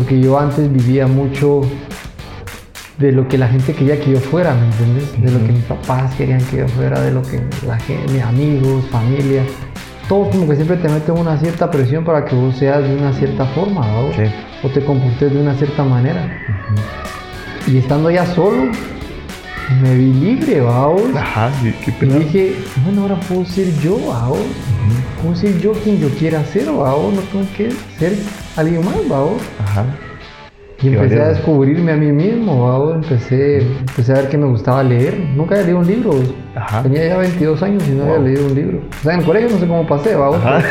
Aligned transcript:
porque 0.00 0.18
yo 0.18 0.38
antes 0.38 0.72
vivía 0.72 1.06
mucho 1.06 1.60
de 2.96 3.12
lo 3.12 3.28
que 3.28 3.36
la 3.36 3.48
gente 3.48 3.74
quería 3.74 4.00
que 4.00 4.12
yo 4.12 4.18
fuera, 4.18 4.54
¿me 4.54 4.64
entiendes? 4.64 5.12
De 5.20 5.30
lo 5.30 5.46
que 5.46 5.52
mis 5.52 5.64
papás 5.64 6.14
querían 6.14 6.42
que 6.46 6.56
yo 6.56 6.68
fuera, 6.68 6.98
de 7.02 7.10
lo 7.10 7.20
que 7.20 7.38
la 7.66 7.78
gente, 7.80 8.10
mis 8.10 8.22
amigos, 8.22 8.86
familia. 8.90 9.42
Todos 10.08 10.28
como 10.28 10.48
que 10.48 10.56
siempre 10.56 10.78
te 10.78 10.88
meten 10.88 11.18
una 11.18 11.36
cierta 11.36 11.70
presión 11.70 12.02
para 12.02 12.24
que 12.24 12.34
vos 12.34 12.56
seas 12.56 12.82
de 12.82 12.96
una 12.96 13.12
cierta 13.12 13.44
forma, 13.48 13.86
¿no? 13.88 14.10
Sí. 14.14 14.32
O 14.62 14.70
te 14.70 14.82
comportes 14.82 15.34
de 15.34 15.38
una 15.38 15.54
cierta 15.54 15.84
manera. 15.84 16.34
Y 17.66 17.76
estando 17.76 18.10
ya 18.10 18.24
solo, 18.24 18.70
me 19.82 19.94
vi 19.94 20.12
libre, 20.12 20.60
¿vamos? 20.60 21.02
Ajá, 21.16 21.50
sí, 21.62 21.72
qué 21.84 21.90
Y 21.90 21.94
pena. 21.94 22.16
dije, 22.16 22.54
bueno, 22.84 23.02
ahora 23.02 23.16
puedo 23.20 23.44
ser 23.44 23.66
yo, 23.80 23.98
¿vamos? 24.08 24.38
Puedo 25.22 25.36
ser 25.36 25.58
yo 25.60 25.72
quien 25.72 25.98
yo 26.00 26.08
quiera 26.10 26.42
ser, 26.44 26.66
¿vamos? 26.66 27.14
No 27.14 27.20
tengo 27.22 27.46
que 27.56 27.70
ser 27.98 28.14
alguien 28.56 28.84
más, 28.84 28.96
¿vamos? 29.08 29.40
Ajá. 29.62 29.84
Y 30.78 30.88
Qué 30.88 30.94
empecé 30.94 31.20
a 31.20 31.28
descubrirme 31.28 31.92
a 31.92 31.96
mí 31.96 32.10
mismo, 32.10 32.66
¿vao? 32.66 32.94
Empecé, 32.94 33.58
empecé 33.60 34.12
a 34.12 34.14
ver 34.16 34.28
que 34.30 34.38
me 34.38 34.46
gustaba 34.46 34.82
leer. 34.82 35.18
Nunca 35.36 35.54
había 35.56 35.66
leído 35.66 35.78
un 35.80 35.86
libro. 35.86 36.10
Ajá. 36.56 36.82
Tenía 36.82 37.06
ya 37.06 37.16
22 37.18 37.62
años 37.62 37.82
y 37.86 37.90
no 37.90 38.04
Wow. 38.04 38.14
había 38.14 38.24
leído 38.28 38.46
un 38.46 38.54
libro. 38.54 38.78
O 38.98 39.02
sea, 39.02 39.12
en 39.12 39.20
el 39.20 39.26
colegio 39.26 39.50
no 39.50 39.58
sé 39.58 39.66
cómo 39.68 39.86
pasé, 39.86 40.14
¿va? 40.14 40.34
Ajá. 40.36 40.62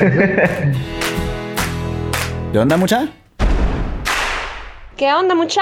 ¿Qué 2.51 2.57
onda, 2.59 2.75
mucha? 2.75 3.07
¿Qué 4.97 5.13
onda, 5.13 5.35
mucha? 5.35 5.61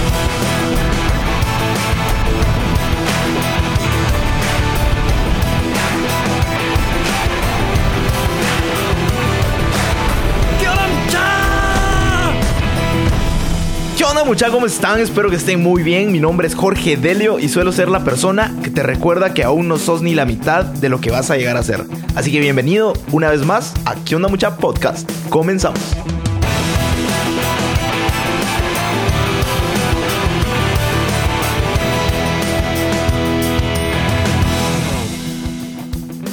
¿Qué 14.01 14.05
onda, 14.05 14.23
mucha? 14.23 14.49
¿Cómo 14.49 14.65
están? 14.65 14.99
Espero 14.99 15.29
que 15.29 15.35
estén 15.35 15.61
muy 15.61 15.83
bien. 15.83 16.11
Mi 16.11 16.19
nombre 16.19 16.47
es 16.47 16.55
Jorge 16.55 16.97
Delio 16.97 17.37
y 17.37 17.49
suelo 17.49 17.71
ser 17.71 17.87
la 17.87 18.03
persona 18.03 18.51
que 18.63 18.71
te 18.71 18.81
recuerda 18.81 19.35
que 19.35 19.43
aún 19.43 19.67
no 19.67 19.77
sos 19.77 20.01
ni 20.01 20.15
la 20.15 20.25
mitad 20.25 20.65
de 20.65 20.89
lo 20.89 20.99
que 20.99 21.11
vas 21.11 21.29
a 21.29 21.37
llegar 21.37 21.55
a 21.55 21.61
ser. 21.61 21.85
Así 22.15 22.31
que 22.31 22.39
bienvenido 22.39 22.93
una 23.11 23.29
vez 23.29 23.45
más 23.45 23.75
a 23.85 23.93
¿Qué 24.03 24.15
onda, 24.15 24.27
mucha? 24.27 24.57
Podcast. 24.57 25.07
Comenzamos. 25.29 25.79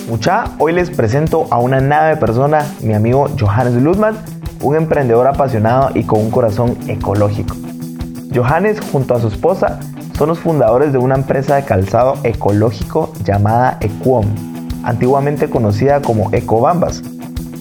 Mucha, 0.08 0.44
hoy 0.58 0.72
les 0.72 0.88
presento 0.88 1.46
a 1.50 1.58
una 1.58 1.82
nave 1.82 2.16
persona, 2.16 2.64
mi 2.80 2.94
amigo 2.94 3.28
Johannes 3.38 3.74
Ludman, 3.74 4.16
un 4.62 4.76
emprendedor 4.76 5.26
apasionado 5.26 5.90
y 5.94 6.04
con 6.04 6.20
un 6.20 6.30
corazón 6.30 6.76
ecológico. 6.88 7.56
Johannes, 8.34 8.80
junto 8.92 9.14
a 9.14 9.20
su 9.20 9.28
esposa, 9.28 9.80
son 10.16 10.28
los 10.28 10.38
fundadores 10.40 10.92
de 10.92 10.98
una 10.98 11.14
empresa 11.14 11.56
de 11.56 11.64
calzado 11.64 12.14
ecológico 12.24 13.12
llamada 13.24 13.78
Equom, 13.80 14.26
antiguamente 14.82 15.48
conocida 15.48 16.02
como 16.02 16.32
Ecobambas, 16.32 17.02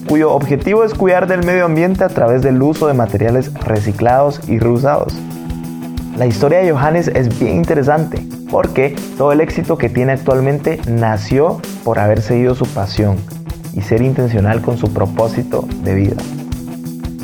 cuyo 0.07 0.33
objetivo 0.33 0.83
es 0.83 0.93
cuidar 0.93 1.27
del 1.27 1.45
medio 1.45 1.65
ambiente 1.65 2.03
a 2.03 2.09
través 2.09 2.41
del 2.41 2.61
uso 2.61 2.87
de 2.87 2.93
materiales 2.93 3.53
reciclados 3.53 4.41
y 4.47 4.59
reusados. 4.59 5.13
La 6.17 6.25
historia 6.25 6.59
de 6.59 6.71
Johannes 6.71 7.09
es 7.09 7.37
bien 7.39 7.57
interesante 7.57 8.25
porque 8.49 8.95
todo 9.17 9.33
el 9.33 9.41
éxito 9.41 9.77
que 9.77 9.89
tiene 9.89 10.13
actualmente 10.13 10.79
nació 10.87 11.61
por 11.83 11.99
haber 11.99 12.21
seguido 12.21 12.55
su 12.55 12.65
pasión 12.65 13.17
y 13.73 13.81
ser 13.81 14.01
intencional 14.01 14.61
con 14.61 14.77
su 14.77 14.91
propósito 14.93 15.67
de 15.83 15.93
vida. 15.93 16.15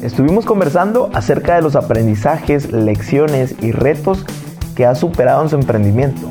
Estuvimos 0.03 0.45
conversando 0.45 1.09
acerca 1.13 1.55
de 1.55 1.61
los 1.61 1.77
aprendizajes, 1.77 2.73
lecciones 2.73 3.55
y 3.61 3.71
retos 3.71 4.25
que 4.75 4.85
ha 4.85 4.95
superado 4.95 5.41
en 5.43 5.47
su 5.47 5.55
emprendimiento, 5.55 6.29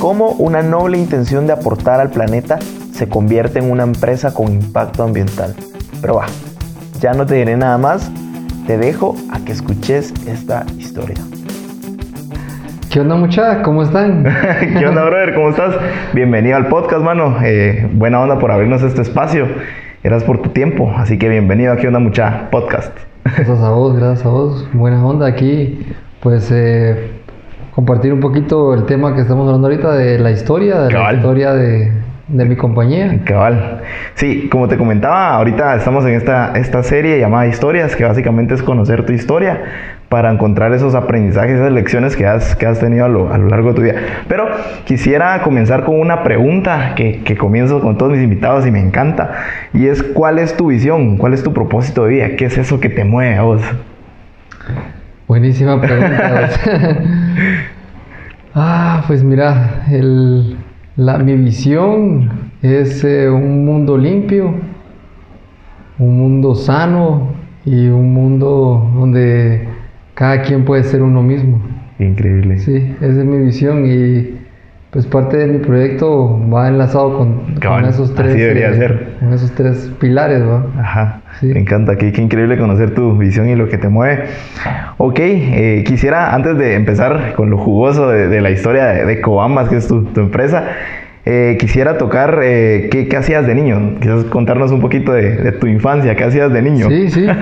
cómo 0.00 0.30
una 0.30 0.62
noble 0.62 0.98
intención 0.98 1.46
de 1.46 1.52
aportar 1.52 2.00
al 2.00 2.10
planeta 2.10 2.58
se 2.92 3.08
convierte 3.08 3.60
en 3.60 3.70
una 3.70 3.84
empresa 3.84 4.34
con 4.34 4.52
impacto 4.52 5.04
ambiental. 5.04 5.54
Pero 6.00 6.16
va, 6.16 6.26
ya 6.98 7.14
no 7.14 7.24
te 7.24 7.36
diré 7.36 7.56
nada 7.56 7.78
más, 7.78 8.10
te 8.66 8.78
dejo 8.78 9.14
a 9.30 9.38
que 9.44 9.52
escuches 9.52 10.12
esta 10.26 10.66
historia. 10.76 11.18
¿Qué 12.90 12.98
onda, 12.98 13.14
mucha? 13.14 13.62
¿Cómo 13.62 13.84
están? 13.84 14.24
¿Qué 14.76 14.84
onda, 14.84 15.04
brother? 15.04 15.34
¿Cómo 15.34 15.50
estás? 15.50 15.76
Bienvenido 16.14 16.56
al 16.56 16.66
podcast, 16.66 17.04
mano. 17.04 17.36
Eh, 17.44 17.88
buena 17.92 18.20
onda 18.20 18.40
por 18.40 18.50
abrirnos 18.50 18.82
este 18.82 19.02
espacio. 19.02 19.46
Gracias 20.04 20.24
por 20.24 20.42
tu 20.42 20.50
tiempo. 20.50 20.92
Así 20.94 21.18
que 21.18 21.30
bienvenido 21.30 21.72
a 21.72 21.76
¿Qué 21.78 21.86
onda, 21.86 21.98
mucha? 21.98 22.50
Podcast. 22.50 22.94
Gracias 23.24 23.58
a 23.58 23.70
vos, 23.70 23.96
gracias 23.96 24.26
a 24.26 24.28
vos. 24.28 24.68
Buena 24.74 25.02
onda 25.04 25.26
aquí. 25.26 25.78
Pues 26.20 26.50
eh, 26.52 27.10
compartir 27.74 28.12
un 28.12 28.20
poquito 28.20 28.74
el 28.74 28.84
tema 28.84 29.14
que 29.14 29.22
estamos 29.22 29.46
hablando 29.46 29.68
ahorita 29.68 29.92
de 29.92 30.18
la 30.18 30.30
historia, 30.30 30.82
de 30.82 30.92
Cabal. 30.92 31.14
la 31.14 31.18
historia 31.20 31.54
de, 31.54 31.90
de 32.28 32.44
mi 32.44 32.56
compañía. 32.56 33.20
Cabal. 33.24 33.82
Sí, 34.14 34.48
como 34.50 34.68
te 34.68 34.76
comentaba, 34.76 35.34
ahorita 35.34 35.74
estamos 35.76 36.04
en 36.06 36.14
esta, 36.14 36.52
esta 36.56 36.82
serie 36.82 37.18
llamada 37.20 37.46
Historias, 37.46 37.94
que 37.96 38.04
básicamente 38.04 38.54
es 38.54 38.62
conocer 38.62 39.04
tu 39.04 39.12
historia 39.12 39.62
para 40.08 40.30
encontrar 40.30 40.72
esos 40.72 40.94
aprendizajes, 40.94 41.56
esas 41.56 41.72
lecciones 41.72 42.16
que 42.16 42.26
has, 42.26 42.54
que 42.56 42.66
has 42.66 42.78
tenido 42.78 43.04
a 43.04 43.08
lo, 43.08 43.32
a 43.32 43.38
lo 43.38 43.48
largo 43.48 43.70
de 43.70 43.74
tu 43.74 43.82
vida. 43.82 43.94
Pero 44.28 44.46
quisiera 44.84 45.42
comenzar 45.42 45.84
con 45.84 45.98
una 46.00 46.22
pregunta 46.22 46.94
que, 46.94 47.22
que 47.24 47.36
comienzo 47.36 47.80
con 47.80 47.98
todos 47.98 48.12
mis 48.12 48.22
invitados 48.22 48.66
y 48.66 48.70
me 48.70 48.80
encanta. 48.80 49.32
Y 49.72 49.86
es, 49.88 50.02
¿cuál 50.02 50.38
es 50.38 50.56
tu 50.56 50.68
visión? 50.68 51.16
¿Cuál 51.18 51.34
es 51.34 51.42
tu 51.42 51.52
propósito 51.52 52.04
de 52.04 52.10
vida? 52.10 52.28
¿Qué 52.36 52.46
es 52.46 52.56
eso 52.58 52.80
que 52.80 52.88
te 52.88 53.04
mueve 53.04 53.36
a 53.36 53.42
vos? 53.42 53.62
Buenísima 55.26 55.80
pregunta. 55.80 56.48
ah, 58.54 59.04
pues 59.06 59.22
mira, 59.24 59.84
el- 59.90 60.56
la, 60.96 61.18
mi 61.18 61.34
visión 61.34 62.30
es 62.62 63.02
eh, 63.04 63.28
un 63.28 63.64
mundo 63.64 63.98
limpio, 63.98 64.54
un 65.98 66.18
mundo 66.18 66.54
sano 66.54 67.32
y 67.64 67.88
un 67.88 68.12
mundo 68.12 68.90
donde 68.94 69.68
cada 70.14 70.42
quien 70.42 70.64
puede 70.64 70.84
ser 70.84 71.02
uno 71.02 71.22
mismo. 71.22 71.60
Increíble. 71.98 72.58
Sí, 72.58 72.94
esa 73.00 73.20
es 73.20 73.24
mi 73.24 73.38
visión 73.38 73.86
y 73.86 74.43
pues 74.94 75.06
parte 75.08 75.36
de 75.38 75.46
mi 75.48 75.58
proyecto 75.58 76.40
va 76.48 76.68
enlazado 76.68 77.18
con, 77.18 77.40
esos 77.84 78.10
así 78.10 78.14
tres 78.14 78.34
debería 78.36 78.70
eh, 78.70 78.74
ser. 78.74 79.08
con 79.18 79.32
esos 79.32 79.50
tres 79.50 79.90
pilares, 79.98 80.40
¿va? 80.46 80.64
Ajá, 80.78 81.20
Sí. 81.40 81.46
me 81.46 81.58
encanta, 81.58 81.96
qué, 81.96 82.12
qué 82.12 82.22
increíble 82.22 82.56
conocer 82.56 82.94
tu 82.94 83.18
visión 83.18 83.48
y 83.48 83.56
lo 83.56 83.68
que 83.68 83.76
te 83.76 83.88
mueve. 83.88 84.26
Ok, 84.98 85.18
eh, 85.18 85.82
quisiera 85.84 86.32
antes 86.32 86.56
de 86.58 86.74
empezar 86.76 87.34
con 87.34 87.50
lo 87.50 87.58
jugoso 87.58 88.08
de, 88.08 88.28
de 88.28 88.40
la 88.40 88.52
historia 88.52 88.86
de, 88.86 89.04
de 89.04 89.20
Cobambas, 89.20 89.68
que 89.68 89.78
es 89.78 89.88
tu, 89.88 90.04
tu 90.04 90.20
empresa, 90.20 90.62
eh, 91.26 91.56
quisiera 91.58 91.96
tocar 91.98 92.40
eh, 92.42 92.88
¿qué, 92.92 93.08
qué 93.08 93.16
hacías 93.16 93.46
de 93.46 93.54
niño. 93.54 93.94
Quizás 94.00 94.24
contarnos 94.24 94.70
un 94.72 94.80
poquito 94.80 95.12
de, 95.12 95.36
de 95.36 95.52
tu 95.52 95.66
infancia, 95.66 96.14
qué 96.16 96.24
hacías 96.24 96.52
de 96.52 96.62
niño. 96.62 96.88
Sí, 96.88 97.10
sí. 97.10 97.26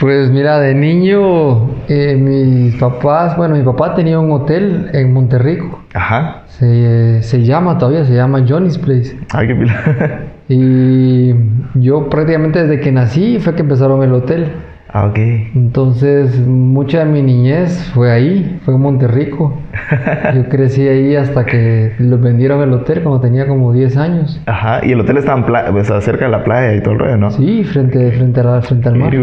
Pues 0.00 0.30
mira, 0.30 0.58
de 0.58 0.74
niño, 0.74 1.68
eh, 1.88 2.16
mis 2.16 2.74
papás, 2.76 3.36
bueno, 3.36 3.54
mi 3.54 3.62
papá 3.62 3.94
tenía 3.94 4.18
un 4.18 4.32
hotel 4.32 4.90
en 4.92 5.12
Monterrico. 5.12 5.80
Ajá, 5.94 6.42
Se, 6.48 7.22
se 7.22 7.44
llama 7.44 7.78
todavía, 7.78 8.04
se 8.04 8.14
llama 8.14 8.44
Johnny's 8.48 8.78
Place. 8.78 9.16
ay, 9.32 9.46
qué 9.46 9.54
pila. 9.54 10.20
Y 10.48 11.34
yo 11.74 12.08
prácticamente 12.08 12.66
desde 12.66 12.80
que 12.80 12.90
nací 12.90 13.38
fue 13.38 13.54
que 13.54 13.60
empezaron 13.62 14.02
el 14.02 14.12
hotel. 14.12 14.46
Ah, 14.92 15.06
ok. 15.06 15.18
Entonces, 15.54 16.38
mucha 16.46 17.00
de 17.00 17.04
mi 17.06 17.22
niñez 17.22 17.90
fue 17.94 18.10
ahí, 18.10 18.60
fue 18.64 18.74
en 18.74 18.80
Monterrico. 18.80 19.58
Yo 20.34 20.48
crecí 20.48 20.86
ahí 20.88 21.16
hasta 21.16 21.44
que 21.44 21.94
los 21.98 22.20
vendieron 22.20 22.60
el 22.62 22.72
hotel 22.72 23.02
cuando 23.02 23.20
tenía 23.20 23.46
como 23.46 23.72
10 23.72 23.96
años. 23.96 24.40
Ajá, 24.46 24.84
y 24.84 24.92
el 24.92 25.00
hotel 25.00 25.18
está 25.18 25.34
en 25.34 25.44
pla- 25.44 25.72
sea, 25.84 26.00
cerca 26.00 26.26
de 26.26 26.30
la 26.30 26.44
playa 26.44 26.74
y 26.74 26.80
todo 26.82 26.94
el 26.94 27.00
rollo, 27.00 27.16
¿no? 27.16 27.30
Sí, 27.30 27.64
frente, 27.64 28.10
frente, 28.12 28.40
a 28.40 28.44
la- 28.44 28.62
frente 28.62 28.88
al 28.88 28.96
mar. 28.96 29.14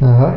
Ajá. 0.00 0.34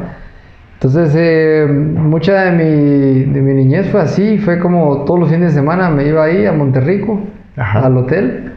Entonces, 0.75 1.13
eh, 1.17 1.67
mucha 1.69 2.45
de 2.45 2.51
mi, 2.51 3.33
de 3.33 3.41
mi 3.41 3.53
niñez 3.53 3.89
fue 3.89 3.99
así, 4.01 4.37
fue 4.37 4.59
como 4.59 5.03
todos 5.03 5.19
los 5.19 5.29
fines 5.29 5.53
de 5.53 5.59
semana 5.59 5.89
me 5.89 6.07
iba 6.07 6.23
ahí 6.23 6.45
a 6.45 6.53
Monterrico, 6.53 7.19
Ajá. 7.57 7.85
al 7.85 7.97
hotel, 7.97 8.53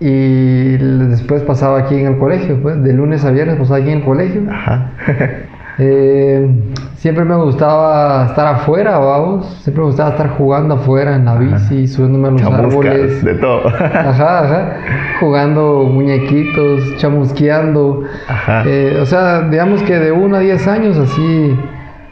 y 0.00 0.76
después 0.78 1.42
pasaba 1.42 1.80
aquí 1.80 1.94
en 1.96 2.06
el 2.06 2.16
colegio, 2.18 2.60
pues, 2.62 2.82
de 2.82 2.94
lunes 2.94 3.24
a 3.26 3.30
viernes 3.30 3.56
pasaba 3.56 3.78
aquí 3.78 3.90
en 3.90 3.98
el 3.98 4.04
colegio. 4.04 4.42
Ajá. 4.50 4.92
Eh, 5.78 6.48
siempre 6.96 7.24
me 7.24 7.36
gustaba 7.36 8.26
estar 8.26 8.46
afuera, 8.46 8.98
vamos, 8.98 9.46
siempre 9.62 9.82
me 9.82 9.88
gustaba 9.88 10.10
estar 10.10 10.30
jugando 10.30 10.74
afuera 10.76 11.14
en 11.16 11.26
la 11.26 11.34
bici, 11.36 11.86
subiéndome 11.86 12.28
a 12.28 12.30
los 12.30 12.40
Chamuscas, 12.40 12.74
árboles. 12.74 13.24
de 13.24 13.34
todo. 13.34 13.68
Ajá, 13.68 14.38
ajá. 14.44 14.76
Jugando 15.20 15.84
muñequitos, 15.84 16.96
chamusqueando. 16.96 18.04
Ajá. 18.28 18.62
Eh, 18.66 18.98
o 19.00 19.06
sea, 19.06 19.42
digamos 19.42 19.82
que 19.82 19.98
de 19.98 20.12
1 20.12 20.36
a 20.36 20.40
10 20.40 20.66
años 20.68 20.96
así 20.96 21.54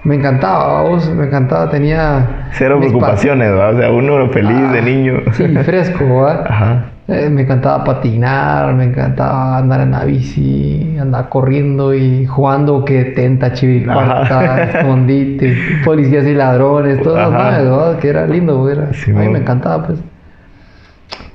me 0.04 0.16
encantaba, 0.16 0.82
vos, 0.82 1.08
me 1.14 1.24
encantaba, 1.26 1.70
tenía... 1.70 2.48
Cero 2.52 2.78
preocupaciones, 2.78 3.50
¿verdad? 3.50 3.74
O 3.74 3.78
sea, 3.78 3.90
uno 3.90 4.28
feliz 4.30 4.70
de 4.72 4.78
Ah, 4.78 4.82
niño. 4.82 5.14
Sí, 5.32 5.46
fresco, 5.64 6.04
¿verdad? 6.04 6.46
Ajá. 6.50 6.84
Eh, 7.06 7.28
me 7.28 7.42
encantaba 7.42 7.84
patinar, 7.84 8.74
me 8.74 8.84
encantaba 8.84 9.58
andar 9.58 9.82
en 9.82 9.90
la 9.90 10.04
bici, 10.04 10.96
andar 10.98 11.28
corriendo 11.28 11.94
y 11.94 12.24
jugando 12.24 12.82
que 12.84 13.04
tenta, 13.04 13.52
chiviricuarta, 13.52 14.40
Ajá. 14.40 14.62
escondite, 14.80 15.54
policías 15.84 16.24
y 16.26 16.34
ladrones, 16.34 17.00
eso, 17.00 17.16
Ajá. 17.16 17.62
¿no? 17.62 17.64
¿verdad? 17.64 17.98
Que 17.98 18.08
era 18.08 18.26
lindo, 18.26 18.70
era. 18.70 18.92
Sí, 18.92 19.10
a 19.10 19.14
mí 19.14 19.28
me 19.28 19.38
encantaba, 19.38 19.86
pues. 19.86 20.00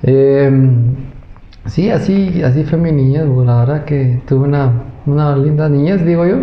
Eh, 0.03 0.51
sí, 1.65 1.89
así, 1.91 2.41
así 2.43 2.63
fue 2.63 2.77
mi 2.79 2.91
niñez, 2.91 3.27
güey, 3.27 3.45
la 3.45 3.59
verdad 3.59 3.85
que 3.85 4.21
tuve 4.27 4.47
una, 4.47 4.71
una 5.05 5.35
linda 5.35 5.69
niñez, 5.69 6.03
digo 6.05 6.25
yo. 6.25 6.37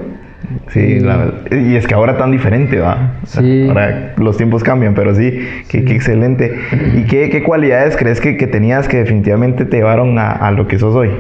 Sí, 0.69 1.01
la 1.01 1.17
verdad. 1.17 1.53
Y 1.53 1.77
es 1.77 1.87
que 1.87 1.95
ahora 1.95 2.17
tan 2.19 2.31
diferente, 2.31 2.79
¿va? 2.79 3.15
Sí. 3.25 3.67
Ahora 3.69 4.15
los 4.17 4.37
tiempos 4.37 4.63
cambian, 4.63 4.95
pero 4.95 5.15
sí, 5.15 5.33
qué, 5.69 5.85
qué 5.85 5.95
excelente. 5.95 6.55
¿Y 6.95 7.05
qué, 7.05 7.31
qué 7.31 7.43
cualidades 7.43 7.97
crees 7.97 8.21
que, 8.21 8.37
que 8.37 8.47
tenías 8.47 8.87
que 8.89 8.99
definitivamente 8.99 9.65
te 9.65 9.79
llevaron 9.79 10.19
a, 10.19 10.31
a 10.33 10.51
lo 10.53 10.69
que 10.69 10.79
sos 10.79 10.95
hoy? 10.95 11.11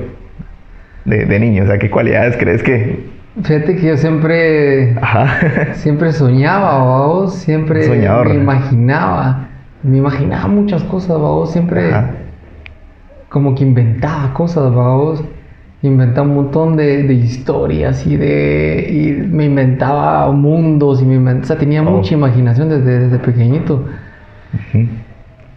De, 1.04 1.24
de 1.24 1.38
niño, 1.40 1.64
o 1.64 1.66
sea, 1.66 1.78
¿qué 1.78 1.88
cualidades 1.90 2.36
crees 2.36 2.62
que...? 2.62 3.16
Fíjate 3.42 3.76
que 3.76 3.86
yo 3.88 3.96
siempre 3.98 4.94
Ajá. 5.00 5.28
Siempre 5.74 6.10
soñaba, 6.12 6.78
vos, 7.06 7.34
siempre 7.34 7.82
Soñador. 7.84 8.28
me 8.30 8.34
imaginaba, 8.34 9.48
me 9.82 9.98
imaginaba 9.98 10.48
muchas 10.48 10.82
cosas, 10.84 11.18
vos, 11.18 11.52
siempre 11.52 11.92
Ajá. 11.92 12.10
como 13.28 13.54
que 13.54 13.62
inventaba 13.64 14.32
cosas, 14.32 14.72
vos, 14.72 15.22
inventaba 15.88 16.26
un 16.26 16.34
montón 16.34 16.76
de, 16.76 17.02
de 17.02 17.14
historias 17.14 18.06
y 18.06 18.16
de, 18.16 18.86
y 18.90 19.26
me 19.26 19.44
inventaba 19.46 20.30
mundos 20.32 21.02
y 21.02 21.04
me 21.04 21.16
invent- 21.18 21.42
o 21.42 21.44
sea, 21.44 21.56
tenía 21.56 21.82
Oh. 21.82 21.90
mucha 21.90 22.14
imaginación 22.14 22.68
desde, 22.68 22.98
desde 23.00 23.18
pequeñito. 23.18 23.84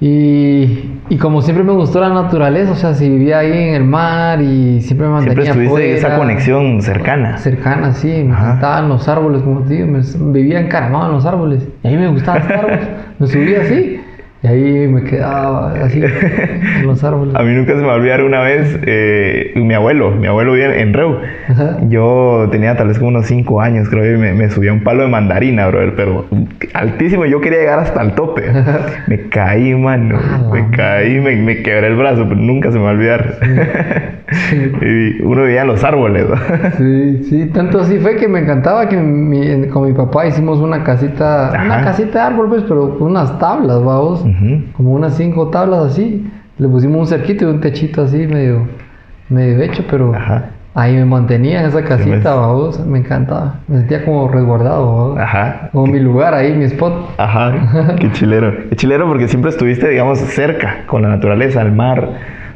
Y, 0.01 0.93
y 1.09 1.17
como 1.17 1.41
siempre 1.41 1.61
me 1.65 1.73
gustó 1.73 1.99
la 1.99 2.07
naturaleza, 2.09 2.71
o 2.71 2.75
sea, 2.75 2.93
si 2.93 3.09
vivía 3.09 3.39
ahí 3.39 3.51
en 3.51 3.75
el 3.75 3.83
mar 3.83 4.41
y 4.41 4.79
siempre 4.81 5.07
me 5.09 5.19
Siempre 5.21 5.43
mantenía 5.45 5.51
estuviste 5.51 5.93
esa 5.95 6.17
conexión 6.17 6.81
cercana. 6.81 7.37
Cercana, 7.37 7.91
sí, 7.91 8.07
me 8.07 8.21
encantaban 8.29 8.87
los 8.87 9.09
árboles, 9.09 9.41
como 9.41 9.61
te 9.63 9.73
digo, 9.73 9.87
me, 9.87 9.99
vivía 10.31 10.61
encaramado 10.61 11.07
en 11.07 11.11
los 11.13 11.25
árboles. 11.25 11.67
Y 11.83 11.87
a 11.87 11.91
mí 11.91 11.97
me 11.97 12.07
gustaban 12.07 12.43
los 12.47 12.57
árboles, 12.57 12.79
me 13.19 13.27
subía 13.27 13.61
así. 13.61 13.99
Y 14.41 14.47
ahí 14.47 14.87
me 14.87 15.03
quedaba 15.03 15.73
así, 15.83 16.01
en 16.79 16.87
los 16.87 17.03
árboles. 17.03 17.35
A 17.35 17.43
mí 17.43 17.53
nunca 17.53 17.73
se 17.73 17.81
me 17.81 17.87
va 17.87 17.93
a 17.93 17.95
olvidar 17.97 18.23
una 18.23 18.39
vez, 18.39 18.79
eh, 18.85 19.51
mi 19.57 19.73
abuelo, 19.73 20.11
mi 20.11 20.27
abuelo 20.27 20.53
vive 20.53 20.81
en 20.81 20.93
Reu. 20.93 21.17
Ajá. 21.49 21.77
Yo 21.89 22.47
tenía 22.49 22.77
tal 22.77 22.87
vez 22.87 22.97
como 22.99 23.09
unos 23.09 23.25
5 23.25 23.59
años, 23.59 23.89
creo, 23.89 24.15
y 24.15 24.17
me, 24.17 24.33
me 24.33 24.49
subí 24.49 24.69
a 24.69 24.73
un 24.73 24.81
palo 24.83 25.01
de 25.03 25.09
mandarina, 25.09 25.67
brother, 25.67 25.93
pero 25.95 26.25
altísimo. 26.73 27.25
Yo 27.25 27.41
quería 27.41 27.59
llegar 27.59 27.79
hasta 27.79 28.01
el 28.01 28.13
tope. 28.13 28.43
Me 29.07 29.27
caí, 29.27 29.75
mano. 29.75 30.17
Ah, 30.21 30.49
Me 30.53 30.69
caí, 30.69 31.19
me, 31.19 31.35
me 31.35 31.61
quebré 31.61 31.87
el 31.87 31.95
brazo, 31.97 32.23
pero 32.29 32.39
nunca 32.39 32.71
se 32.71 32.77
me 32.77 32.85
va 32.85 32.91
a 32.91 32.93
olvidar. 32.93 33.35
y 34.81 35.21
uno 35.21 35.43
veía 35.43 35.65
los 35.65 35.83
árboles. 35.83 36.25
Sí, 36.77 37.23
sí, 37.29 37.45
tanto 37.53 37.79
así 37.81 37.97
fue 37.97 38.15
que 38.15 38.27
me 38.27 38.39
encantaba 38.39 38.87
que 38.87 38.95
mi- 38.95 39.67
con 39.67 39.85
mi 39.87 39.93
papá 39.93 40.27
hicimos 40.27 40.59
una 40.59 40.83
casita, 40.83 41.51
una 41.65 41.81
casita 41.83 42.19
de 42.19 42.25
árbol, 42.33 42.47
pues, 42.49 42.63
pero 42.67 42.97
con 42.97 43.09
unas 43.11 43.37
tablas, 43.39 43.83
vamos, 43.83 44.23
Ujú. 44.29 44.63
como 44.73 44.91
unas 44.93 45.15
cinco 45.17 45.47
tablas 45.49 45.91
así. 45.91 46.29
Le 46.57 46.67
pusimos 46.67 46.99
un 46.99 47.07
cerquito 47.07 47.45
y 47.45 47.47
un 47.53 47.61
techito 47.61 48.01
así, 48.03 48.27
medio, 48.27 48.67
medio 49.29 49.61
hecho, 49.61 49.83
pero 49.89 50.13
Ajá. 50.13 50.49
ahí 50.75 50.93
me 50.95 51.05
mantenía 51.05 51.61
en 51.61 51.67
esa 51.67 51.83
casita, 51.83 52.35
vamos, 52.35 52.85
me 52.85 52.99
encantaba. 52.99 53.55
Me 53.67 53.77
sentía 53.77 54.03
como 54.03 54.27
resguardado. 54.27 55.17
Ajá. 55.17 55.69
Como 55.71 55.87
mi 55.87 55.99
lugar 55.99 56.33
ahí, 56.33 56.53
mi 56.53 56.65
spot. 56.65 57.11
Ajá, 57.17 57.95
qué 57.99 58.11
chilero. 58.13 58.53
Qué 58.69 58.75
chilero 58.75 59.07
porque 59.07 59.27
siempre 59.29 59.51
estuviste, 59.51 59.87
digamos, 59.87 60.19
cerca 60.19 60.83
con 60.87 61.01
la 61.01 61.07
naturaleza, 61.09 61.61
el 61.61 61.71
mar, 61.71 62.09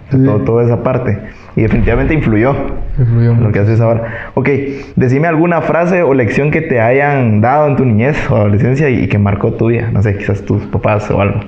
Sí. 0.10 0.18
todo, 0.24 0.40
toda 0.42 0.64
esa 0.66 0.84
parte. 0.84 1.18
Y 1.56 1.62
definitivamente 1.62 2.14
influyó 2.14 2.54
Me 2.98 3.06
fluyó 3.06 3.32
en 3.32 3.44
lo 3.44 3.52
que 3.52 3.60
haces 3.60 3.80
ahora. 3.80 4.32
Ok, 4.36 4.50
decime 4.96 5.28
alguna 5.28 5.62
frase 5.62 6.04
o 6.04 6.14
lección 6.14 6.52
que 6.52 6.62
te 6.62 6.82
hayan 6.82 7.42
dado 7.42 7.68
en 7.68 7.78
tu 7.78 7.86
niñez 7.86 8.30
o 8.30 8.36
adolescencia 8.36 8.90
y, 8.90 9.04
y 9.06 9.08
que 9.08 9.18
marcó 9.18 9.54
tu 9.54 9.68
vida. 9.68 9.90
No 9.92 10.04
sé, 10.04 10.18
quizás 10.18 10.42
tus 10.44 10.62
papás 10.66 11.10
o 11.10 11.20
algo. 11.22 11.40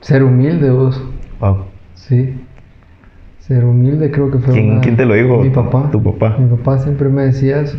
Ser 0.00 0.22
humilde, 0.22 0.70
vos. 0.70 1.02
Wow. 1.40 1.64
Sí. 1.94 2.34
Ser 3.40 3.64
humilde 3.64 4.10
creo 4.10 4.30
que 4.30 4.38
fue 4.38 4.54
¿Quién- 4.54 4.72
una- 4.72 4.80
quién 4.80 4.96
te 4.96 5.04
lo 5.04 5.14
dijo? 5.14 5.38
Mi 5.42 5.50
papá. 5.50 5.88
Tu 5.90 6.02
papá. 6.02 6.36
Mi 6.38 6.46
papá 6.56 6.78
siempre 6.78 7.08
me 7.08 7.22
decía 7.22 7.60
eso. 7.60 7.76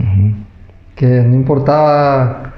Que 0.95 1.21
no 1.21 1.35
importaba 1.35 2.53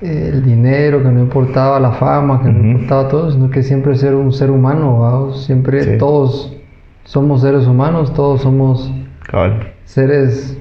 el 0.00 0.44
dinero, 0.44 1.02
que 1.02 1.08
no 1.10 1.20
importaba 1.20 1.78
la 1.80 1.92
fama, 1.92 2.42
que 2.42 2.50
no 2.50 2.66
importaba 2.72 3.08
todo, 3.08 3.30
sino 3.30 3.50
que 3.50 3.62
siempre 3.62 3.94
ser 3.96 4.14
un 4.14 4.32
ser 4.32 4.50
humano, 4.50 4.98
¿va? 4.98 5.34
siempre 5.34 5.82
Sí. 5.82 5.98
todos 5.98 6.56
somos 7.04 7.40
seres 7.40 7.66
humanos, 7.66 8.12
todos 8.12 8.42
somos 8.42 8.92
Cabal. 9.28 9.72
seres 9.84 10.58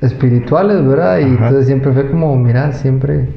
espirituales, 0.00 0.86
¿verdad? 0.86 1.18
Y 1.18 1.24
Ajá. 1.24 1.30
entonces 1.32 1.66
siempre 1.66 1.92
fue 1.92 2.10
como, 2.10 2.34
mira, 2.36 2.72
siempre 2.72 3.28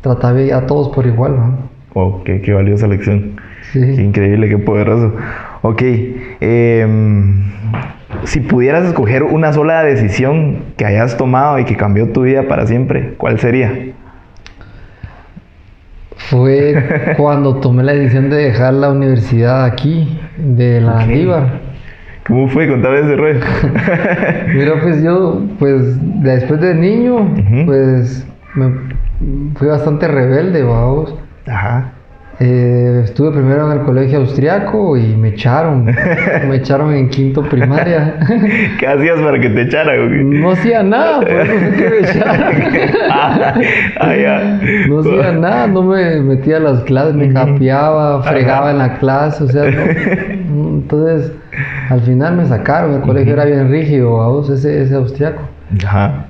trataba 0.00 0.38
a 0.56 0.66
todos 0.66 0.88
por 0.90 1.06
igual, 1.06 1.34
¿va? 1.38 1.50
Wow, 1.94 2.22
qué, 2.24 2.40
qué 2.40 2.52
valiosa 2.52 2.86
lección. 2.86 3.40
Sí. 3.72 3.80
Qué 3.80 4.02
increíble, 4.02 4.48
qué 4.48 4.58
poderoso. 4.58 5.14
Ok, 5.62 5.82
em, 6.40 7.50
si 8.24 8.40
pudieras 8.40 8.84
escoger 8.86 9.22
una 9.22 9.52
sola 9.52 9.82
decisión 9.82 10.64
que 10.76 10.84
hayas 10.84 11.16
tomado 11.16 11.58
y 11.58 11.64
que 11.64 11.76
cambió 11.76 12.08
tu 12.12 12.22
vida 12.22 12.48
para 12.48 12.66
siempre, 12.66 13.14
¿cuál 13.18 13.38
sería? 13.38 13.72
Fue 16.16 17.14
cuando 17.16 17.56
tomé 17.56 17.82
la 17.82 17.92
decisión 17.92 18.30
de 18.30 18.36
dejar 18.36 18.74
la 18.74 18.90
universidad 18.90 19.64
aquí, 19.64 20.20
de 20.38 20.80
la 20.80 20.92
Ok. 20.92 20.98
Landívar. 21.00 21.70
¿Cómo 22.26 22.48
fue? 22.48 22.68
Contame 22.68 23.00
ese 23.00 23.16
rollo. 23.16 23.40
Mira, 24.54 24.80
pues 24.82 25.02
yo, 25.02 25.42
pues 25.58 25.98
después 26.22 26.60
de 26.60 26.74
niño, 26.74 27.34
pues 27.66 28.26
me 28.54 28.70
fui 29.56 29.66
bastante 29.68 30.06
rebelde, 30.06 30.62
vamos. 30.62 31.14
Ajá. 31.46 31.92
Eh, 32.42 33.02
estuve 33.04 33.32
primero 33.32 33.70
en 33.70 33.80
el 33.80 33.84
colegio 33.84 34.20
austriaco 34.20 34.96
y 34.96 35.14
me 35.14 35.28
echaron. 35.28 35.84
me 36.48 36.56
echaron 36.56 36.94
en 36.94 37.10
quinto 37.10 37.42
primaria. 37.42 38.18
¿Qué 38.78 38.86
hacías 38.86 39.20
para 39.20 39.38
que 39.38 39.50
te 39.50 39.62
echaran? 39.62 40.40
no 40.40 40.50
hacía 40.52 40.82
nada, 40.82 41.20
por 41.20 41.28
eso 41.28 41.52
fue 41.52 41.70
que 41.76 41.90
me 41.90 41.98
echaron. 42.08 42.54
ah, 43.10 43.54
ah. 44.00 44.60
No 44.88 45.00
hacía 45.00 45.32
nada, 45.32 45.66
no 45.66 45.82
me 45.82 46.20
metía 46.20 46.56
a 46.56 46.60
las 46.60 46.80
clases, 46.84 47.14
me 47.14 47.30
capeaba, 47.30 48.22
fregaba 48.22 48.70
en 48.70 48.78
la 48.78 48.94
clase, 48.98 49.44
o 49.44 49.48
sea, 49.48 49.70
no. 49.70 50.68
entonces 50.70 51.32
al 51.90 52.00
final 52.00 52.36
me 52.36 52.46
sacaron, 52.46 52.94
el 52.94 53.00
colegio 53.02 53.34
era 53.34 53.44
bien 53.44 53.70
rígido, 53.70 54.16
vamos, 54.16 54.48
ese, 54.48 54.82
ese 54.82 54.94
austriaco. 54.94 55.42
Ajá. 55.84 56.24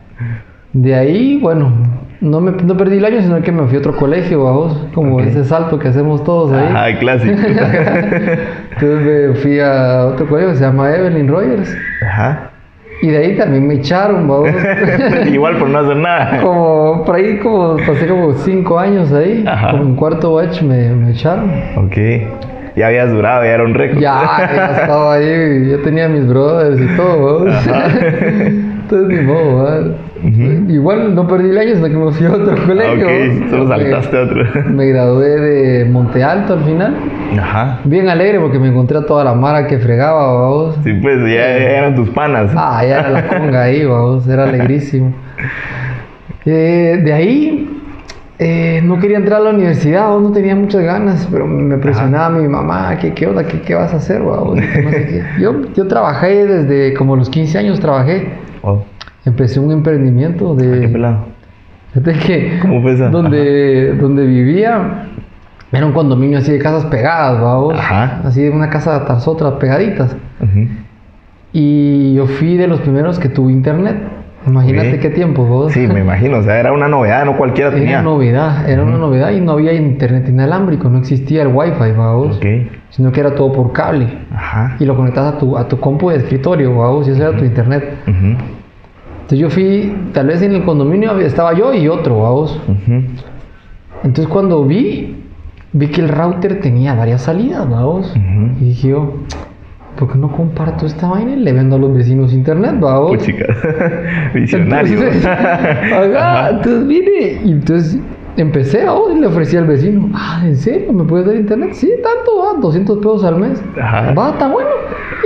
De 0.72 0.92
ahí, 0.94 1.38
bueno, 1.40 1.72
no, 2.20 2.40
me, 2.40 2.52
no 2.52 2.76
perdí 2.76 2.98
el 2.98 3.04
año, 3.04 3.20
sino 3.22 3.40
que 3.40 3.50
me 3.50 3.66
fui 3.66 3.76
a 3.76 3.78
otro 3.78 3.96
colegio, 3.96 4.44
vamos, 4.44 4.86
como 4.94 5.20
ese 5.20 5.44
salto 5.44 5.78
que 5.78 5.88
hacemos 5.88 6.22
todos 6.22 6.52
ahí. 6.52 6.66
Ajá, 6.68 6.98
clásico. 6.98 7.32
Entonces 8.72 9.30
me 9.30 9.34
fui 9.36 9.60
a 9.60 10.06
otro 10.06 10.26
colegio 10.26 10.50
que 10.50 10.56
se 10.56 10.64
llama 10.64 10.94
Evelyn 10.94 11.28
Rogers. 11.28 11.74
Ajá. 12.06 12.50
Y 13.02 13.08
de 13.08 13.16
ahí 13.16 13.36
también 13.36 13.66
me 13.66 13.74
echaron, 13.74 14.28
vamos. 14.28 14.50
Igual 15.32 15.56
por 15.56 15.70
no 15.70 15.78
hacer 15.78 15.96
nada. 15.96 16.42
como, 16.42 17.02
por 17.04 17.14
ahí 17.14 17.38
como, 17.38 17.76
pasé 17.78 18.06
como 18.06 18.34
cinco 18.34 18.78
años 18.78 19.10
ahí. 19.12 19.42
Ajá. 19.46 19.70
Como 19.70 19.84
en 19.84 19.96
cuarto 19.96 20.34
batch 20.34 20.60
me, 20.60 20.90
me 20.90 21.12
echaron. 21.12 21.50
Ok. 21.76 21.96
Ya 22.76 22.88
habías 22.88 23.10
durado, 23.10 23.44
ya 23.44 23.50
era 23.50 23.64
un 23.64 23.74
récord. 23.74 23.98
Ya, 23.98 24.50
ya 24.54 24.80
estaba 24.82 25.14
ahí, 25.14 25.70
yo 25.70 25.80
tenía 25.82 26.08
mis 26.08 26.26
brothers 26.26 26.80
y 26.80 26.96
todo. 26.96 27.46
Entonces 28.90 29.18
ni 29.18 29.26
modo, 29.26 29.94
Igual 30.22 31.14
no 31.14 31.26
perdí 31.26 31.50
el 31.50 31.58
año, 31.58 31.74
sino 31.74 31.88
que 31.88 31.96
me 31.96 32.12
fui 32.12 32.26
a 32.26 32.32
otro 32.32 32.66
colegio. 32.66 33.06
ok, 33.06 33.50
solo 33.50 33.68
saltaste 33.68 34.16
a 34.16 34.22
otro. 34.22 34.44
Me 34.70 34.86
gradué 34.86 35.40
de 35.40 35.84
Monte 35.86 36.22
Alto 36.22 36.54
al 36.54 36.64
final. 36.64 36.96
Ajá. 37.38 37.80
Bien 37.84 38.08
alegre 38.08 38.40
porque 38.40 38.58
me 38.58 38.68
encontré 38.68 38.98
a 38.98 39.06
toda 39.06 39.24
la 39.24 39.34
mara 39.34 39.66
que 39.66 39.78
fregaba, 39.78 40.40
vamos. 40.40 40.76
Sí, 40.82 40.92
pues 40.94 41.18
ya, 41.20 41.58
ya 41.58 41.78
eran 41.78 41.94
tus 41.94 42.10
panas. 42.10 42.50
Ah, 42.54 42.82
ya 42.84 43.00
era 43.00 43.10
la 43.10 43.28
conga 43.28 43.62
ahí, 43.62 43.84
vamos, 43.86 44.26
era 44.26 44.44
alegrísimo. 44.44 45.12
Eh, 46.44 47.00
de 47.04 47.12
ahí 47.12 47.80
eh, 48.38 48.80
no 48.82 48.98
quería 48.98 49.18
entrar 49.18 49.42
a 49.42 49.44
la 49.44 49.50
universidad, 49.50 50.18
no 50.18 50.32
tenía 50.32 50.56
muchas 50.56 50.82
ganas, 50.82 51.28
pero 51.30 51.46
me 51.46 51.76
presionaba 51.76 52.30
mi 52.30 52.48
mamá, 52.48 52.96
¿qué, 52.98 53.12
qué 53.12 53.26
onda? 53.26 53.46
¿Qué, 53.46 53.60
qué 53.60 53.74
vas 53.74 53.92
a 53.92 53.98
hacer? 53.98 54.22
Yo, 55.38 55.60
yo 55.74 55.86
trabajé 55.86 56.46
desde 56.46 56.94
como 56.94 57.16
los 57.16 57.28
15 57.28 57.58
años, 57.58 57.80
trabajé. 57.80 58.28
Oh, 58.62 58.82
Empecé 59.24 59.60
un 59.60 59.70
emprendimiento 59.72 60.54
de... 60.54 60.88
pelado. 60.88 61.26
Fíjate 61.92 62.12
que 62.20 62.58
¿Cómo 62.62 62.82
fue 62.82 62.92
esa? 62.92 63.08
donde, 63.08 63.94
donde 63.96 64.24
vivía 64.24 65.06
era 65.72 65.86
un 65.86 65.92
condominio 65.92 66.38
así 66.38 66.52
de 66.52 66.58
casas 66.58 66.84
pegadas, 66.86 67.40
vamos. 67.40 67.74
Ajá. 67.78 68.20
Así 68.24 68.42
de 68.42 68.50
una 68.50 68.70
casa 68.70 69.04
tras 69.04 69.28
otra, 69.28 69.58
pegaditas. 69.58 70.16
Y 71.52 72.14
yo 72.14 72.26
fui 72.26 72.56
de 72.56 72.66
los 72.66 72.80
primeros 72.80 73.18
que 73.18 73.28
tuve 73.28 73.52
internet. 73.52 73.96
Imagínate 74.46 74.98
qué 74.98 75.10
tiempo, 75.10 75.44
vos. 75.44 75.72
Sí, 75.72 75.86
me 75.86 76.00
imagino. 76.00 76.38
O 76.38 76.42
sea, 76.42 76.58
era 76.58 76.72
una 76.72 76.88
novedad, 76.88 77.24
no 77.24 77.36
cualquiera 77.36 77.70
tenía. 77.70 77.90
Era 77.90 78.02
novedad, 78.02 78.68
era 78.68 78.82
una 78.82 78.96
novedad 78.96 79.30
y 79.30 79.40
no 79.40 79.52
había 79.52 79.72
internet 79.74 80.28
inalámbrico, 80.28 80.88
no 80.88 80.98
existía 80.98 81.42
el 81.42 81.48
wifi, 81.48 81.92
vamos. 81.96 82.38
Ok. 82.38 82.46
Sino 82.88 83.12
que 83.12 83.20
era 83.20 83.34
todo 83.34 83.52
por 83.52 83.72
cable. 83.72 84.08
Ajá. 84.34 84.76
Y 84.80 84.86
lo 84.86 84.96
conectabas 84.96 85.34
a 85.34 85.38
tu, 85.38 85.58
a 85.58 85.68
tu 85.68 85.78
compu 85.78 86.10
de 86.10 86.16
escritorio, 86.16 86.74
vamos, 86.74 87.06
y 87.06 87.10
eso 87.10 87.28
era 87.28 87.36
tu 87.36 87.44
internet. 87.44 87.84
Entonces 89.30 89.38
yo 89.38 89.50
fui, 89.50 89.94
tal 90.12 90.26
vez 90.26 90.42
en 90.42 90.56
el 90.56 90.64
condominio 90.64 91.16
estaba 91.20 91.54
yo 91.54 91.72
y 91.72 91.86
otro, 91.86 92.22
vamos. 92.22 92.60
ujú. 92.66 93.04
Entonces 94.02 94.26
cuando 94.26 94.64
vi, 94.64 95.22
vi 95.72 95.86
que 95.86 96.00
el 96.00 96.08
router 96.08 96.60
tenía 96.60 96.94
varias 96.94 97.22
salidas, 97.22 97.70
vamos. 97.70 98.10
Ujú. 98.10 98.56
Y 98.60 98.64
dije 98.70 98.88
yo, 98.88 99.14
¿por 99.96 100.10
qué 100.10 100.18
no 100.18 100.32
comparto 100.32 100.84
esta 100.84 101.06
vaina 101.08 101.34
y 101.34 101.36
le 101.36 101.52
vendo 101.52 101.76
a 101.76 101.78
los 101.78 101.94
vecinos 101.94 102.32
internet, 102.32 102.74
vamos? 102.80 103.18
Puchica. 103.18 103.46
Visionario. 104.34 104.98
Entonces, 105.00 105.26
ajá, 106.16 106.50
entonces 106.50 106.86
vine 106.88 107.40
y 107.44 107.52
entonces 107.52 108.00
empecé 108.42 108.82
a 108.82 108.94
y 109.14 109.18
le 109.20 109.26
ofrecí 109.26 109.56
al 109.56 109.66
vecino, 109.66 110.08
ah, 110.14 110.42
¿en 110.44 110.56
serio? 110.56 110.92
¿Me 110.92 111.04
puedes 111.04 111.26
dar 111.26 111.36
internet? 111.36 111.70
Sí, 111.72 111.90
tanto, 112.02 112.42
ah, 112.50 112.58
200 112.60 112.98
pesos 112.98 113.24
al 113.24 113.36
mes. 113.36 113.62
Ajá. 113.80 114.12
Va, 114.12 114.30
está 114.30 114.48
bueno. 114.48 114.68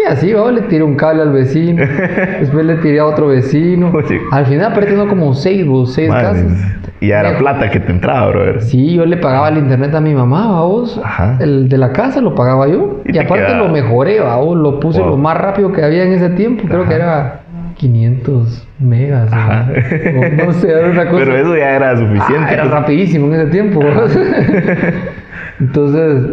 Y 0.03 0.07
así, 0.11 0.33
va, 0.33 0.51
le 0.51 0.63
tiré 0.63 0.83
un 0.85 0.97
cable 0.97 1.23
al 1.23 1.33
vecino, 1.33 1.85
después 2.41 2.65
le 2.67 2.77
tiré 2.77 2.99
a 3.01 3.07
otro 3.07 3.29
vecino. 3.29 3.91
Oye. 3.95 4.21
Al 4.33 4.47
final 4.47 4.73
apretando 4.73 5.07
como 5.09 5.35
6, 5.35 5.67
vos, 5.67 5.93
6 5.95 6.09
Madre, 6.09 6.25
casas. 6.25 6.53
Y 7.01 7.09
ya 7.09 7.21
era 7.21 7.39
plata 7.39 7.71
que 7.71 7.81
te 7.81 7.93
entraba, 7.93 8.29
brother. 8.29 8.63
Sí, 8.63 8.95
yo 8.95 9.05
le 9.05 9.17
pagaba 9.19 9.49
el 9.51 9.59
internet 9.59 9.95
a 9.95 10.01
mi 10.01 10.15
mamá, 10.15 10.47
vamos. 10.49 11.01
Ajá. 11.05 11.37
El 11.41 11.69
de 11.69 11.77
la 11.79 11.93
casa 11.93 12.21
lo 12.21 12.35
pagaba 12.35 12.67
yo. 12.67 13.01
Y 13.05 13.11
Y, 13.11 13.13
te 13.13 13.21
aparte 13.21 13.47
quedaba. 13.47 13.67
lo 13.67 13.73
mejoré, 13.73 14.21
vamos. 14.21 14.57
Lo 14.57 14.81
puse 14.81 15.01
Wow. 15.01 15.11
lo 15.11 15.17
más 15.19 15.37
rápido 15.37 15.71
que 15.73 15.83
había 15.85 16.05
en 16.05 16.13
ese 16.13 16.31
tiempo. 16.31 16.65
Creo 16.67 16.87
que 16.89 16.95
era 16.95 17.41
500 17.77 18.67
megas. 18.81 19.31
o- 19.33 19.35
Ajá. 19.35 19.69
o 19.71 20.45
no 20.47 20.53
sé, 20.53 20.71
era 20.71 20.89
una 20.91 21.07
cosa. 21.11 21.25
Pero 21.25 21.37
eso 21.37 21.57
ya 21.57 21.77
era 21.77 21.97
suficiente. 21.97 22.47
Ah, 22.49 22.53
era 22.53 22.65
rapidísimo 22.65 23.27
en 23.33 23.41
ese 23.41 23.51
tiempo. 23.51 23.81
Entonces 25.61 26.25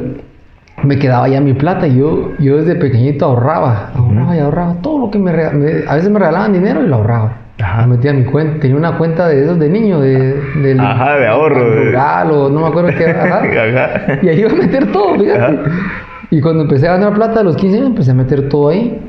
me 0.84 0.98
quedaba 0.98 1.28
ya 1.28 1.40
mi 1.42 1.54
plata 1.54 1.88
y 1.88 1.98
yo, 1.98 2.32
yo 2.40 2.58
desde 2.58 2.76
pequeñito 2.76 3.26
ahorraba, 3.26 3.92
ahorraba 3.96 4.36
y 4.36 4.40
ahorraba 4.40 4.76
todo 4.82 5.00
lo 5.06 5.12
que 5.12 5.20
me, 5.20 5.32
me- 5.32 5.84
A 5.88 5.96
veces 5.96 6.10
me 6.10 6.18
regalaban 6.20 6.54
dinero 6.54 6.84
y 6.84 6.88
lo 6.88 6.96
ahorraba. 6.96 7.38
Ajá. 7.62 7.82
Lo 7.84 7.88
metía 7.90 8.14
mi 8.14 8.24
cuenta. 8.24 8.60
Tenía 8.60 8.76
una 8.78 8.98
cuenta 8.98 9.28
de 9.28 9.44
esos 9.44 9.60
de 9.60 9.70
niño, 9.70 10.00
de, 10.00 10.34
del 10.64 10.80
Ajá, 10.80 11.18
de 11.18 11.28
ahorro, 11.28 11.70
de- 11.70 11.86
Rural 11.86 12.32
o 12.32 12.50
no 12.50 12.62
me 12.62 12.68
acuerdo 12.68 12.90
qué. 12.98 13.06
Ajá. 13.12 14.20
Y 14.24 14.28
ahí 14.30 14.40
iba 14.40 14.52
a 14.52 14.56
meter 14.56 14.92
todo, 14.92 15.16
fíjate. 15.20 15.40
Ajá. 15.40 15.56
Y 16.32 16.40
cuando 16.42 16.64
empecé 16.64 16.88
a 16.88 16.94
ganar 16.94 17.14
plata 17.14 17.42
a 17.42 17.44
los 17.44 17.56
15 17.58 17.78
años, 17.78 17.90
empecé 17.90 18.12
a 18.12 18.14
meter 18.16 18.48
todo 18.50 18.70
ahí. 18.70 19.00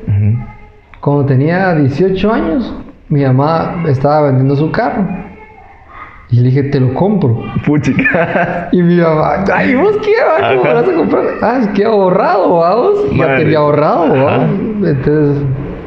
Cuando 1.03 1.25
tenía 1.25 1.75
18 1.75 2.31
años, 2.31 2.73
mi 3.09 3.25
mamá 3.25 3.83
estaba 3.89 4.27
vendiendo 4.27 4.55
su 4.55 4.71
carro. 4.71 5.05
Y 6.29 6.37
le 6.37 6.43
dije, 6.43 6.63
te 6.63 6.79
lo 6.79 6.93
compro. 6.93 7.43
Puchica. 7.65 8.69
Y 8.71 8.81
mi 8.81 8.95
mamá, 9.01 9.43
ay, 9.53 9.75
¿vos 9.75 9.97
qué? 10.01 10.13
va? 10.23 10.55
¿Cómo 10.55 10.63
Ajá. 10.63 10.73
vas 10.75 10.87
a 10.87 10.93
comprar? 10.93 11.23
Ah, 11.41 11.57
es 11.61 11.67
que 11.71 11.83
ahorrado, 11.83 12.55
vamos. 12.57 12.93
Ya 13.17 13.35
tenía 13.35 13.57
ahorrado, 13.57 14.07
vamos. 14.23 14.87
Entonces, 14.87 15.43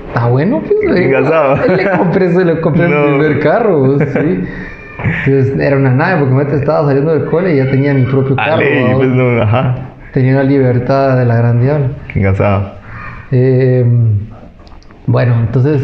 está 0.09 0.27
bueno, 0.27 0.61
pues. 0.61 0.73
le 0.93 1.01
digo, 1.01 1.17
Engasado. 1.19 1.57
Le 1.77 1.91
compré, 1.97 2.33
se 2.33 2.45
le 2.45 2.61
compré 2.61 2.87
No. 2.87 3.05
el 3.07 3.13
primer 3.19 3.41
carro, 3.41 3.79
vos, 3.87 4.03
sí. 4.03 4.45
Entonces, 5.25 5.59
era 5.59 5.77
una 5.79 5.93
nave, 5.93 6.21
porque 6.27 6.35
me 6.35 6.43
estaba 6.43 6.87
saliendo 6.87 7.15
del 7.15 7.25
cole 7.31 7.55
y 7.55 7.57
ya 7.57 7.71
tenía 7.71 7.95
mi 7.95 8.03
propio 8.05 8.37
carro. 8.37 8.53
Ale, 8.57 8.93
pues 8.97 9.09
no, 9.09 9.41
ajá. 9.43 9.77
Tenía 10.13 10.35
la 10.35 10.43
libertad 10.45 11.17
de 11.17 11.25
la 11.25 11.37
gran 11.37 11.59
diabla. 11.63 11.87
Qué 12.13 12.19
engasado. 12.19 12.71
Eh, 13.33 13.83
bueno, 15.07 15.35
entonces 15.41 15.83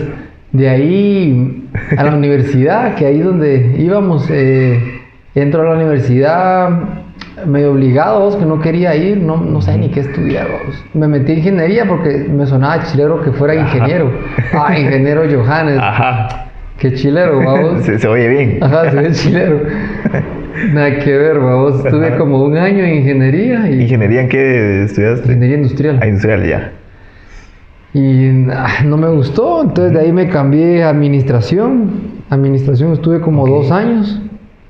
de 0.53 0.69
ahí 0.69 1.69
a 1.97 2.05
la 2.05 2.15
universidad, 2.17 2.95
que 2.95 3.07
ahí 3.07 3.21
es 3.21 3.25
donde 3.25 3.77
íbamos, 3.79 4.29
eh, 4.31 5.01
entro 5.35 5.63
a 5.63 5.65
la 5.65 5.75
universidad 5.77 6.71
medio 7.47 7.73
obligado, 7.73 8.21
vos, 8.21 8.37
que 8.37 8.45
no 8.45 8.61
quería 8.61 8.95
ir, 8.95 9.19
no, 9.19 9.39
no 9.39 9.61
sabía 9.63 9.81
ni 9.81 9.89
qué 9.91 10.01
estudiar. 10.01 10.47
vos. 10.67 10.85
Me 10.95 11.09
metí 11.09 11.33
en 11.33 11.39
ingeniería 11.39 11.87
porque 11.87 12.27
me 12.31 12.47
sonaba 12.47 12.83
chilero 12.85 13.23
que 13.23 13.33
fuera 13.33 13.55
ingeniero. 13.55 14.11
Ah, 14.53 14.79
ingeniero 14.79 15.23
Johannes, 15.33 15.79
Ajá. 15.81 16.29
qué 16.79 16.93
chilero, 16.95 17.39
vamos. 17.39 17.83
Se, 17.85 17.99
se 17.99 18.07
oye 18.09 18.29
bien. 18.29 18.59
Ajá, 18.61 18.91
se 18.91 18.97
ve 18.97 19.13
chilero. 19.13 19.61
Nada 20.73 20.99
que 20.99 21.17
ver, 21.17 21.39
vamos. 21.41 21.85
Estuve 21.85 22.09
Ajá. 22.09 22.19
como 22.19 22.43
un 22.45 22.57
año 22.59 22.85
en 22.85 22.97
ingeniería 22.97 23.71
y 23.71 23.83
¿Ingeniería 23.83 24.21
en 24.23 24.29
qué 24.29 24.83
estudiaste? 24.85 25.29
ingeniería 25.29 25.57
industrial. 25.57 25.99
Ah, 26.03 26.07
industrial, 26.07 26.45
ya. 26.47 26.73
Y 27.95 28.51
ah, 28.51 28.85
no 28.87 28.97
me 28.97 29.09
gustó, 29.09 29.63
entonces 29.63 29.93
de 29.93 30.01
ahí 30.01 30.13
me 30.13 30.29
cambié 30.29 30.83
a 30.85 30.89
administración. 30.91 31.91
Administración 32.31 32.93
estuve 32.93 33.21
como 33.21 33.47
dos 33.47 33.71
años, 33.71 34.21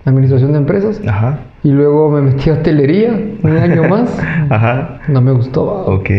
administración 0.05 0.53
de 0.53 0.59
empresas. 0.59 1.01
Ajá. 1.07 1.39
Y 1.63 1.71
luego 1.71 2.11
me 2.11 2.21
metí 2.23 2.51
a 2.51 2.55
hostelería 2.55 3.13
un 3.43 3.57
año 3.57 3.85
más. 3.89 4.19
Ajá. 4.51 4.99
No 5.07 5.21
me 5.21 5.31
gustó. 5.31 5.63
Ok. 5.87 6.11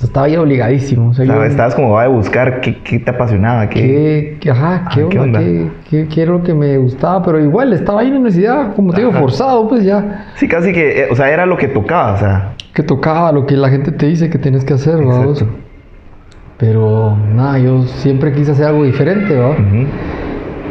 estaba 0.00 0.26
ahí 0.26 0.36
obligadísimo. 0.36 1.08
O 1.08 1.14
sea, 1.14 1.24
yo- 1.24 1.42
estabas 1.42 1.74
como 1.74 1.90
va 1.92 2.04
a 2.04 2.08
buscar 2.08 2.60
qué, 2.60 2.78
qué 2.82 3.00
te 3.00 3.10
apasionaba, 3.10 3.68
qué. 3.68 3.80
¿Qué, 3.80 4.36
qué- 4.40 4.50
ajá, 4.52 4.88
¿qué 4.94 5.00
Ah, 5.02 5.06
¿qué 5.10 5.18
onda? 5.18 5.38
onda? 5.38 5.40
¿Qué, 5.40 5.68
qué- 5.90 6.06
qué 6.08 6.22
era 6.22 6.30
lo 6.32 6.42
que 6.44 6.54
me 6.54 6.78
gustaba? 6.78 7.24
Pero 7.24 7.40
igual 7.40 7.72
estaba 7.72 8.02
ahí 8.02 8.06
en 8.06 8.12
la 8.14 8.20
universidad, 8.20 8.74
como 8.76 8.92
te 8.92 8.98
digo, 9.00 9.10
Ajá. 9.10 9.18
forzado, 9.20 9.68
pues 9.68 9.82
ya. 9.82 10.26
Sí, 10.36 10.46
casi 10.46 10.72
que, 10.72 11.00
eh, 11.02 11.08
o 11.10 11.16
sea, 11.16 11.28
era 11.30 11.44
lo 11.46 11.56
que 11.56 11.66
tocaba, 11.66 12.12
o 12.12 12.18
sea. 12.18 12.52
Que 12.72 12.84
tocaba 12.84 13.32
lo 13.32 13.46
que 13.46 13.56
la 13.56 13.68
gente 13.70 13.90
te 13.90 14.06
dice 14.06 14.30
que 14.30 14.38
tienes 14.38 14.64
que 14.64 14.74
hacer, 14.74 14.96
¿va? 14.98 15.26
Pero 16.58 17.16
nada, 17.34 17.58
yo 17.58 17.82
siempre 17.82 18.32
quise 18.32 18.52
hacer 18.52 18.66
algo 18.66 18.84
diferente, 18.84 19.36
¿va? 19.36 19.56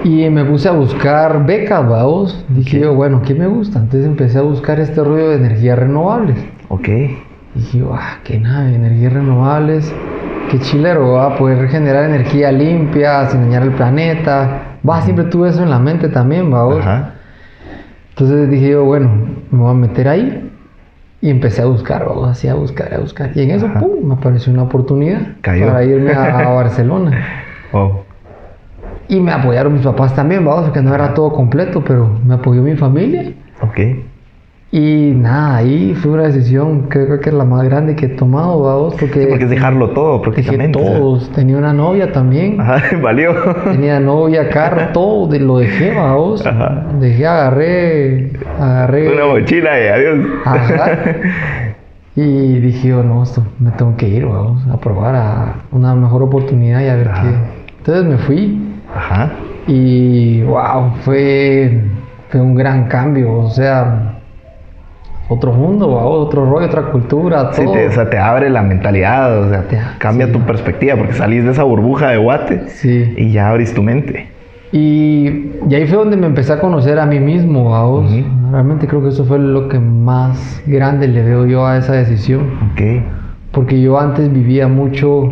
Y 0.04 0.30
me 0.30 0.46
puse 0.46 0.68
a 0.68 0.72
buscar 0.72 1.46
becas, 1.46 1.88
vamos. 1.88 2.46
Dije 2.50 2.80
yo, 2.80 2.94
bueno, 2.94 3.22
¿qué 3.24 3.34
me 3.36 3.48
gusta? 3.48 3.80
Entonces 3.80 4.06
empecé 4.06 4.40
a 4.40 4.42
buscar 4.42 4.80
este 4.80 5.04
rollo 5.04 5.30
de 5.30 5.36
energías 5.36 5.78
renovables. 5.78 6.38
Ok. 6.70 6.88
Dije 7.56 7.78
yo, 7.80 7.94
ah, 7.94 8.20
qué 8.24 8.40
nave, 8.40 8.76
energías 8.76 9.14
renovables. 9.14 9.94
Qué 10.50 10.60
chilero, 10.60 11.14
va 11.14 11.36
poder 11.38 11.68
generar 11.70 12.06
energía 12.06 12.52
limpia, 12.52 13.28
sin 13.30 13.42
dañar 13.42 13.64
el 13.64 13.72
planeta. 13.72 14.78
Va, 14.88 15.02
siempre 15.02 15.26
tuve 15.26 15.50
eso 15.50 15.64
en 15.64 15.70
la 15.70 15.80
mente 15.80 16.10
también, 16.10 16.52
vamos. 16.52 16.82
Ajá. 16.82 17.16
Entonces 18.10 18.50
dije 18.50 18.70
yo, 18.70 18.86
bueno, 18.86 19.10
me 19.52 19.60
voy 19.60 19.72
a 19.72 19.74
meter 19.74 20.08
ahí. 20.08 20.45
Y 21.26 21.32
empecé 21.32 21.64
a 21.64 21.66
buscar, 21.66 22.06
vamos, 22.06 22.30
así 22.30 22.48
a 22.48 22.54
buscar, 22.54 22.94
a 22.94 23.00
buscar. 23.00 23.32
Y 23.34 23.42
en 23.42 23.50
eso, 23.50 23.66
Ajá. 23.66 23.80
pum, 23.80 24.08
me 24.08 24.14
apareció 24.14 24.54
una 24.54 24.62
oportunidad 24.62 25.22
Cayó. 25.42 25.66
para 25.66 25.84
irme 25.84 26.12
a, 26.12 26.38
a 26.38 26.50
Barcelona. 26.54 27.20
Wow. 27.72 28.02
Y 29.08 29.20
me 29.20 29.32
apoyaron 29.32 29.74
mis 29.74 29.82
papás 29.82 30.14
también, 30.14 30.46
vamos, 30.46 30.66
porque 30.66 30.84
no 30.84 30.94
era 30.94 31.16
todo 31.16 31.34
completo, 31.34 31.84
pero 31.84 32.08
me 32.24 32.36
apoyó 32.36 32.62
mi 32.62 32.76
familia. 32.76 33.34
Ok. 33.62 33.80
Y 34.78 35.14
nada, 35.16 35.56
ahí 35.56 35.94
fue 35.96 36.12
una 36.12 36.24
decisión 36.24 36.90
creo 36.90 37.22
que 37.22 37.30
es 37.30 37.34
la 37.34 37.46
más 37.46 37.64
grande 37.64 37.96
que 37.96 38.08
he 38.08 38.10
tomado, 38.10 38.62
vamos, 38.62 38.96
porque, 38.96 39.22
Sí, 39.22 39.28
porque 39.30 39.46
es 39.46 39.50
dejarlo 39.50 39.92
todo 39.92 40.22
dejé 40.22 40.22
prácticamente. 40.22 40.78
sea. 40.78 40.98
todos. 41.00 41.30
Tenía 41.32 41.58
una 41.58 41.72
novia 41.72 42.12
también. 42.12 42.60
Ajá, 42.60 42.82
valió. 43.02 43.34
Tenía 43.72 44.02
novia, 44.02 44.50
carro, 44.50 44.90
todo, 44.92 45.34
lo 45.40 45.60
dejé, 45.60 45.94
vamos. 45.96 46.46
Ajá. 46.46 46.88
Dejé, 47.00 47.26
agarré, 47.26 48.34
agarré. 48.60 49.14
Una 49.14 49.28
mochila 49.28 49.82
y 49.82 49.88
adiós. 49.88 50.26
Ajá. 50.44 51.00
Y 52.18 52.60
dije, 52.60 52.88
yo, 52.90 53.04
no, 53.04 53.24
esto 53.24 53.44
me 53.60 53.72
tengo 53.72 53.96
que 53.98 54.08
ir, 54.08 54.26
vamos, 54.26 54.66
a 54.72 54.78
probar 54.78 55.16
a 55.16 55.56
una 55.74 55.94
mejor 55.96 56.24
oportunidad 56.24 56.80
y 56.82 56.88
a 56.88 56.96
ver 56.96 57.10
Ajá. 57.10 57.24
qué. 57.24 57.36
Entonces 57.80 58.06
me 58.06 58.18
fui 58.18 58.76
Ajá. 58.96 59.32
y 59.68 60.42
wow, 60.44 60.92
fue, 61.02 61.82
fue 62.30 62.40
un 62.40 62.56
gran 62.56 62.88
cambio, 62.88 63.34
o 63.34 63.50
sea, 63.50 64.15
otro 65.28 65.52
mundo, 65.54 65.88
wow, 65.88 66.12
otro 66.12 66.46
rollo, 66.46 66.68
otra 66.68 66.84
cultura, 66.92 67.52
Sí, 67.54 67.64
todo. 67.64 67.74
te, 67.74 67.88
o 67.88 67.92
sea, 67.92 68.10
te 68.10 68.18
abre 68.20 68.50
la 68.50 68.62
mentalidad, 68.62 69.40
o 69.42 69.50
sea, 69.50 69.64
Te- 69.68 69.80
cambia 69.98 70.28
sí. 70.28 70.34
tu 70.34 70.40
perspectiva 70.42 70.96
porque 70.96 71.14
salís 71.14 71.44
de 71.44 71.52
esa 71.52 71.64
burbuja 71.64 72.10
de 72.10 72.18
guate 72.18 72.68
Sí. 72.70 73.14
y 73.18 73.32
ya 73.32 73.50
abrís 73.50 73.74
tu 73.74 73.82
mente. 73.82 74.28
Y, 74.72 75.52
y 75.70 75.76
ahí 75.76 75.88
fue 75.88 75.98
donde 75.98 76.18
me 76.18 76.28
empecé 76.28 76.54
a 76.54 76.60
conocer 76.60 77.00
a 77.00 77.06
mí 77.06 77.20
mismo, 77.20 77.72
vamos. 77.72 78.12
Ujú. 78.12 78.24
Realmente 78.52 78.88
creo 78.88 79.02
que 79.02 79.10
eso 79.10 79.26
fue 79.26 79.40
lo 79.40 79.68
que 79.70 79.80
más 79.80 80.62
grande 80.68 81.08
le 81.08 81.24
veo 81.24 81.46
yo 81.46 81.66
a 81.66 81.78
esa 81.78 81.94
decisión. 81.94 82.42
Ok. 82.72 82.82
Porque 83.52 83.80
yo 83.82 83.98
antes 84.00 84.32
vivía 84.32 84.68
mucho 84.68 85.32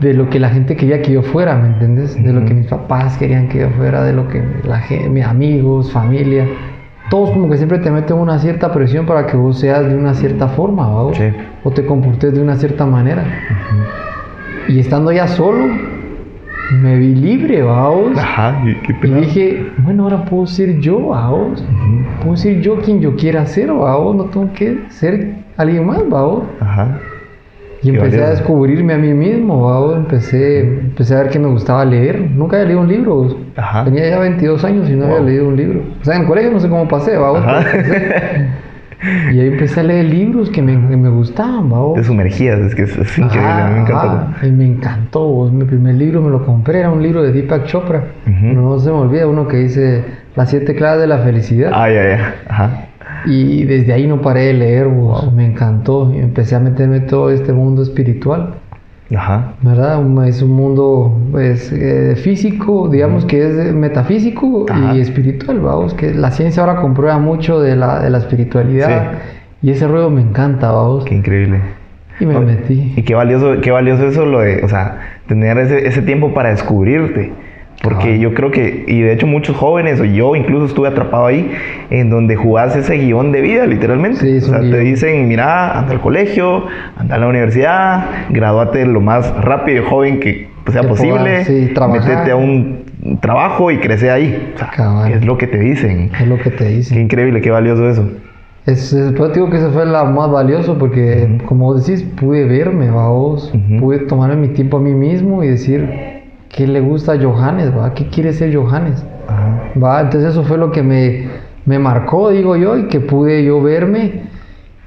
de 0.00 0.12
lo 0.14 0.28
que 0.28 0.38
la 0.40 0.48
gente 0.50 0.76
quería 0.76 1.02
que 1.02 1.12
yo 1.12 1.22
fuera, 1.22 1.56
¿me 1.56 1.68
entiendes? 1.68 2.22
De 2.22 2.32
lo 2.32 2.44
que 2.44 2.54
mis 2.54 2.66
papás 2.66 3.16
querían 3.18 3.48
que 3.48 3.60
yo 3.60 3.70
fuera, 3.70 4.02
de 4.02 4.12
lo 4.12 4.28
que 4.28 4.42
la 4.64 4.78
gente, 4.80 5.08
mis 5.08 5.24
amigos, 5.24 5.92
familia. 5.92 6.46
Todos 7.10 7.30
como 7.30 7.48
que 7.48 7.56
siempre 7.56 7.78
te 7.78 7.90
meten 7.90 8.16
una 8.16 8.38
cierta 8.38 8.72
presión 8.72 9.06
para 9.06 9.26
que 9.26 9.36
vos 9.36 9.60
seas 9.60 9.86
de 9.88 9.94
una 9.94 10.14
cierta 10.14 10.48
forma, 10.48 10.88
¿va? 10.88 11.14
Sí. 11.14 11.24
O 11.62 11.70
te 11.70 11.86
comportes 11.86 12.34
de 12.34 12.42
una 12.42 12.56
cierta 12.56 12.84
manera. 12.84 13.24
Y 14.68 14.80
estando 14.80 15.12
ya 15.12 15.28
solo, 15.28 15.66
me 16.82 16.96
vi 16.96 17.14
libre, 17.14 17.62
¿va? 17.62 17.88
vos? 17.90 18.18
Ajá. 18.18 18.60
¿Y 18.64 18.74
qué 18.82 19.06
Y 19.06 19.10
dije, 19.12 19.72
bueno, 19.78 20.04
ahora 20.04 20.24
puedo 20.24 20.46
ser 20.46 20.80
yo. 20.80 20.98
Ujú. 20.98 21.54
Puedo 22.22 22.36
ser 22.36 22.60
yo 22.60 22.80
quien 22.80 23.00
yo 23.00 23.14
quiera 23.14 23.46
ser, 23.46 23.70
vos. 23.70 24.16
No 24.16 24.24
tengo 24.24 24.52
que 24.52 24.84
ser 24.88 25.34
alguien 25.56 25.86
más, 25.86 26.08
vos. 26.08 26.42
Ajá. 26.60 26.98
Y 27.82 27.90
empecé 27.90 28.22
a 28.24 28.30
descubrirme 28.30 28.94
a 28.94 28.98
mí 28.98 29.12
mismo, 29.12 29.62
¿va? 29.62 29.96
empecé, 29.96 30.60
empecé 30.60 31.14
a 31.14 31.22
ver 31.22 31.30
que 31.30 31.38
me 31.38 31.48
gustaba 31.48 31.84
leer. 31.84 32.20
Nunca 32.34 32.56
había 32.56 32.66
leído 32.68 32.80
un 32.80 32.88
libro. 32.88 33.36
Ajá. 33.56 33.84
Tenía 33.84 34.08
ya 34.08 34.18
22 34.18 34.64
años 34.64 34.88
y 34.88 34.94
no 34.94 35.04
había 35.04 35.18
Wow. 35.18 35.26
leído 35.26 35.48
un 35.48 35.56
libro. 35.56 35.80
O 36.00 36.04
sea, 36.04 36.16
en 36.16 36.22
el 36.22 36.26
colegio 36.26 36.50
no 36.50 36.58
sé 36.60 36.68
cómo 36.68 36.88
pasé, 36.88 37.16
¿va? 37.16 37.38
Ajá. 37.38 37.60
Y 39.30 39.38
ahí 39.40 39.48
empecé 39.48 39.80
a 39.80 39.82
leer 39.82 40.06
libros 40.06 40.48
que 40.50 40.62
me, 40.62 40.72
que 40.88 40.96
me 40.96 41.10
gustaban, 41.10 41.70
¿va? 41.70 41.94
Te 41.94 42.02
sumergías, 42.02 42.58
es 42.60 42.74
que 42.74 42.82
es, 42.84 42.96
es 42.96 43.18
increíble, 43.18 43.50
a 43.52 43.66
mí 43.68 43.74
me 43.74 43.80
encantó. 43.82 44.06
ajá. 44.08 44.46
Y 44.46 44.50
me 44.50 44.64
encantó. 44.66 45.20
vos. 45.28 45.52
Mi 45.52 45.64
primer 45.64 45.94
libro 45.96 46.22
me 46.22 46.30
lo 46.30 46.44
compré, 46.44 46.80
era 46.80 46.90
un 46.90 47.02
libro 47.02 47.22
de 47.22 47.30
Deepak 47.30 47.66
Chopra. 47.66 48.04
Ujú. 48.26 48.46
No 48.58 48.78
se 48.80 48.90
me 48.90 48.96
olvida 48.96 49.26
uno 49.28 49.46
que 49.46 49.58
dice 49.58 50.02
Las 50.34 50.48
siete 50.50 50.74
claves 50.74 51.02
de 51.02 51.06
la 51.08 51.18
felicidad. 51.18 51.70
Ah, 51.74 51.90
ya, 51.90 52.08
ya. 52.08 52.34
Ajá. 52.48 52.70
Y 53.24 53.64
desde 53.64 53.92
ahí 53.92 54.06
no 54.06 54.20
paré 54.20 54.46
de 54.46 54.52
leer, 54.54 54.86
vos. 54.86 55.32
me 55.32 55.46
encantó. 55.46 56.12
Y 56.14 56.18
empecé 56.18 56.54
a 56.54 56.60
meterme 56.60 56.96
en 56.98 57.06
todo 57.06 57.30
este 57.30 57.52
mundo 57.52 57.82
espiritual, 57.82 58.54
Ajá. 59.14 59.54
¿verdad? 59.62 60.00
Es 60.28 60.42
un 60.42 60.50
mundo 60.50 61.18
pues, 61.30 61.72
eh, 61.72 62.16
físico, 62.16 62.88
digamos 62.88 63.24
que 63.24 63.46
es 63.46 63.72
metafísico 63.74 64.66
Ajá. 64.68 64.94
y 64.94 65.00
espiritual, 65.00 65.60
vamos, 65.60 65.94
que 65.94 66.12
la 66.12 66.30
ciencia 66.30 66.62
ahora 66.62 66.80
comprueba 66.80 67.18
mucho 67.18 67.60
de 67.60 67.76
la, 67.76 68.00
de 68.00 68.10
la 68.10 68.18
espiritualidad. 68.18 69.12
Y 69.62 69.70
ese 69.70 69.88
rollo 69.88 70.10
me 70.10 70.20
encanta, 70.20 70.70
vamos. 70.70 71.04
Qué 71.04 71.14
increíble. 71.14 71.60
Y 72.20 72.26
me 72.26 72.36
Oye, 72.36 72.46
metí. 72.46 72.94
Y 72.96 73.02
qué 73.02 73.14
valioso, 73.14 73.60
qué 73.60 73.70
valioso 73.70 74.06
eso 74.06 74.24
lo 74.26 74.40
de, 74.40 74.64
o 74.64 74.68
sea, 74.68 75.00
tener 75.26 75.58
ese, 75.58 75.86
ese 75.86 76.02
tiempo 76.02 76.32
para 76.34 76.50
descubrirte. 76.50 77.32
Porque 77.88 78.18
yo 78.18 78.34
creo 78.34 78.50
que, 78.50 78.84
y 78.86 79.00
de 79.00 79.12
hecho 79.12 79.26
muchos 79.26 79.56
jóvenes, 79.56 80.00
o 80.00 80.04
yo 80.04 80.34
incluso 80.36 80.66
estuve 80.66 80.88
atrapado 80.88 81.26
ahí, 81.26 81.50
en 81.90 82.10
donde 82.10 82.36
jugás 82.36 82.74
ese 82.76 82.96
guion 82.96 83.32
de 83.32 83.40
vida, 83.40 83.66
literalmente. 83.66 84.20
Sí, 84.20 84.38
o 84.38 84.48
sea, 84.48 84.60
te 84.60 84.78
dicen, 84.80 85.28
mira, 85.28 85.78
anda 85.78 85.92
al 85.92 86.00
colegio, 86.00 86.64
anda 86.96 87.16
a 87.16 87.18
la 87.18 87.28
universidad, 87.28 88.06
gradúate 88.30 88.84
lo 88.86 89.00
más 89.00 89.34
rápido 89.42 89.82
y 89.82 89.86
joven 89.86 90.20
que 90.20 90.48
sea 90.70 90.82
Que 90.82 90.88
posible, 90.88 91.44
puedas, 91.44 91.46
sí, 91.46 91.72
métete 91.92 92.30
a 92.30 92.36
un 92.36 92.86
trabajo 93.20 93.70
y 93.70 93.78
crece 93.78 94.10
ahí. 94.10 94.52
O 94.54 94.58
sea, 94.58 95.08
es 95.08 95.24
lo 95.24 95.38
que 95.38 95.46
te 95.46 95.58
dicen. 95.58 96.10
Es 96.20 96.26
lo 96.26 96.38
que 96.38 96.50
te 96.50 96.64
Qué 96.64 96.70
dicen. 96.70 97.00
increíble, 97.00 97.40
qué 97.40 97.50
valioso 97.50 97.88
eso. 97.88 98.08
Es, 98.66 98.92
es, 98.92 99.14
te 99.14 99.28
digo 99.28 99.48
que 99.48 99.58
eso 99.58 99.70
fue 99.70 99.86
lo 99.86 100.04
más 100.06 100.28
valioso 100.28 100.76
porque, 100.76 101.38
como 101.46 101.66
vos 101.66 101.86
decís, 101.86 102.02
pude 102.20 102.44
verme, 102.46 102.90
vos, 102.90 103.52
Ujú. 103.54 103.78
pude 103.80 103.98
tomarme 104.00 104.34
mi 104.34 104.48
tiempo 104.48 104.78
a 104.78 104.80
mí 104.80 104.92
mismo 104.92 105.44
y 105.44 105.48
decir 105.48 106.15
qué 106.56 106.66
le 106.66 106.80
gusta 106.80 107.12
a 107.12 107.18
Johannes, 107.22 107.70
¿va? 107.76 107.92
¿Qué 107.94 108.08
quiere 108.08 108.32
ser 108.32 108.54
Johannes? 108.56 109.04
Ajá. 109.28 109.62
¿Va? 109.82 110.00
Entonces 110.00 110.30
eso 110.30 110.42
fue 110.42 110.56
lo 110.58 110.72
que 110.72 110.82
me, 110.82 111.28
me 111.66 111.78
marcó, 111.78 112.30
digo 112.30 112.56
yo, 112.56 112.76
y 112.78 112.88
que 112.88 112.98
pude 113.00 113.44
yo 113.44 113.62
verme 113.62 114.22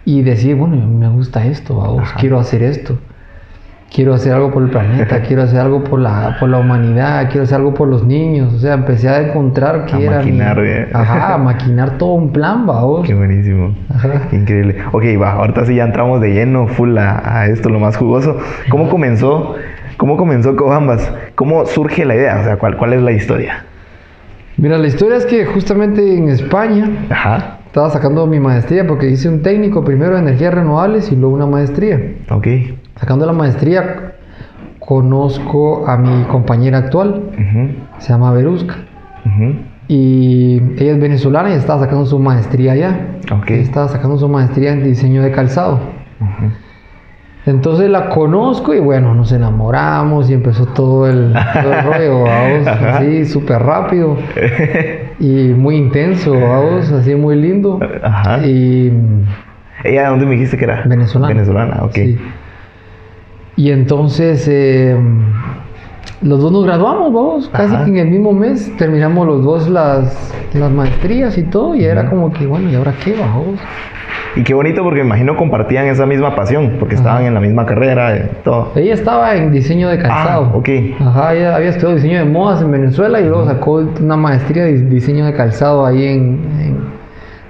y 0.03 0.23
decir, 0.23 0.55
bueno, 0.55 0.75
me 0.87 1.07
gusta 1.09 1.45
esto, 1.45 1.99
Ajá. 2.01 2.17
quiero 2.19 2.39
hacer 2.39 2.63
esto. 2.63 2.97
Quiero 3.91 4.13
hacer 4.13 4.33
algo 4.33 4.51
por 4.51 4.61
el 4.61 4.69
planeta, 4.69 5.19
quiero 5.27 5.41
hacer 5.41 5.59
algo 5.59 5.83
por 5.83 5.99
la, 5.99 6.37
por 6.39 6.47
la 6.49 6.59
humanidad, 6.59 7.27
quiero 7.29 7.43
hacer 7.43 7.55
algo 7.57 7.73
por 7.73 7.87
los 7.87 8.05
niños. 8.05 8.53
O 8.53 8.59
sea, 8.59 8.73
empecé 8.75 9.09
a 9.09 9.19
encontrar 9.21 9.85
que 9.85 9.95
A 9.95 9.99
era. 9.99 10.17
maquinar, 10.17 10.59
eh. 10.59 10.89
Ajá, 10.93 11.33
a 11.33 11.37
maquinar 11.39 11.97
todo 11.97 12.13
un 12.13 12.31
plan, 12.31 12.67
vamos. 12.67 13.05
Qué 13.07 13.15
buenísimo. 13.15 13.75
Ajá. 13.93 14.27
Qué 14.29 14.35
increíble. 14.35 14.75
Ok, 14.91 15.03
va, 15.19 15.31
ahorita 15.33 15.65
sí 15.65 15.75
ya 15.75 15.85
entramos 15.85 16.21
de 16.21 16.33
lleno, 16.33 16.67
full 16.67 16.95
a, 16.99 17.39
a 17.41 17.47
esto, 17.47 17.69
lo 17.69 17.79
más 17.79 17.97
jugoso. 17.97 18.37
¿Cómo 18.69 18.89
comenzó? 18.89 19.55
¿Cómo 19.99 20.15
comenzó 20.15 20.55
Cobambas? 20.55 21.11
¿Cómo 21.35 21.65
surge 21.65 22.05
la 22.05 22.15
idea? 22.15 22.39
O 22.39 22.43
sea, 22.45 22.57
¿cuál, 22.57 22.77
cuál 22.77 22.93
es 22.93 23.01
la 23.01 23.11
historia? 23.11 23.65
Mira, 24.55 24.77
la 24.77 24.87
historia 24.87 25.17
es 25.17 25.25
que 25.25 25.45
justamente 25.45 26.17
en 26.17 26.29
España 26.29 26.89
Ajá, 27.09 27.57
estaba 27.65 27.89
sacando 27.89 28.25
mi 28.25 28.39
maestría 28.39 28.87
porque 28.87 29.09
hice 29.09 29.27
un 29.27 29.41
técnico 29.41 29.83
primero 29.83 30.13
de 30.15 30.21
energías 30.21 30.53
renovables 30.53 31.11
y 31.11 31.17
luego 31.17 31.35
una 31.35 31.47
maestría. 31.47 31.99
ok. 32.31 32.47
Sacando 32.97 33.25
la 33.25 33.33
maestría, 33.33 34.13
conozco 34.79 35.85
a 35.85 35.97
mi 35.97 36.23
compañera 36.23 36.77
actual, 36.77 37.23
Ujú, 37.33 37.69
se 37.99 38.09
llama 38.09 38.31
Verusca. 38.31 38.75
ujú. 39.25 39.53
Y 39.89 40.61
ella 40.77 40.91
es 40.93 40.99
venezolana 41.01 41.49
y 41.49 41.53
estaba 41.53 41.81
sacando 41.81 42.05
su 42.05 42.19
maestría 42.19 42.71
allá. 42.73 42.99
Ok. 43.33 43.49
Ella 43.49 43.61
Estaba 43.63 43.87
sacando 43.89 44.17
su 44.17 44.29
maestría 44.29 44.71
en 44.71 44.83
diseño 44.83 45.23
de 45.23 45.31
calzado. 45.31 45.79
Ujú. 46.21 46.51
Entonces 47.49 47.89
la 47.89 48.09
conozco 48.09 48.73
y 48.73 48.79
bueno, 48.79 49.13
nos 49.15 49.31
enamoramos 49.31 50.29
y 50.29 50.33
empezó 50.33 50.65
todo 50.67 51.07
el, 51.07 51.33
todo 51.33 51.73
el 51.73 51.83
rollo, 51.83 52.23
vamos, 52.23 52.67
así 52.67 53.25
súper 53.25 53.61
rápido 53.63 54.17
y 55.19 55.53
muy 55.55 55.75
intenso, 55.75 56.39
vamos, 56.39 56.91
así 56.91 57.15
muy 57.15 57.35
lindo. 57.35 57.79
Ajá. 58.03 58.45
Y 58.45 58.91
¿Ella 59.83 60.03
de 60.03 60.09
dónde 60.09 60.25
me 60.25 60.33
dijiste 60.33 60.57
que 60.57 60.65
era? 60.65 60.83
venezolana. 60.85 61.33
Venezolana, 61.33 61.83
ok. 61.83 61.93
Sí. 61.93 62.17
Y 63.55 63.71
entonces 63.71 64.47
eh, 64.47 64.95
los 66.21 66.41
dos 66.41 66.51
nos 66.51 66.65
graduamos, 66.65 67.13
vamos, 67.13 67.49
casi 67.49 67.73
Ajá. 67.75 67.85
que 67.85 67.91
en 67.91 67.97
el 67.97 68.07
mismo 68.09 68.33
mes 68.33 68.75
terminamos 68.77 69.25
los 69.25 69.43
dos 69.43 69.69
las, 69.69 70.33
las 70.53 70.71
maestrías 70.71 71.37
y 71.37 71.43
todo, 71.43 71.75
y 71.75 71.85
era 71.85 72.09
como 72.09 72.31
que, 72.31 72.45
bueno, 72.45 72.69
¿y 72.69 72.75
ahora 72.75 72.93
qué, 73.03 73.15
vamos? 73.19 73.59
Y 74.35 74.43
qué 74.43 74.53
bonito 74.53 74.83
porque 74.83 74.99
me 74.99 75.05
imagino 75.07 75.35
compartían 75.37 75.85
esa 75.87 76.05
misma 76.05 76.35
pasión, 76.35 76.75
porque 76.79 76.95
Ajá. 76.95 77.03
estaban 77.03 77.25
en 77.25 77.33
la 77.33 77.39
misma 77.39 77.65
carrera 77.65 78.15
y 78.15 78.43
todo. 78.43 78.71
Ella 78.75 78.93
estaba 78.93 79.35
en 79.35 79.51
diseño 79.51 79.89
de 79.89 79.97
calzado. 79.97 80.51
Ah, 80.53 80.57
ok. 80.57 80.69
Ajá, 80.99 81.33
ella 81.35 81.55
había 81.55 81.69
estudiado 81.69 81.95
diseño 81.95 82.19
de 82.19 82.25
modas 82.25 82.61
en 82.61 82.71
Venezuela 82.71 83.19
y 83.19 83.23
luego 83.25 83.45
sacó 83.45 83.83
una 84.01 84.17
maestría 84.17 84.65
de 84.65 84.73
diseño 84.83 85.25
de 85.25 85.33
calzado 85.33 85.85
ahí 85.85 86.03
en, 86.05 86.19
en- 86.59 86.79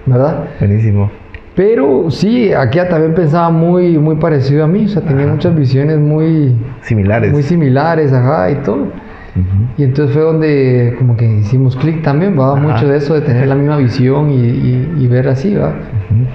¿verdad? 0.05 0.45
Buenísimo. 0.59 1.11
Pero 1.59 2.09
sí, 2.09 2.53
aquí 2.53 2.79
también 2.89 3.13
pensaba 3.13 3.49
muy, 3.49 3.97
muy 3.97 4.15
parecido 4.15 4.63
a 4.63 4.67
mí, 4.67 4.85
o 4.85 4.87
sea, 4.87 5.01
tenía 5.01 5.25
Ajá. 5.25 5.33
muchas 5.33 5.53
visiones 5.57 5.97
muy, 5.99 6.55
Similares. 6.83 7.33
muy 7.33 7.43
similares, 7.43 8.13
ajá, 8.13 8.49
y 8.49 8.55
todo. 8.63 8.75
Ujú. 8.83 9.67
Y 9.77 9.83
entonces 9.83 10.13
fue 10.15 10.23
donde 10.23 10.95
como 10.97 11.17
que 11.17 11.25
hicimos 11.25 11.75
clic 11.75 12.01
también, 12.01 12.39
va 12.39 12.55
mucho 12.55 12.87
de 12.87 12.95
eso, 12.95 13.13
de 13.13 13.19
tener 13.21 13.45
la 13.49 13.55
misma 13.55 13.75
visión 13.75 14.29
y, 14.29 14.35
y- 14.37 14.93
y 14.99 15.07
ver 15.07 15.27
así, 15.27 15.53
va. 15.53 15.67
Ujú. 15.67 16.25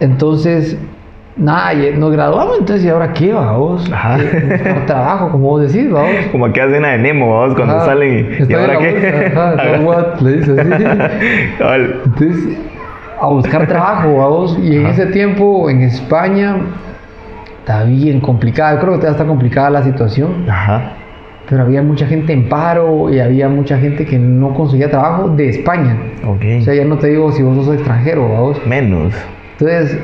Entonces, 0.00 0.76
nada, 1.36 1.72
y 1.74 1.96
nos 1.96 2.10
graduamos, 2.10 2.58
entonces, 2.58 2.84
¿y 2.84 2.88
ahora 2.88 3.12
qué, 3.12 3.32
va 3.32 3.52
vos? 3.56 3.88
Ajá. 3.92 4.18
Eh, 4.20 4.82
trabajo, 4.88 5.30
como 5.30 5.50
vos 5.50 5.72
decís, 5.72 5.86
va 5.94 6.00
vos. 6.02 6.10
Como 6.32 6.46
aquella 6.46 6.66
escena 6.66 6.88
de 6.88 6.98
Nemo, 6.98 7.38
vamos, 7.38 7.54
cuando 7.54 7.76
Ajá. 7.76 7.84
salen 7.86 8.12
y, 8.40 8.52
¿y 8.52 8.54
ahora 8.56 8.76
qué? 8.78 8.90
bolsa, 8.92 9.52
ajá, 9.52 9.80
what, 9.84 10.20
le 10.20 10.32
dice 10.38 10.60
así. 10.60 10.84
Entonces, 11.60 12.58
a 13.20 13.26
buscar 13.28 13.66
trabajo, 13.66 14.16
vamos. 14.16 14.58
Y 14.62 14.76
en 14.76 14.86
Ajá. 14.86 14.94
ese 14.94 15.06
tiempo, 15.06 15.68
en 15.70 15.82
España, 15.82 16.56
está 17.60 17.84
bien 17.84 18.20
complicada. 18.20 18.78
Creo 18.80 18.92
que 18.92 18.98
todavía 18.98 19.10
está 19.18 19.26
complicada 19.26 19.70
la 19.70 19.82
situación. 19.82 20.48
Ajá. 20.48 20.92
Pero 21.48 21.62
había 21.62 21.82
mucha 21.82 22.06
gente 22.06 22.32
en 22.32 22.48
paro 22.48 23.12
y 23.12 23.20
había 23.20 23.48
mucha 23.48 23.78
gente 23.78 24.04
que 24.04 24.18
no 24.18 24.52
conseguía 24.54 24.90
trabajo 24.90 25.30
de 25.30 25.48
España. 25.48 25.96
Ok. 26.26 26.42
O 26.60 26.62
sea, 26.62 26.74
ya 26.74 26.84
no 26.84 26.98
te 26.98 27.08
digo 27.08 27.32
si 27.32 27.42
vos 27.42 27.56
sos 27.64 27.74
extranjero, 27.74 28.28
vamos. 28.28 28.60
Menos. 28.66 29.14
Entonces, 29.58 29.98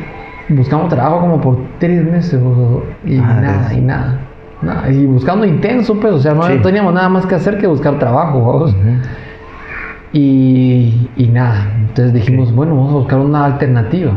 buscamos 0.49 0.89
trabajo 0.89 1.21
como 1.21 1.41
por 1.41 1.59
tres 1.79 2.03
meses 2.05 2.43
vos, 2.43 2.83
y 3.05 3.19
Ah, 3.19 3.39
nada, 3.43 3.67
es- 3.71 3.77
y 3.79 3.81
nada. 3.83 4.21
Nada, 4.63 4.91
y 4.91 5.05
buscando 5.05 5.45
intenso, 5.45 5.95
pues, 6.01 6.15
o 6.15 6.19
sea, 6.21 6.33
no 6.33 6.45
Sí. 6.45 6.59
teníamos 6.63 6.95
nada 6.95 7.11
más 7.11 7.27
que 7.27 7.35
hacer 7.35 7.59
que 7.59 7.67
buscar 7.67 7.99
trabajo, 7.99 8.41
vamos. 8.41 8.71
Ujú. 8.73 8.81
Y, 10.15 11.09
y 11.17 11.27
nada, 11.27 11.73
entonces 11.81 12.15
dijimos, 12.15 12.55
bueno, 12.55 12.77
vamos 12.77 12.93
a 12.93 12.97
buscar 12.99 13.19
una 13.19 13.45
alternativa. 13.45 14.13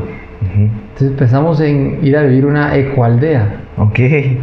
Entonces 0.55 1.10
empezamos 1.12 1.60
en 1.60 1.99
ir 2.03 2.15
a 2.15 2.21
vivir 2.23 2.45
una 2.45 2.75
ecoaldea, 2.77 3.62
Ok. 3.77 3.99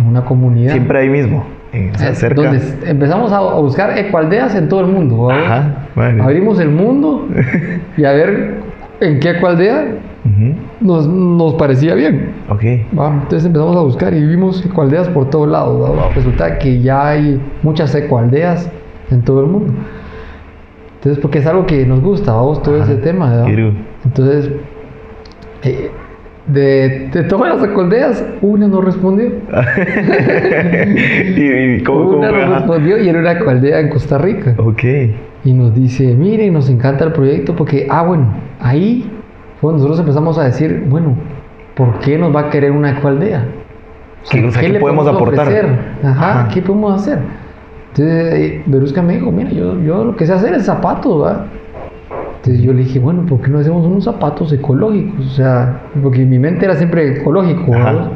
una 0.06 0.24
comunidad. 0.24 0.72
Siempre 0.72 0.98
ahí 0.98 1.08
mismo. 1.08 1.44
eh, 1.72 1.90
o 1.94 1.98
sea, 1.98 2.10
Eh, 2.10 2.14
cerca. 2.16 2.42
donde 2.42 2.60
empezamos 2.86 3.32
a, 3.32 3.40
buscar 3.60 3.96
ecoaldeas 3.96 4.54
en 4.56 4.68
todo 4.68 4.80
el 4.80 4.88
mundo. 4.88 5.30
Ajá. 5.30 5.86
Vale. 5.94 6.20
Abrimos 6.22 6.58
el 6.58 6.70
mundo 6.70 7.28
y 7.96 8.04
a 8.04 8.12
ver 8.12 8.54
en 9.00 9.20
qué 9.20 9.30
ecoaldea 9.30 9.86
nos, 10.80 11.06
nos 11.08 11.54
parecía 11.54 11.94
bien. 11.94 12.30
Ok. 12.48 12.62
¿va? 12.98 13.12
Entonces 13.14 13.44
empezamos 13.46 13.76
a 13.76 13.80
buscar 13.80 14.12
y 14.12 14.24
vimos 14.26 14.64
ecoaldeas 14.66 15.08
por 15.08 15.30
todos 15.30 15.48
lados. 15.48 15.90
Resulta 16.16 16.58
que 16.58 16.80
ya 16.80 17.08
hay 17.10 17.40
muchas 17.62 17.94
ecoaldeas 17.94 18.68
en 19.10 19.22
todo 19.22 19.40
el 19.40 19.46
mundo. 19.46 19.72
Entonces, 21.04 21.20
porque 21.20 21.38
es 21.40 21.46
algo 21.46 21.66
que 21.66 21.84
nos 21.84 22.00
gusta, 22.00 22.32
vamos, 22.32 22.62
todo 22.62 22.76
Ajá. 22.80 22.90
ese 22.90 23.02
tema. 23.02 23.28
¿verdad? 23.44 23.72
Entonces, 24.06 24.50
eh, 25.62 25.90
de, 26.46 27.10
de 27.12 27.22
todas 27.24 27.60
las 27.60 27.76
aldeas, 27.78 28.24
una 28.40 28.66
no 28.68 28.80
respondió. 28.80 29.26
y, 31.36 31.42
y 31.42 31.82
cómo, 31.82 32.04
cómo 32.06 32.18
una 32.20 32.30
fue? 32.30 32.38
no 32.38 32.44
Ajá. 32.44 32.54
respondió 32.60 32.98
y 33.02 33.08
era 33.08 33.18
una 33.18 33.32
aldea 33.32 33.80
en 33.80 33.90
Costa 33.90 34.16
Rica. 34.16 34.54
Ok. 34.56 34.82
Y 35.44 35.52
nos 35.52 35.74
dice, 35.74 36.14
miren, 36.14 36.54
nos 36.54 36.70
encanta 36.70 37.04
el 37.04 37.12
proyecto 37.12 37.54
porque, 37.54 37.86
ah, 37.90 38.02
bueno, 38.02 38.32
ahí 38.60 39.10
fue 39.60 39.72
donde 39.72 39.82
nosotros 39.82 40.00
empezamos 40.00 40.38
a 40.38 40.44
decir, 40.44 40.84
bueno, 40.88 41.16
¿por 41.74 41.98
qué 41.98 42.16
nos 42.16 42.34
va 42.34 42.40
a 42.40 42.50
querer 42.50 42.70
una 42.72 42.92
ecoaldea? 42.92 43.44
O 44.26 44.30
¿Qué- 44.30 44.42
o 44.46 44.50
sea, 44.50 44.62
qué 44.62 44.70
le 44.70 44.80
podemos 44.80 45.06
aportar? 45.06 45.48
ofrecer? 45.48 45.66
Ajá, 46.02 46.40
Ajá. 46.40 46.48
¿qué 46.48 46.62
podemos 46.62 46.98
hacer? 47.02 47.18
Entonces, 47.96 48.34
eh, 48.34 48.62
Berusca 48.66 49.02
me 49.02 49.14
dijo, 49.14 49.30
mira, 49.30 49.50
yo, 49.50 49.80
yo 49.80 50.04
lo 50.04 50.16
que 50.16 50.26
sé 50.26 50.32
hacer 50.32 50.52
es 50.54 50.64
zapatos, 50.64 51.22
¿verdad? 51.22 51.46
Entonces 52.36 52.60
yo 52.60 52.72
le 52.72 52.82
dije, 52.82 52.98
bueno, 52.98 53.24
¿por 53.24 53.40
qué 53.40 53.48
no 53.48 53.60
hacemos 53.60 53.86
unos 53.86 54.04
zapatos 54.04 54.52
ecológicos? 54.52 55.26
O 55.26 55.30
sea, 55.30 55.80
porque 56.02 56.24
mi 56.24 56.38
mente 56.38 56.64
era 56.64 56.74
siempre 56.74 57.20
ecológico. 57.20 57.70
¿verdad? 57.70 58.10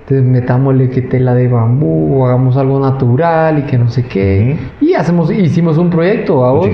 Entonces 0.00 0.26
metámosle 0.26 0.88
que 0.88 1.02
tela 1.02 1.34
de 1.34 1.46
bambú, 1.46 2.16
o 2.20 2.26
hagamos 2.26 2.56
algo 2.56 2.80
natural 2.80 3.60
y 3.60 3.62
que 3.62 3.78
no 3.78 3.88
sé 3.90 4.04
qué. 4.06 4.56
Y 4.80 4.94
hacemos, 4.94 5.30
hicimos 5.30 5.78
un 5.78 5.90
proyecto, 5.90 6.40
vamos. 6.40 6.68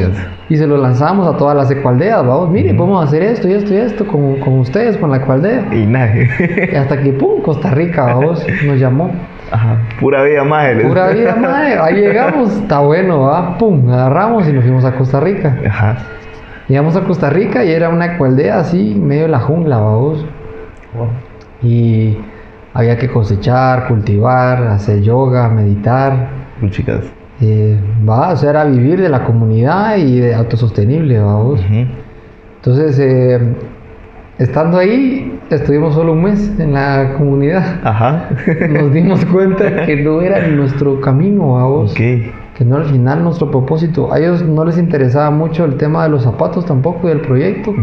Y 0.48 0.56
se 0.56 0.66
lo 0.66 0.78
lanzamos 0.78 1.26
a 1.26 1.36
todas 1.36 1.54
las 1.54 1.70
ecualdeas, 1.70 2.24
vamos. 2.24 2.48
Mire, 2.48 2.72
vamos 2.72 3.02
a 3.02 3.08
hacer 3.08 3.22
esto 3.24 3.48
y 3.48 3.52
esto 3.54 3.74
y 3.74 3.76
esto 3.76 4.06
con, 4.06 4.36
con 4.36 4.60
ustedes, 4.60 4.96
con 4.96 5.10
la 5.10 5.18
ecualdea. 5.18 5.66
Y 5.74 5.84
nadie. 5.84 6.30
Y 6.72 6.76
hasta 6.76 7.02
que, 7.02 7.12
pum, 7.12 7.42
Costa 7.42 7.72
Rica, 7.72 8.04
vamos, 8.04 8.46
nos 8.66 8.78
llamó. 8.78 9.10
Ajá. 9.50 9.78
Pura 10.00 10.22
vida 10.24 10.44
más. 10.44 10.68
Pura 10.82 11.08
vida, 11.12 11.36
madre. 11.36 11.78
Ahí 11.78 11.94
llegamos, 11.96 12.52
está 12.56 12.80
bueno, 12.80 13.20
va, 13.20 13.56
pum, 13.58 13.90
agarramos 13.90 14.48
y 14.48 14.52
nos 14.52 14.64
fuimos 14.64 14.84
a 14.84 14.92
Costa 14.96 15.20
Rica. 15.20 15.56
Ajá. 15.66 15.96
Llegamos 16.68 16.96
a 16.96 17.02
Costa 17.02 17.30
Rica 17.30 17.64
y 17.64 17.70
era 17.70 17.88
una 17.88 18.14
ecualdea 18.14 18.58
así, 18.58 18.94
medio 18.94 19.22
de 19.22 19.28
la 19.28 19.38
jungla, 19.40 19.78
vamos. 19.78 20.24
Y 21.62 22.18
había 22.74 22.98
que 22.98 23.08
cosechar, 23.08 23.86
cultivar, 23.86 24.62
hacer 24.64 25.00
yoga, 25.00 25.48
meditar. 25.48 26.28
Chicas. 26.70 27.04
Eh, 27.40 27.78
va, 28.08 28.30
o 28.30 28.36
sea, 28.36 28.50
era 28.50 28.64
vivir 28.64 29.00
de 29.00 29.08
la 29.08 29.24
comunidad 29.24 29.96
y 29.98 30.20
de 30.20 30.34
autosostenible, 30.34 31.20
vamos. 31.20 31.60
Entonces, 32.56 32.98
eh, 32.98 33.54
estando 34.38 34.78
ahí, 34.78 35.38
estuvimos 35.50 35.94
solo 35.94 36.12
un 36.12 36.22
mes 36.24 36.52
en 36.58 36.74
la 36.74 37.14
comunidad. 37.16 37.80
Ajá. 37.82 38.28
Nos 38.68 38.92
dimos 38.92 39.24
cuenta 39.26 39.86
que 39.86 39.96
no 39.96 40.20
era 40.20 40.46
nuestro 40.48 41.00
camino, 41.00 41.54
vamos. 41.54 41.92
ok. 41.92 42.00
Que 42.56 42.64
no 42.64 42.76
al 42.76 42.86
final 42.86 43.22
nuestro 43.22 43.50
propósito. 43.50 44.12
A 44.12 44.18
ellos 44.18 44.42
no 44.42 44.64
les 44.64 44.78
interesaba 44.78 45.30
mucho 45.30 45.64
el 45.64 45.76
tema 45.76 46.04
de 46.04 46.10
los 46.10 46.22
zapatos 46.22 46.64
tampoco 46.64 47.06
y 47.06 47.10
del 47.10 47.20
proyecto, 47.20 47.74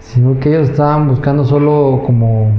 sino 0.00 0.38
que 0.38 0.50
ellos 0.50 0.68
estaban 0.68 1.08
buscando 1.08 1.44
solo 1.44 2.02
como 2.04 2.50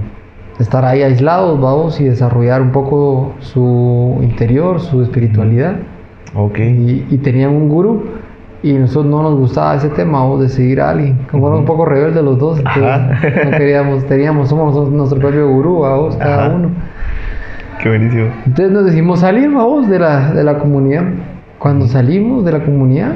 estar 0.57 0.83
ahí 0.85 1.03
aislados, 1.03 1.61
vamos, 1.61 2.01
y 2.01 2.05
desarrollar 2.05 2.61
un 2.63 2.71
poco 2.71 3.33
su 3.39 4.17
interior, 4.23 4.79
su 4.79 5.03
espiritualidad. 5.03 5.75
Ok. 6.33 6.57
Y, 6.57 7.05
y 7.09 7.17
tenían 7.17 7.51
un 7.51 7.69
gurú 7.69 8.03
y 8.61 8.73
nosotros 8.73 9.05
no 9.05 9.23
nos 9.23 9.35
gustaba 9.35 9.75
ese 9.75 9.89
tema 9.89 10.19
vamos, 10.19 10.41
de 10.41 10.49
seguir 10.49 10.81
a 10.81 10.89
alguien. 10.89 11.17
Como 11.31 11.47
eran 11.47 11.59
un 11.59 11.65
poco 11.65 11.85
rebeldes 11.85 12.23
los 12.23 12.37
dos, 12.37 12.59
entonces 12.59 13.45
no 13.45 13.51
queríamos, 13.51 14.05
teníamos, 14.05 14.49
somos 14.49 14.89
nuestro 14.91 15.19
propio 15.19 15.47
gurú, 15.49 15.79
vamos, 15.79 16.15
cada 16.17 16.47
Ajá. 16.47 16.55
uno. 16.55 16.69
Qué 17.81 17.89
buenísimo. 17.89 18.27
Entonces 18.45 18.71
nos 18.71 18.85
decidimos 18.85 19.19
salir, 19.21 19.49
vamos, 19.49 19.89
de 19.89 19.99
la, 19.99 20.31
de 20.33 20.43
la 20.43 20.57
comunidad. 20.59 21.03
Cuando 21.59 21.87
salimos 21.87 22.43
de 22.43 22.51
la 22.51 22.59
comunidad, 22.63 23.13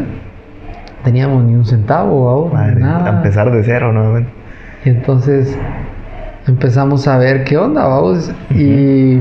teníamos 1.04 1.44
ni 1.44 1.54
un 1.56 1.66
centavo, 1.66 2.26
vamos, 2.26 2.54
Madre, 2.54 2.76
nada. 2.80 3.06
a 3.06 3.18
empezar 3.18 3.52
de 3.52 3.64
cero 3.64 3.92
nuevamente. 3.92 4.30
Y 4.86 4.90
entonces 4.90 5.58
empezamos 6.48 7.08
a 7.08 7.18
ver 7.18 7.44
qué 7.44 7.58
onda, 7.58 7.86
vamos. 7.86 8.34
Y 8.52 9.18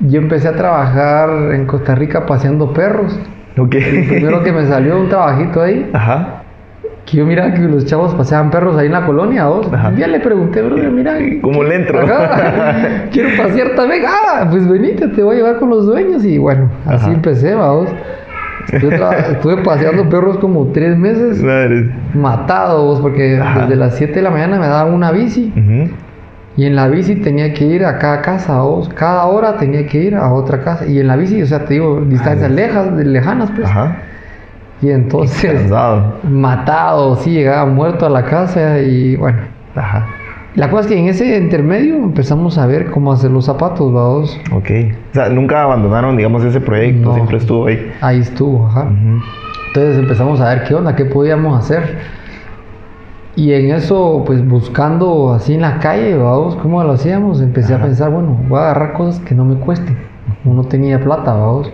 yo 0.00 0.20
empecé 0.20 0.48
a 0.48 0.52
trabajar 0.52 1.28
en 1.52 1.66
Costa 1.66 1.94
Rica 1.96 2.26
paseando 2.26 2.72
perros. 2.72 3.18
Ok. 3.58 3.70
Primero 4.08 4.42
que 4.42 4.52
me 4.52 4.66
salió 4.66 4.98
un 5.00 5.08
trabajito 5.08 5.60
ahí, 5.62 5.88
Ajá. 5.92 6.42
que 7.04 7.18
yo 7.18 7.26
miraba 7.26 7.52
que 7.52 7.60
los 7.60 7.84
chavos 7.84 8.14
paseaban 8.14 8.50
perros 8.50 8.76
ahí 8.78 8.86
en 8.86 8.92
la 8.92 9.04
colonia, 9.04 9.46
vos. 9.46 9.68
Ajá. 9.72 9.88
Un 9.88 9.96
día 9.96 10.06
le 10.08 10.20
pregunté, 10.20 10.62
bro, 10.62 10.76
mira. 10.90 11.14
¿Cómo 11.42 11.62
le 11.62 11.74
entro? 11.76 12.00
Ajá, 12.00 13.04
quiero 13.12 13.28
pasear 13.42 13.74
también. 13.74 14.02
Ah, 14.06 14.46
pues 14.50 14.66
venite, 14.68 15.08
te 15.08 15.22
voy 15.22 15.34
a 15.36 15.38
llevar 15.38 15.56
con 15.58 15.70
los 15.70 15.86
dueños. 15.86 16.24
Y 16.24 16.38
bueno, 16.38 16.70
así 16.86 17.06
Ajá. 17.06 17.12
empecé, 17.14 17.54
vamos. 17.54 17.88
Estuve, 18.72 19.56
paseando 19.64 20.08
perros 20.08 20.38
como 20.38 20.66
tres 20.68 20.96
meses, 20.96 21.42
Madre. 21.42 21.90
matados, 22.14 23.00
porque 23.00 23.36
Ajá. 23.38 23.62
desde 23.62 23.76
las 23.76 23.96
7 23.96 24.14
de 24.14 24.22
la 24.22 24.30
mañana 24.30 24.58
me 24.58 24.66
daban 24.68 24.94
una 24.94 25.10
bici. 25.10 25.52
Ujú. 25.56 25.90
Y 26.56 26.66
en 26.66 26.76
la 26.76 26.88
bici 26.88 27.16
tenía 27.16 27.54
que 27.54 27.64
ir 27.64 27.84
a 27.84 27.98
cada 27.98 28.20
casa, 28.20 28.60
vos. 28.60 28.88
Cada 28.90 29.24
hora 29.24 29.56
tenía 29.56 29.86
que 29.86 29.98
ir 30.02 30.14
a 30.14 30.32
otra 30.32 30.62
casa. 30.62 30.86
Y 30.86 30.98
en 30.98 31.06
la 31.08 31.16
bici, 31.16 31.40
o 31.42 31.46
sea, 31.46 31.64
te 31.64 31.74
digo, 31.74 32.02
distancias 32.02 32.50
lejas, 32.50 32.92
lejanas, 32.92 33.50
pues. 33.50 33.68
Ajá. 33.68 34.02
Y 34.82 34.90
entonces, 34.90 35.70
matado, 36.28 37.16
sí, 37.16 37.30
llegaba 37.30 37.66
muerto 37.66 38.04
a 38.04 38.10
la 38.10 38.24
casa 38.24 38.80
y 38.80 39.16
bueno. 39.16 39.38
Ajá. 39.76 40.06
La 40.54 40.68
cosa 40.68 40.82
es 40.82 40.86
que 40.88 40.98
en 40.98 41.06
ese 41.06 41.38
intermedio 41.38 41.96
empezamos 41.96 42.58
a 42.58 42.66
ver 42.66 42.90
cómo 42.90 43.12
hacer 43.12 43.30
los 43.30 43.46
zapatos, 43.46 43.90
vamos. 43.90 44.38
Ok. 44.52 44.70
O 45.12 45.14
sea, 45.14 45.30
nunca 45.30 45.62
abandonaron, 45.62 46.16
digamos, 46.16 46.44
ese 46.44 46.60
proyecto. 46.60 47.08
No. 47.08 47.14
Siempre 47.14 47.38
estuvo 47.38 47.66
ahí. 47.66 47.90
Ahí 48.02 48.20
estuvo, 48.20 48.66
ajá. 48.66 48.82
Ujú. 48.82 49.22
Entonces 49.68 49.98
empezamos 49.98 50.40
a 50.42 50.50
ver 50.50 50.64
qué 50.64 50.74
onda, 50.74 50.94
qué 50.94 51.06
podíamos 51.06 51.58
hacer. 51.58 51.98
Y 53.34 53.52
en 53.54 53.70
eso, 53.74 54.22
pues 54.26 54.46
buscando 54.46 55.32
así 55.32 55.54
en 55.54 55.62
la 55.62 55.78
calle, 55.78 56.16
vamos, 56.18 56.56
¿cómo 56.56 56.82
lo 56.84 56.92
hacíamos? 56.92 57.40
Empecé 57.40 57.74
a 57.74 57.80
pensar, 57.82 58.10
bueno, 58.10 58.36
voy 58.48 58.58
a 58.58 58.64
agarrar 58.64 58.92
cosas 58.92 59.20
que 59.20 59.34
no 59.34 59.44
me 59.44 59.54
cuesten. 59.56 59.96
Como 60.42 60.54
no 60.56 60.64
tenía 60.64 61.00
plata, 61.00 61.32
vamos. 61.32 61.72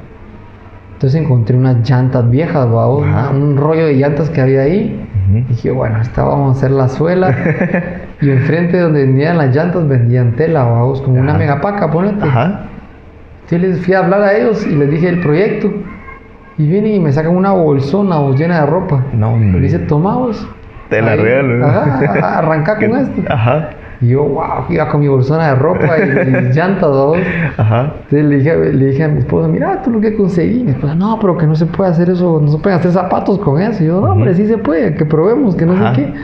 Entonces 0.93 1.21
encontré 1.21 1.57
unas 1.57 1.89
llantas 1.89 2.29
viejas, 2.31 2.71
vamos, 2.71 3.05
un 3.33 3.57
rollo 3.57 3.87
de 3.87 3.95
llantas 3.95 4.31
que 4.31 4.41
había 4.41 4.63
ahí. 4.63 5.05
Dije, 5.49 5.71
bueno, 5.73 6.01
esta 6.01 6.25
vamos 6.25 6.57
a 6.57 6.59
hacer 6.59 6.71
la 6.71 6.89
suela. 6.89 7.35
y 8.21 8.31
enfrente 8.31 8.79
donde 8.79 9.05
vendían 9.05 9.37
las 9.39 9.55
llantas 9.55 9.87
vendían 9.87 10.37
tela, 10.37 10.65
vamos, 10.65 11.03
como 11.03 11.21
una 11.21 11.31
Ajá. 11.33 11.39
megapaca, 11.39 11.91
ponete. 11.91 12.25
Yo 13.51 13.59
les 13.59 13.81
fui 13.85 13.95
a 13.95 14.01
hablar 14.01 14.23
a 14.23 14.37
ellos 14.37 14.65
y 14.67 14.75
les 14.75 14.91
dije 14.91 15.09
el 15.09 15.21
proyecto. 15.21 15.73
Y 16.57 16.67
vienen 16.69 16.95
y 16.95 17.01
me 17.01 17.13
sacan 17.13 17.37
una 17.37 17.53
bolsona 17.53 18.19
vos, 18.19 18.39
llena 18.39 18.61
de 18.61 18.67
ropa. 18.67 19.05
No, 19.13 19.37
Me 19.37 19.47
hombre. 19.47 19.61
dice, 19.63 19.79
toma 19.81 20.17
vos. 20.17 20.49
Te 20.91 21.03
la 21.03 21.17
regalo. 21.17 21.67
Ajá, 21.67 22.01
ajá, 22.05 22.39
arranca 22.39 22.77
con 22.77 22.97
esto. 22.97 23.23
Ajá. 23.29 23.71
Y 24.01 24.09
yo, 24.11 24.23
wow, 24.23 24.65
iba 24.69 24.89
con 24.89 25.01
mi 25.01 25.09
bolsona 25.09 25.49
de 25.49 25.55
ropa 25.57 25.99
y 25.99 26.31
mis 26.31 26.55
llantas, 26.57 26.89
vos. 26.91 27.19
Ajá. 27.57 27.93
Entonces 28.05 28.25
le 28.25 28.37
dije, 28.37 28.57
le 28.73 28.87
dije 28.87 29.05
a 29.05 29.09
mi 29.09 29.19
esposa, 29.19 29.49
mira, 29.49 29.83
tú 29.83 29.91
lo 29.91 30.01
que 30.01 30.15
conseguí. 30.17 30.63
Mi 30.63 30.71
esposa, 30.71 30.95
no, 30.95 31.19
pero 31.21 31.37
que 31.37 31.47
no 31.47 31.55
se 31.57 31.67
puede 31.67 31.91
hacer 31.91 32.09
eso, 32.11 32.41
no 32.41 32.49
se 32.51 32.59
pueden 32.59 32.79
hacer 32.79 32.93
zapatos 32.93 33.39
con 33.41 33.61
eso. 33.61 33.83
Y 33.83 33.89
yo, 33.89 34.01
no, 34.01 34.13
hombre, 34.13 34.35
sí 34.35 34.47
se 34.47 34.57
puede, 34.59 34.95
que 34.95 35.05
probemos, 35.05 35.57
que 35.57 35.67
no 35.67 35.73
Ajá. 35.73 35.95
sé 35.95 36.03
qué. 36.03 36.15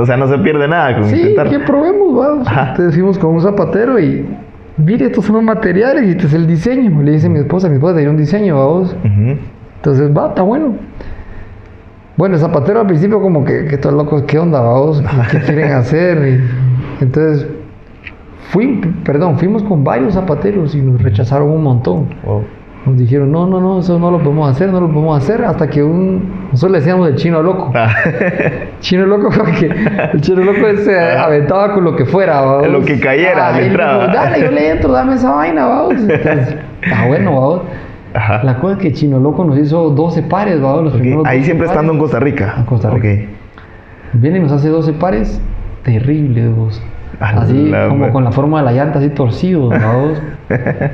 O 0.00 0.04
sea, 0.04 0.16
no 0.16 0.26
se 0.26 0.36
pierde 0.38 0.66
nada 0.68 0.94
con 0.94 1.04
Sí, 1.04 1.16
intentar. 1.20 1.48
que 1.48 1.60
probemos, 1.60 2.14
vamos. 2.14 2.48
Ajá. 2.48 2.70
Entonces 2.70 2.94
fuimos 2.94 3.18
con 3.18 3.34
un 3.34 3.40
zapatero 3.40 3.98
y, 4.00 4.26
mire, 4.76 5.06
estos 5.06 5.24
son 5.24 5.36
los 5.36 5.44
materiales 5.44 6.04
y 6.04 6.10
este 6.10 6.26
es 6.26 6.34
el 6.34 6.46
diseño. 6.46 7.02
Le 7.02 7.12
dice 7.12 7.28
mi 7.28 7.38
esposa, 7.38 7.68
mi 7.68 7.76
esposa 7.76 7.94
tenía 7.94 8.10
un 8.10 8.16
diseño, 8.16 8.58
vamos. 8.58 8.94
Ujú. 9.04 9.38
Entonces, 9.76 10.10
va, 10.14 10.28
está 10.28 10.42
bueno. 10.42 10.74
Bueno, 12.16 12.38
zapatero 12.38 12.80
al 12.80 12.86
principio 12.86 13.20
como 13.20 13.44
que, 13.44 13.66
que 13.66 13.74
estos 13.74 13.92
locos, 13.92 14.22
¿qué 14.22 14.38
onda, 14.38 14.60
vamos? 14.60 15.02
¿Qué, 15.30 15.38
qué 15.38 15.44
quieren 15.46 15.72
hacer? 15.72 16.28
Y, 16.28 17.02
entonces, 17.04 17.46
fui, 18.48 18.80
perdón, 19.04 19.38
fuimos 19.38 19.62
con 19.62 19.84
varios 19.84 20.14
zapateros 20.14 20.74
y 20.74 20.80
nos 20.80 21.02
rechazaron 21.02 21.50
un 21.50 21.62
montón. 21.62 22.08
Wow. 22.24 22.44
Nos 22.86 22.96
dijeron, 22.98 23.32
no, 23.32 23.46
no, 23.48 23.60
no, 23.60 23.80
eso 23.80 23.98
no 23.98 24.12
lo 24.12 24.18
podemos 24.18 24.48
hacer, 24.48 24.70
no 24.70 24.80
lo 24.80 24.86
podemos 24.86 25.20
hacer, 25.20 25.44
hasta 25.44 25.68
que 25.68 25.82
un... 25.82 26.46
Nosotros 26.52 26.70
le 26.70 26.78
decíamos 26.78 27.08
el 27.08 27.16
chino 27.16 27.42
loco. 27.42 27.72
Ah. 27.74 27.92
Chino 28.80 29.04
loco 29.06 29.28
porque 29.36 29.66
el 30.12 30.20
chino 30.20 30.44
loco 30.44 30.60
se 30.84 30.96
aventaba 31.00 31.74
con 31.74 31.82
lo 31.82 31.96
que 31.96 32.04
fuera, 32.04 32.40
vamos. 32.42 32.68
Lo 32.68 32.82
que 32.82 33.00
cayera, 33.00 33.52
le 33.52 33.58
él 33.58 33.66
entraba. 33.66 34.06
dijo, 34.06 34.16
Dale, 34.16 34.40
yo 34.40 34.50
le 34.52 34.70
entro, 34.70 34.92
dame 34.92 35.14
esa 35.16 35.32
vaina, 35.32 35.66
vamos. 35.66 35.94
Entonces, 36.08 36.56
está 36.80 37.06
bueno, 37.08 37.32
vamos. 37.32 37.62
Ajá. 38.16 38.42
La 38.42 38.58
cosa 38.58 38.74
es 38.74 38.78
que 38.80 38.92
Chino 38.92 39.18
Loco 39.20 39.44
nos 39.44 39.58
hizo 39.58 39.90
12 39.90 40.22
pares, 40.24 40.60
vamos. 40.60 40.84
Los 40.84 40.94
Ok. 40.94 41.00
primeros 41.00 41.26
Ahí 41.26 41.38
12 41.38 41.44
siempre 41.44 41.66
pares. 41.66 41.76
estando 41.80 41.92
en 41.92 41.98
Costa 41.98 42.20
Rica. 42.20 42.54
En 42.58 42.64
Costa 42.64 42.90
Rica. 42.90 43.08
Ok. 43.08 43.28
Viene 44.14 44.38
y 44.38 44.40
nos 44.40 44.52
hace 44.52 44.68
12 44.68 44.92
pares 44.94 45.40
terribles, 45.82 46.54
vos. 46.56 46.82
Así 47.20 47.68
la 47.70 47.88
como 47.88 48.10
con 48.12 48.24
la 48.24 48.32
forma 48.32 48.58
de 48.58 48.64
la 48.64 48.72
llanta, 48.72 48.98
así 48.98 49.08
torcidos, 49.10 49.70
vamos. 49.70 50.20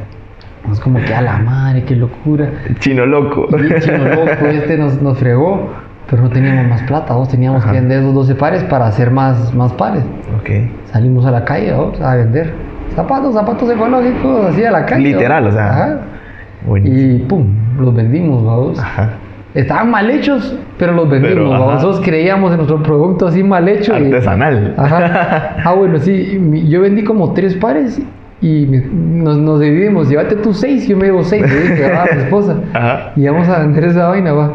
Es 0.71 0.79
como 0.79 1.01
que 1.01 1.13
a 1.13 1.21
la 1.21 1.39
madre, 1.39 1.83
qué 1.83 1.97
locura. 1.97 2.49
Chino 2.79 3.05
loco. 3.05 3.47
Y 3.59 3.81
chino 3.81 3.99
loco 4.09 4.47
este 4.47 4.79
nos, 4.79 5.03
nos 5.03 5.19
fregó, 5.19 5.69
pero 6.09 6.23
no 6.23 6.31
teníamos 6.31 6.69
más 6.69 6.83
plata, 6.85 7.15
vos 7.15 7.29
teníamos 7.29 7.63
Ajá. 7.65 7.73
que 7.73 7.81
vender 7.81 7.99
esos 7.99 8.15
12 8.15 8.35
pares 8.37 8.63
para 8.65 8.87
hacer 8.87 9.11
más, 9.11 9.53
más 9.55 9.73
pares. 9.73 10.05
ok. 10.41 10.51
Salimos 10.93 11.27
a 11.27 11.33
la 11.33 11.45
calle 11.45 11.73
vos, 11.75 12.01
a 12.01 12.15
vender 12.15 12.55
zapatos, 12.95 13.35
zapatos 13.35 13.69
ecológicos, 13.71 14.47
así 14.47 14.65
a 14.65 14.71
la 14.71 14.87
calle. 14.87 15.03
Literal, 15.03 15.45
vos. 15.45 15.53
o 15.53 15.57
sea. 15.57 15.69
Ajá. 15.69 16.01
Buenísimo. 16.67 17.15
Y 17.17 17.19
pum, 17.21 17.47
los 17.81 17.95
vendimos, 17.95 18.45
vamos. 18.45 18.79
Ajá. 18.79 19.11
Estaban 19.55 19.91
mal 19.91 20.11
hechos, 20.11 20.57
pero 20.79 20.93
los 20.93 21.11
vendimos. 21.11 21.51
Pero. 21.51 21.71
Nosotros 21.73 22.01
creíamos 22.05 22.53
en 22.53 22.57
nuestro 22.59 22.83
producto 22.83 23.27
así 23.27 23.43
mal 23.43 23.69
hecho. 23.69 23.93
y- 23.99 24.07
Artesanal. 24.07 24.75
Ajá. 24.77 25.57
Ah, 25.65 25.75
bueno, 25.75 25.99
sí. 25.99 26.41
Yo 26.69 26.81
vendí 26.81 27.05
como 27.05 27.33
tres 27.35 27.55
pares 27.57 28.01
y 28.41 28.67
nos, 28.67 29.37
nos 29.37 29.61
dividimos. 29.61 30.09
Llévate 30.09 30.37
tú 30.37 30.55
seis, 30.55 30.89
yo 30.89 30.97
me 30.97 31.05
llevo 31.07 31.23
seis. 31.23 31.43
Le 31.43 31.61
dije 31.61 31.85
a 31.95 32.07
mi 32.15 32.23
esposa. 32.23 32.57
Ajá. 32.73 33.13
Y 33.15 33.27
vamos 33.27 33.49
a 33.49 33.59
vender 33.61 33.85
esa 33.85 34.09
vaina, 34.09 34.33
va. 34.33 34.53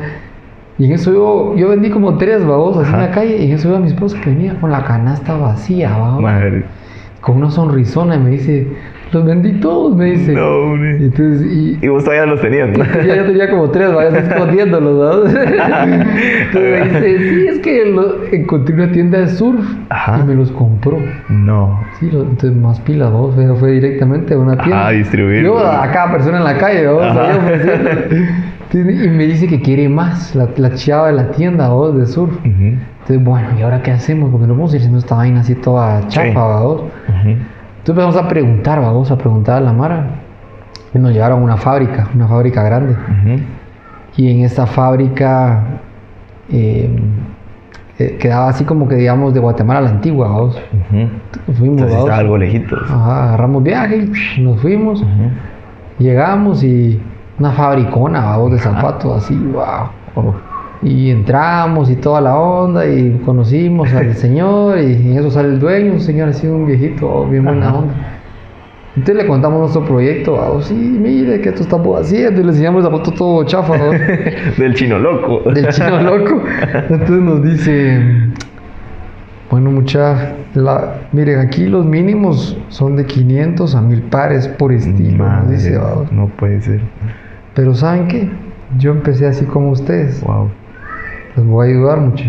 Y 0.79 0.85
en 0.85 0.91
eso 0.93 1.11
yo, 1.13 1.55
yo 1.55 1.69
vendí 1.69 1.89
como 1.89 2.17
tres, 2.17 2.45
vamos, 2.45 2.77
así 2.77 2.91
en 2.93 2.99
la 2.99 3.11
calle. 3.11 3.37
Y 3.37 3.45
en 3.51 3.53
eso 3.57 3.69
veo 3.69 3.77
a 3.77 3.81
mi 3.81 3.87
esposa 3.87 4.19
que 4.21 4.29
venía 4.31 4.55
con 4.59 4.71
la 4.71 4.83
canasta 4.83 5.35
vacía, 5.37 5.95
va. 5.97 6.19
Madre. 6.19 6.65
Con 7.21 7.37
una 7.37 7.49
sonrisona 7.51 8.15
y 8.15 8.19
me 8.19 8.29
dice, 8.31 8.67
Los 9.13 9.23
vendí 9.25 9.53
todos, 9.61 9.95
me 9.95 10.05
dice. 10.11 10.33
No, 10.33 10.47
hombre. 10.47 10.97
Y 10.99 11.03
entonces, 11.05 11.47
y, 11.51 11.77
Y 11.81 11.87
vos 11.87 12.03
todavía 12.03 12.25
los 12.25 12.41
tenías, 12.41 12.77
¿no? 12.77 12.83
ya 13.05 13.15
yo 13.15 13.25
tenía 13.25 13.49
como 13.49 13.69
tres, 13.69 13.93
vaya 13.93 14.17
escondiéndolos, 14.19 15.23
¿no? 15.25 15.29
Entonces 15.31 16.91
me 17.01 17.07
dice, 17.07 17.29
sí, 17.29 17.47
es 17.47 17.59
que 17.59 17.85
lo- 17.85 18.25
encontré 18.31 18.75
una 18.75 18.91
tienda 18.91 19.19
de 19.19 19.27
surf 19.29 19.65
Ajá. 19.89 20.19
y 20.21 20.27
me 20.27 20.35
los 20.35 20.51
compró. 20.51 20.97
No. 21.29 21.79
Sí, 21.99 22.09
lo- 22.11 22.21
entonces 22.23 22.53
más 22.55 22.79
pilas, 22.81 23.11
vos, 23.11 23.33
fue, 23.35 23.55
fue 23.55 23.71
directamente 23.71 24.33
a 24.33 24.37
una 24.39 24.57
tienda. 24.57 24.87
Ah, 24.87 24.91
distribuir. 24.91 25.43
Yo 25.43 25.57
a 25.57 25.89
cada 25.91 26.11
persona 26.11 26.37
en 26.39 26.43
la 26.43 26.57
calle, 26.57 26.87
vos, 26.87 27.03
Ajá. 27.05 27.29
ahí 27.31 27.37
ofreciendo. 27.37 27.89
Entonces, 28.69 29.05
Y 29.05 29.09
me 29.09 29.25
dice 29.25 29.47
que 29.47 29.61
quiere 29.61 29.87
más, 29.87 30.35
la, 30.35 30.49
la 30.57 30.73
chava 30.75 31.07
de 31.07 31.13
la 31.13 31.31
tienda, 31.31 31.69
vos, 31.69 31.97
de 31.97 32.05
surf. 32.05 32.33
Ujú, 32.39 32.49
Entonces, 32.49 33.23
bueno, 33.23 33.47
¿y 33.57 33.61
ahora 33.61 33.81
qué 33.81 33.91
hacemos? 33.91 34.29
Porque 34.31 34.47
no 34.47 34.53
podemos 34.53 34.73
ir 34.73 34.79
haciendo 34.79 34.99
esta 34.99 35.15
vaina 35.15 35.39
así 35.39 35.55
toda 35.55 36.05
chafa, 36.09 36.27
Sí. 36.27 36.33
vos. 36.35 36.83
Entonces 37.87 38.03
empezamos 38.03 38.25
a 38.25 38.27
preguntar, 38.27 38.81
vamos 38.81 39.11
a 39.11 39.17
preguntar 39.17 39.57
a 39.59 39.61
la 39.61 39.71
Mara. 39.71 40.07
Y 40.93 40.99
nos 40.99 41.13
llevaron 41.13 41.39
a 41.39 41.43
una 41.43 41.55
fábrica, 41.55 42.09
una 42.13 42.27
fábrica 42.27 42.61
grande. 42.61 42.97
Y 44.17 44.29
en 44.29 44.43
esta 44.43 44.65
fábrica 44.65 45.63
eh, 46.51 46.93
eh, 47.97 48.17
quedaba 48.19 48.49
así 48.49 48.65
como 48.65 48.89
que 48.89 48.95
digamos 48.95 49.33
de 49.33 49.39
Guatemala 49.39 49.79
a 49.79 49.83
la 49.83 49.89
antigua, 49.91 50.27
vamos. 50.27 50.61
Fuimos, 50.89 51.07
Entonces 51.61 51.77
vamos. 51.79 51.99
estaba 51.99 52.17
algo 52.17 52.37
lejitos. 52.37 52.81
Ajá, 52.91 53.27
agarramos 53.29 53.63
viaje, 53.63 54.09
nos 54.41 54.59
fuimos, 54.59 55.05
llegamos 55.97 56.65
y 56.65 57.01
una 57.39 57.51
fabricona, 57.51 58.19
vamos, 58.19 58.51
de 58.51 58.59
zapatos, 58.59 59.23
así, 59.23 59.33
wow. 59.33 60.35
Oh. 60.81 60.85
Y 60.85 61.09
entramos 61.11 61.89
y 61.89 61.95
toda 61.95 62.21
la 62.21 62.37
onda 62.37 62.85
y 62.85 63.19
conocimos 63.25 63.91
al 63.93 64.15
señor 64.15 64.79
y 64.79 64.93
en 64.93 65.17
eso 65.17 65.31
sale 65.31 65.49
el 65.49 65.59
dueño, 65.59 65.93
un 65.93 66.01
señor 66.01 66.29
así, 66.29 66.47
un 66.47 66.65
viejito, 66.65 67.07
oh, 67.09 67.27
bien 67.27 67.43
buena 67.43 67.69
Ajá. 67.69 67.77
onda. 67.79 67.93
Entonces 68.97 69.23
le 69.23 69.29
contamos 69.29 69.59
nuestro 69.59 69.85
proyecto, 69.85 70.37
vamos, 70.37 70.65
sí, 70.65 70.73
mire 70.73 71.39
que 71.39 71.49
esto 71.49 71.61
estamos 71.61 72.01
haciendo 72.01 72.41
y 72.41 72.43
le 72.43 72.49
enseñamos 72.49 72.83
el 72.83 72.91
zapato 72.91 73.11
todo 73.11 73.43
chafa, 73.43 73.77
¿no? 73.77 73.91
Del 74.57 74.73
chino 74.73 74.97
loco. 74.97 75.43
del 75.53 75.67
chino 75.67 76.01
loco. 76.01 76.41
Entonces 76.89 77.21
nos 77.21 77.43
dice, 77.43 78.01
bueno 79.51 79.69
mucha, 79.69 80.33
la, 80.55 80.95
miren, 81.11 81.39
aquí 81.39 81.67
los 81.67 81.85
mínimos 81.85 82.57
son 82.69 82.95
de 82.95 83.05
500 83.05 83.75
a 83.75 83.81
1000 83.81 84.01
pares 84.01 84.47
por 84.47 84.73
estilo, 84.73 85.23
Madre, 85.23 85.51
dice, 85.51 85.77
vamos. 85.77 86.11
no 86.11 86.27
puede 86.29 86.59
ser. 86.61 86.81
Pero 87.53 87.75
¿saben 87.75 88.07
qué? 88.07 88.29
Yo 88.79 88.91
empecé 88.91 89.27
así 89.27 89.45
como 89.45 89.69
ustedes. 89.69 90.21
Wow. 90.21 90.49
Les 91.37 91.45
voy 91.45 91.67
a 91.67 91.69
ayudar 91.71 91.99
mucho. 91.99 92.25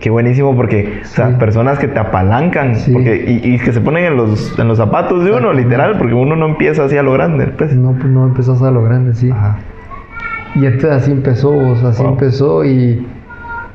Qué 0.00 0.08
buenísimo 0.08 0.56
porque, 0.56 1.00
o 1.02 1.04
sea, 1.04 1.36
personas 1.38 1.78
que 1.78 1.86
te 1.86 1.98
apalancan 1.98 2.74
Sí. 2.76 2.90
porque, 2.92 3.22
y, 3.44 3.54
y 3.54 3.58
que 3.58 3.70
se 3.72 3.82
ponen 3.82 4.04
en 4.06 4.16
los, 4.16 4.58
en 4.58 4.66
los 4.66 4.78
zapatos 4.78 5.22
de 5.24 5.32
uno, 5.32 5.52
literal, 5.52 5.98
porque 5.98 6.14
uno 6.14 6.36
no 6.36 6.46
empieza 6.46 6.84
así 6.84 6.96
a 6.96 7.02
lo 7.02 7.12
grande. 7.12 7.48
Pues. 7.48 7.74
No, 7.76 7.92
pues 7.92 8.06
no 8.06 8.24
empezás 8.24 8.62
a 8.62 8.70
lo 8.70 8.82
grande, 8.82 9.14
sí. 9.14 9.30
Ajá. 9.30 9.58
Y 10.54 10.64
entonces 10.64 10.90
así 10.90 11.12
empezó, 11.12 11.50
vos, 11.52 11.84
así 11.84 12.02
Wow. 12.02 12.12
empezó 12.12 12.64
y, 12.64 13.06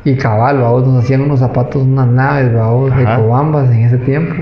y 0.03 0.15
cabal, 0.17 0.59
vamos, 0.61 0.87
nos 0.87 1.03
hacían 1.03 1.21
unos 1.21 1.39
zapatos, 1.41 1.83
unas 1.83 2.07
naves, 2.07 2.51
vamos, 2.55 2.95
de 2.97 3.05
cobambas 3.05 3.69
en 3.69 3.81
ese 3.83 3.97
tiempo. 3.99 4.33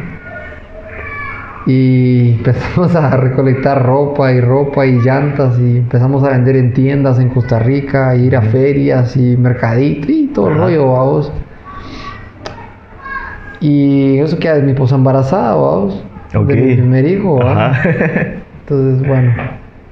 Y 1.65 2.31
empezamos 2.33 2.95
a 2.95 3.15
recolectar 3.17 3.83
ropa 3.83 4.31
y 4.31 4.41
ropa 4.41 4.85
y 4.85 4.99
llantas 4.99 5.57
y 5.59 5.77
empezamos 5.77 6.23
a 6.23 6.29
vender 6.29 6.55
en 6.55 6.73
tiendas 6.73 7.19
en 7.19 7.29
Costa 7.29 7.59
Rica, 7.59 8.15
ir 8.15 8.35
a 8.35 8.41
ferias 8.41 9.15
y 9.15 9.37
mercaditos 9.37 10.09
y 10.09 10.27
todo 10.27 10.49
el 10.49 10.57
rollo, 10.57 10.91
vamos. 10.91 11.31
Y 13.59 14.19
eso 14.19 14.37
que 14.39 14.51
es 14.51 14.61
mi 14.61 14.71
esposa 14.71 14.95
embarazada, 14.95 15.55
vamos. 15.55 16.03
Ok. 16.35 16.47
De 16.47 16.55
mi 16.55 16.75
primer 16.75 17.05
hijo. 17.07 17.39
Entonces, 17.41 19.07
bueno, 19.07 19.33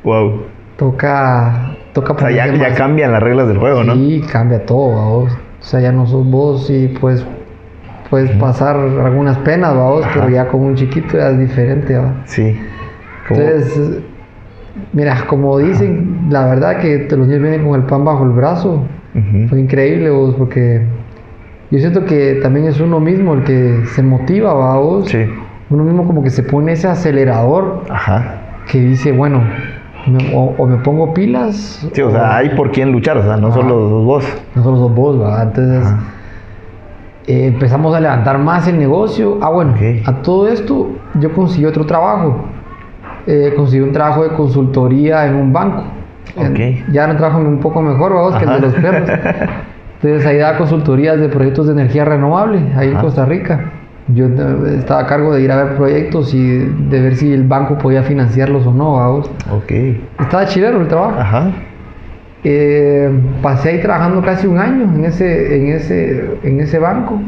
wow. 0.03 0.41
toca, 0.77 1.77
toca 1.93 2.13
O 2.13 2.19
sea, 2.19 2.31
ya, 2.31 2.53
ya 2.53 2.73
cambian 2.73 3.12
las 3.12 3.23
reglas 3.23 3.47
del 3.47 3.60
juego, 3.60 3.84
¿no? 3.84 3.93
Sí, 3.93 4.21
cambia 4.29 4.65
todo, 4.65 4.95
vamos. 4.95 5.31
O 5.62 5.63
sea, 5.63 5.79
ya 5.79 5.91
no 5.91 6.05
sos 6.05 6.25
vos 6.25 6.69
y 6.69 6.88
pues 6.88 7.25
puedes 8.12 8.30
pasar 8.32 8.76
algunas 8.76 9.38
penas, 9.39 9.74
vamos, 9.76 10.04
Ajá. 10.06 10.12
pero 10.13 10.30
ya 10.30 10.47
con 10.47 10.62
un 10.62 10.76
chiquito 10.76 11.17
ya 11.17 11.30
es 11.30 11.39
diferente, 11.39 11.97
¿va? 11.97 12.13
Sí. 12.26 12.56
Como- 13.28 13.41
Entonces, 13.41 14.00
mira, 14.93 15.17
como 15.28 15.58
dicen, 15.58 16.28
la 16.30 16.45
verdad 16.45 16.78
que 16.78 17.08
los 17.10 17.28
niños 17.28 17.41
vienen 17.41 17.65
con 17.67 17.80
el 17.80 17.88
pan 17.88 18.04
bajo 18.06 18.24
el 18.26 18.32
brazo. 18.32 18.84
Ujú. 19.15 19.47
Fue 19.50 19.60
increíble, 19.60 20.10
vos, 20.10 20.36
porque 20.38 20.82
yo 21.71 21.80
siento 21.80 22.06
que 22.06 22.39
también 22.43 22.65
es 22.67 22.80
uno 22.82 23.00
mismo 23.00 23.34
el 23.34 23.43
que 23.43 23.82
se 23.95 24.04
motiva, 24.04 24.54
¿va, 24.54 24.78
vos? 24.78 25.08
Sí. 25.10 25.26
Uno 25.69 25.84
mismo 25.86 26.06
como 26.06 26.21
que 26.21 26.30
se 26.30 26.43
pone 26.43 26.74
ese 26.74 26.89
acelerador 26.89 27.86
Ajá. 27.89 28.41
que 28.69 28.80
dice, 28.82 29.13
bueno, 29.13 29.41
me- 30.06 30.36
o, 30.36 30.54
o 30.58 30.67
me 30.67 30.76
pongo 30.78 31.13
pilas. 31.13 31.88
Sí, 31.93 32.02
o 32.02 32.12
sea, 32.12 32.36
hay 32.36 32.50
por 32.50 32.71
quién 32.71 32.91
luchar, 32.91 33.17
o 33.17 33.24
sea, 33.24 33.38
no 33.38 33.47
Ajá. 33.47 33.56
solo 33.62 33.89
sos 33.89 34.06
vos. 34.06 34.38
No 34.56 34.63
solo 34.63 34.78
sos 34.78 34.93
vos, 34.95 35.21
¿va? 35.21 35.43
Entonces 35.43 35.86
Ajá. 35.86 36.00
Eh, 37.27 37.47
empezamos 37.47 37.93
a 37.95 37.99
levantar 37.99 38.38
más 38.39 38.67
el 38.67 38.77
negocio. 38.79 39.38
Ah, 39.41 39.49
bueno, 39.49 39.71
Ok. 39.73 40.07
a 40.07 40.13
todo 40.21 40.47
esto 40.47 40.89
yo 41.19 41.31
conseguí 41.34 41.65
otro 41.65 41.86
trabajo. 41.86 42.45
Eh, 43.27 43.53
conseguí 43.55 43.84
un 43.84 43.91
trabajo 43.91 44.23
de 44.23 44.29
consultoría 44.29 45.27
en 45.27 45.36
un 45.36 45.53
banco. 45.53 45.84
Ok. 46.36 46.60
Eh, 46.60 46.84
Ya 46.91 47.03
era 47.03 47.12
un 47.12 47.17
trabajo 47.17 47.39
un 47.39 47.60
poco 47.60 47.81
mejor, 47.81 48.13
vamos, 48.13 48.36
que 48.36 48.45
el 48.45 48.51
de 48.51 48.60
los 48.60 48.73
perros. 48.73 49.10
Entonces 50.01 50.25
ahí 50.25 50.38
daba 50.38 50.57
consultorías 50.57 51.19
de 51.19 51.29
proyectos 51.29 51.67
de 51.67 51.73
energía 51.73 52.05
renovable, 52.05 52.60
ahí 52.75 52.89
en. 52.89 52.97
Costa 52.97 53.25
Rica. 53.25 53.71
Yo 54.07 54.25
eh, 54.25 54.75
estaba 54.79 55.01
a 55.01 55.05
cargo 55.05 55.34
de 55.34 55.41
ir 55.43 55.51
a 55.51 55.63
ver 55.63 55.75
proyectos 55.75 56.34
y 56.34 56.57
de 56.57 57.01
ver 57.01 57.15
si 57.15 57.31
el 57.31 57.43
banco 57.43 57.77
podía 57.77 58.01
financiarlos 58.01 58.65
o 58.65 58.73
no, 58.73 58.93
vamos. 58.95 59.29
Ok. 59.55 59.71
Estaba 60.19 60.45
chileno 60.47 60.81
el 60.81 60.88
trabajo. 60.88 61.19
Ajá. 61.19 61.51
Eh, 62.43 63.10
pasé 63.41 63.69
ahí 63.69 63.82
trabajando 63.82 64.21
casi 64.21 64.47
un 64.47 64.58
año 64.58 64.84
en 64.95 65.06
ese, 65.06 65.56
en 65.56 65.67
ese, 65.67 66.38
en 66.43 66.60
ese 66.60 66.80
banco. 66.80 67.19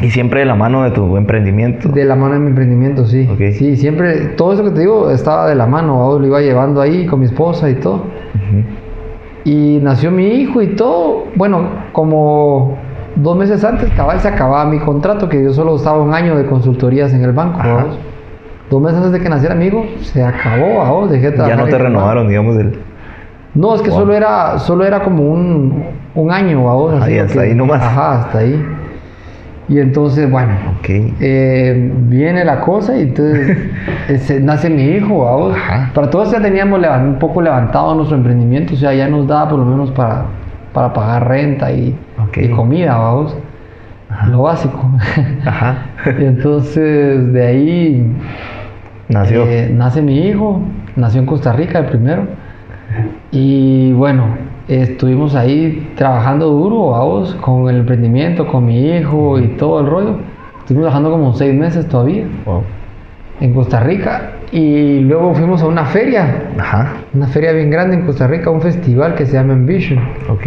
Y 0.00 0.10
siempre 0.10 0.40
de 0.40 0.46
la 0.46 0.54
mano 0.54 0.84
de 0.84 0.90
tu 0.92 1.16
emprendimiento. 1.16 1.88
De 1.88 2.04
la 2.04 2.14
mano 2.14 2.34
de 2.34 2.40
mi 2.40 2.48
emprendimiento, 2.48 3.06
sí. 3.06 3.28
Ok. 3.32 3.54
Sí, 3.54 3.76
siempre, 3.76 4.16
todo 4.36 4.52
eso 4.52 4.62
que 4.62 4.70
te 4.70 4.80
digo 4.80 5.10
estaba 5.10 5.48
de 5.48 5.54
la 5.54 5.66
mano, 5.66 6.18
lo 6.18 6.26
iba 6.26 6.40
llevando 6.40 6.80
ahí 6.80 7.06
con 7.06 7.20
mi 7.20 7.26
esposa 7.26 7.68
y 7.68 7.74
todo. 7.74 7.96
Ujú. 7.96 8.62
Y 9.44 9.80
nació 9.82 10.10
mi 10.10 10.26
hijo 10.26 10.62
y 10.62 10.68
todo. 10.76 11.24
Bueno, 11.34 11.68
como 11.92 12.76
dos 13.16 13.36
meses 13.36 13.64
antes, 13.64 13.90
cabal 13.90 14.20
se 14.20 14.28
acababa 14.28 14.64
mi 14.66 14.78
contrato, 14.78 15.28
que 15.28 15.42
yo 15.42 15.52
solo 15.52 15.76
estaba 15.76 16.00
un 16.00 16.14
año 16.14 16.36
de 16.36 16.46
consultorías 16.46 17.12
en 17.12 17.24
el 17.24 17.32
banco. 17.32 17.58
Dos 18.70 18.82
meses 18.82 18.98
antes 18.98 19.12
de 19.12 19.20
que 19.20 19.28
naciera 19.28 19.54
mi 19.54 19.66
hijo, 19.66 19.84
se 20.02 20.22
acabó, 20.22 21.02
¿va? 21.02 21.10
dejé 21.10 21.30
de 21.30 21.38
Ya 21.38 21.56
no 21.56 21.66
te 21.66 21.78
renovaron, 21.78 22.28
digamos, 22.28 22.56
el... 22.58 22.78
No, 23.58 23.74
es 23.74 23.82
que 23.82 23.90
Wow. 23.90 23.98
solo 24.00 24.14
era 24.14 24.58
solo 24.58 24.84
era 24.84 25.00
como 25.02 25.22
un, 25.32 25.82
un 26.14 26.30
año, 26.30 26.90
así, 27.02 27.12
y 27.14 27.18
hasta 27.18 27.34
porque- 27.34 27.48
ahí 27.48 27.54
nomás. 27.54 27.82
Ajá, 27.82 28.20
hasta 28.22 28.38
ahí. 28.38 28.64
Y 29.70 29.80
entonces, 29.80 30.30
bueno, 30.30 30.52
eh, 31.20 31.92
viene 32.08 32.42
la 32.44 32.60
cosa 32.60 32.96
y 32.96 33.02
entonces 33.02 33.58
nace 34.42 34.70
mi 34.70 34.82
hijo, 34.84 35.24
vamos. 35.24 35.54
Ajá. 35.56 35.90
Para 35.92 36.08
todos 36.08 36.30
ya 36.32 36.40
teníamos 36.40 36.80
un 37.02 37.18
poco 37.18 37.42
levantado 37.42 37.94
nuestro 37.94 38.16
emprendimiento, 38.16 38.72
o 38.74 38.76
sea, 38.76 38.94
ya 38.94 39.08
nos 39.08 39.26
daba 39.26 39.48
por 39.50 39.58
lo 39.58 39.66
menos 39.66 39.90
para, 39.90 40.22
para 40.72 40.92
pagar 40.94 41.28
renta 41.28 41.70
y 41.70 41.94
comida, 42.56 42.96
vamos. 42.96 43.36
Lo 44.30 44.42
básico. 44.42 44.90
Ajá. 45.44 45.76
y 46.18 46.24
entonces 46.24 47.30
de 47.32 47.46
ahí 47.46 48.16
Nació. 49.10 49.44
eh, 49.46 49.70
nace 49.74 50.00
mi 50.00 50.18
hijo, 50.28 50.62
nació 50.96 51.20
en 51.20 51.26
Costa 51.26 51.52
Rica 51.52 51.78
el 51.80 51.86
primero. 51.86 52.22
Y 53.30 53.92
bueno, 53.92 54.24
estuvimos 54.68 55.34
ahí 55.34 55.92
trabajando 55.96 56.46
duro, 56.48 56.90
vamos, 56.90 57.34
con 57.36 57.68
el 57.68 57.78
emprendimiento, 57.80 58.46
con 58.46 58.64
mi 58.66 58.78
hijo 58.90 59.38
y 59.38 59.48
todo 59.56 59.80
el 59.80 59.86
rollo. 59.86 60.16
Estuvimos 60.60 60.84
trabajando 60.86 61.10
como 61.10 61.34
seis 61.34 61.54
meses 61.54 61.88
todavía 61.88 62.24
Wow. 62.46 62.62
en 63.40 63.54
Costa 63.54 63.80
Rica. 63.80 64.32
Y 64.50 65.00
luego 65.00 65.34
fuimos 65.34 65.62
a 65.62 65.66
una 65.66 65.84
feria, 65.84 66.48
Ajá. 66.58 66.94
una 67.12 67.26
feria 67.26 67.52
bien 67.52 67.70
grande 67.70 67.96
en 67.96 68.06
Costa 68.06 68.26
Rica, 68.26 68.50
un 68.50 68.62
festival 68.62 69.14
que 69.14 69.26
se 69.26 69.34
llama 69.34 69.52
Envision. 69.52 69.98
Ok. 70.30 70.46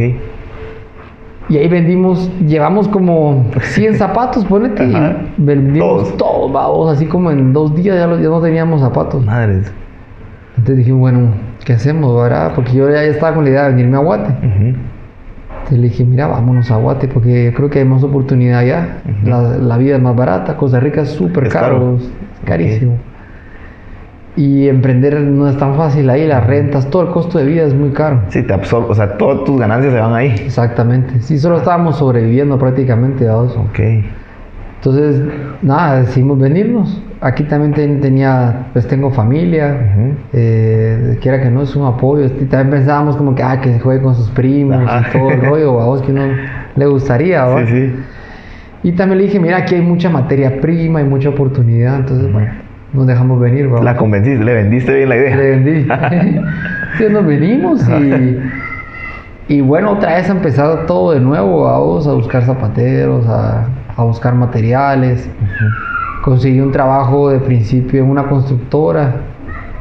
Y 1.49 1.57
ahí 1.57 1.67
vendimos, 1.67 2.31
llevamos 2.47 2.87
como 2.87 3.45
100 3.59 3.95
zapatos, 3.95 4.45
ponete, 4.45 4.83
Ajá. 4.85 5.17
y 5.37 5.41
vendimos 5.43 6.03
Todos. 6.03 6.17
todos, 6.17 6.51
vamos, 6.51 6.91
así 6.93 7.05
como 7.05 7.29
en 7.29 7.53
dos 7.53 7.75
días 7.75 7.95
ya, 7.97 8.07
los- 8.07 8.21
ya 8.21 8.29
no 8.29 8.41
teníamos 8.41 8.81
zapatos. 8.81 9.23
Madres. 9.25 9.71
Entonces 10.57 10.77
dijimos, 10.77 11.01
bueno, 11.01 11.19
¿qué 11.65 11.73
hacemos, 11.73 12.15
verdad? 12.21 12.53
Porque 12.55 12.73
yo 12.73 12.89
ya 12.89 13.03
estaba 13.03 13.35
con 13.35 13.43
la 13.43 13.49
idea 13.49 13.63
de 13.63 13.69
venirme 13.71 13.97
a 13.97 14.01
Guate. 14.01 14.31
Ujú. 14.45 14.75
Entonces 15.51 15.79
le 15.79 15.87
dije, 15.89 16.03
mira, 16.03 16.27
vámonos 16.27 16.71
a 16.71 16.77
Guate 16.77 17.07
porque 17.07 17.53
creo 17.55 17.69
que 17.69 17.79
hay 17.79 17.85
más 17.85 18.03
oportunidad 18.03 18.59
allá. 18.59 18.97
La, 19.23 19.41
la 19.57 19.77
vida 19.77 19.95
es 19.95 20.01
más 20.01 20.15
barata. 20.15 20.57
Costa 20.57 20.79
Rica 20.79 21.01
es 21.01 21.09
súper 21.09 21.49
caro, 21.49 21.75
caro. 21.75 21.97
es 21.97 22.09
carísimo. 22.45 22.97
Y 24.35 24.69
emprender 24.69 25.19
no 25.19 25.49
es 25.49 25.57
tan 25.57 25.75
fácil 25.75 26.09
ahí, 26.09 26.25
las 26.25 26.47
rentas, 26.47 26.89
todo 26.89 27.01
el 27.01 27.09
costo 27.09 27.37
de 27.37 27.45
vida 27.45 27.63
es 27.63 27.73
muy 27.73 27.89
caro. 27.89 28.21
Sí, 28.29 28.41
te 28.43 28.53
absorbe, 28.53 28.87
o 28.89 28.95
sea, 28.95 29.17
todas 29.17 29.43
tus 29.43 29.59
ganancias 29.59 29.93
se 29.93 29.99
van 29.99 30.13
ahí. 30.13 30.29
Exactamente. 30.29 31.21
Sí, 31.21 31.37
solo 31.37 31.57
estábamos 31.57 31.97
sobreviviendo 31.97 32.57
prácticamente, 32.57 33.25
¿verdad? 33.25 33.43
Ok. 33.57 33.79
Entonces, 34.83 35.21
nada, 35.61 36.01
decidimos 36.01 36.39
venirnos. 36.39 36.99
Aquí 37.21 37.43
también 37.43 37.71
ten- 37.73 38.01
tenía, 38.01 38.65
pues 38.73 38.87
tengo 38.87 39.11
familia, 39.11 39.77
Ujú. 39.95 40.13
eh, 40.33 41.19
quiera 41.21 41.39
que 41.39 41.51
no 41.51 41.61
es 41.61 41.75
un 41.75 41.85
apoyo. 41.85 42.25
Y 42.25 42.45
también 42.45 42.71
pensábamos 42.71 43.15
como 43.15 43.35
que, 43.35 43.43
ah, 43.43 43.61
que 43.61 43.79
juegue 43.79 44.01
con 44.01 44.15
sus 44.15 44.29
primos 44.31 44.81
Ajá. 44.87 45.07
y 45.07 45.11
todo 45.19 45.29
el 45.29 45.41
rollo, 45.41 45.79
a 45.79 45.85
vos 45.85 46.01
que 46.01 46.11
uno 46.11 46.23
le 46.75 46.85
gustaría, 46.87 47.45
¿va? 47.45 47.63
Sí, 47.63 47.67
sí. 47.71 47.95
Y 48.81 48.93
también 48.93 49.19
le 49.19 49.25
dije, 49.25 49.39
mira, 49.39 49.57
aquí 49.57 49.75
hay 49.75 49.81
mucha 49.81 50.09
materia 50.09 50.59
prima 50.59 50.99
y 50.99 51.03
mucha 51.03 51.29
oportunidad, 51.29 51.97
entonces, 51.99 52.33
bueno, 52.33 52.51
nos 52.91 53.05
dejamos 53.05 53.39
venir, 53.39 53.71
¿va? 53.71 53.83
La 53.83 53.95
convenciste, 53.95 54.43
le 54.43 54.55
vendiste 54.55 54.95
bien 54.95 55.09
la 55.09 55.15
idea. 55.17 55.35
Le 55.35 55.49
vendí. 55.51 55.87
Entonces 56.93 57.11
nos 57.11 57.25
venimos 57.25 57.87
y, 57.87 58.37
y 59.47 59.61
bueno, 59.61 59.91
otra 59.91 60.15
vez 60.15 60.27
ha 60.27 60.31
empezado 60.33 60.79
todo 60.87 61.11
de 61.13 61.19
nuevo, 61.19 61.65
vamos 61.65 62.07
a 62.07 62.13
buscar 62.13 62.41
zapateros, 62.43 63.27
a, 63.27 63.65
a 63.95 64.03
buscar 64.03 64.35
materiales. 64.35 65.29
Conseguí 66.23 66.59
un 66.59 66.71
trabajo 66.71 67.29
de 67.29 67.39
principio 67.39 68.03
en 68.03 68.09
una 68.09 68.23
constructora, 68.23 69.15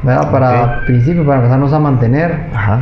¿verdad? 0.03 0.31
Para 0.31 0.81
principio, 0.85 1.25
para 1.25 1.37
empezarnos 1.37 1.71
a 1.73 1.79
mantener. 1.79 2.47
Ajá. 2.53 2.81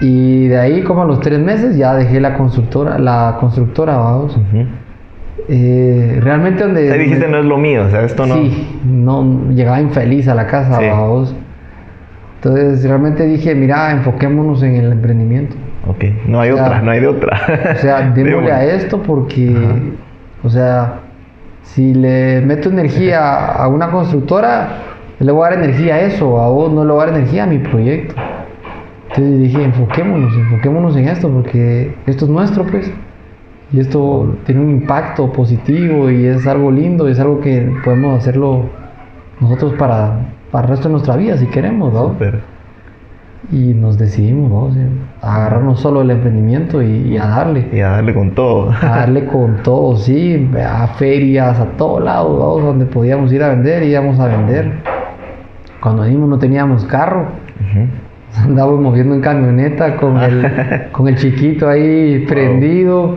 Y 0.00 0.48
de 0.48 0.58
ahí, 0.58 0.82
como 0.82 1.02
a 1.02 1.04
los 1.06 1.20
tres 1.20 1.38
meses, 1.38 1.76
ya 1.76 1.94
dejé 1.94 2.20
la 2.20 2.34
constructora, 2.36 2.98
la 2.98 3.36
constructora, 3.40 3.96
vamos. 3.96 4.38
Eh, 5.48 6.18
realmente 6.22 6.64
donde... 6.64 6.90
Te 6.90 6.98
dijiste, 6.98 7.28
no 7.28 7.38
es 7.38 7.44
lo 7.44 7.56
mío, 7.56 7.84
o 7.86 7.90
sea, 7.90 8.02
esto 8.02 8.26
no. 8.26 8.34
Sí, 8.34 8.80
no, 8.84 9.50
llegaba 9.50 9.80
infeliz 9.80 10.28
a 10.28 10.34
la 10.34 10.46
casa, 10.46 10.78
Sí. 10.78 10.86
vamos. 10.90 11.34
Entonces 12.36 12.86
realmente 12.86 13.26
dije, 13.26 13.54
mira, 13.54 13.90
enfoquémonos 13.92 14.62
en 14.62 14.76
el 14.76 14.92
emprendimiento. 14.92 15.56
Ok, 15.88 16.04
no 16.26 16.40
hay 16.40 16.50
O 16.50 16.56
sea, 16.56 16.66
otra, 16.66 16.82
no 16.82 16.90
hay 16.90 17.00
de 17.00 17.06
otra. 17.06 17.40
O 17.74 17.78
sea, 17.78 18.10
démosle 18.14 18.52
a 18.52 18.64
esto 18.64 19.02
porque, 19.02 19.54
o 20.46 20.50
sea, 20.50 21.00
si 21.62 21.92
le 21.92 22.40
meto 22.40 22.68
energía 22.68 23.52
a 23.52 23.66
una 23.68 23.90
constructora, 23.90 24.68
le 25.18 25.32
voy 25.32 25.46
a 25.46 25.50
dar 25.50 25.64
energía 25.64 25.96
a 25.96 26.00
eso, 26.02 26.40
a 26.40 26.48
vos 26.48 26.72
no 26.72 26.84
le 26.84 26.92
voy 26.92 27.02
a 27.02 27.06
dar 27.06 27.16
energía 27.16 27.44
a 27.44 27.46
mi 27.46 27.58
proyecto. 27.58 28.14
Entonces 29.08 29.40
dije, 29.40 29.64
enfoquémonos, 29.64 30.32
enfoquémonos 30.34 30.96
en 30.96 31.08
esto 31.08 31.28
porque 31.28 31.96
esto 32.06 32.26
es 32.26 32.30
nuestro, 32.30 32.64
pues. 32.64 32.92
Y 33.72 33.80
esto 33.80 34.36
tiene 34.46 34.60
un 34.60 34.70
impacto 34.70 35.32
positivo 35.32 36.10
y 36.10 36.26
es 36.26 36.46
algo 36.46 36.70
lindo, 36.70 37.08
y 37.08 37.12
es 37.12 37.18
algo 37.18 37.40
que 37.40 37.72
podemos 37.84 38.18
hacerlo 38.18 38.66
nosotros 39.40 39.74
para, 39.74 40.20
para 40.52 40.66
el 40.66 40.70
resto 40.70 40.88
de 40.88 40.92
nuestra 40.92 41.16
vida 41.16 41.36
si 41.36 41.46
queremos, 41.46 41.92
¿no? 41.92 42.14
Y 43.52 43.74
nos 43.74 43.96
decidimos, 43.96 44.50
vamos, 44.50 44.76
a 45.22 45.36
agarrarnos 45.36 45.78
solo 45.78 46.02
el 46.02 46.10
emprendimiento 46.10 46.82
y, 46.82 47.12
y 47.12 47.16
a 47.16 47.26
darle. 47.26 47.68
Y 47.72 47.80
a 47.80 47.90
darle 47.90 48.12
con 48.12 48.32
todo. 48.32 48.70
A 48.70 48.86
darle 48.86 49.26
con 49.26 49.62
todo, 49.62 49.96
sí, 49.96 50.50
a 50.58 50.88
ferias, 50.88 51.60
a 51.60 51.66
todos 51.76 52.02
lados, 52.02 52.38
vamos, 52.38 52.62
donde 52.64 52.86
podíamos 52.86 53.32
ir 53.32 53.44
a 53.44 53.50
vender, 53.50 53.84
íbamos 53.84 54.18
a 54.18 54.26
vender. 54.26 54.72
Cuando 55.80 56.02
venimos 56.02 56.28
no 56.28 56.38
teníamos 56.38 56.84
carro, 56.86 57.28
Ujú. 57.60 58.48
andábamos 58.48 58.80
moviendo 58.80 59.14
en 59.14 59.20
camioneta 59.20 59.96
con 59.96 60.18
el, 60.18 60.90
con 60.90 61.06
el 61.06 61.14
chiquito 61.14 61.68
ahí 61.68 62.24
prendido, 62.26 63.16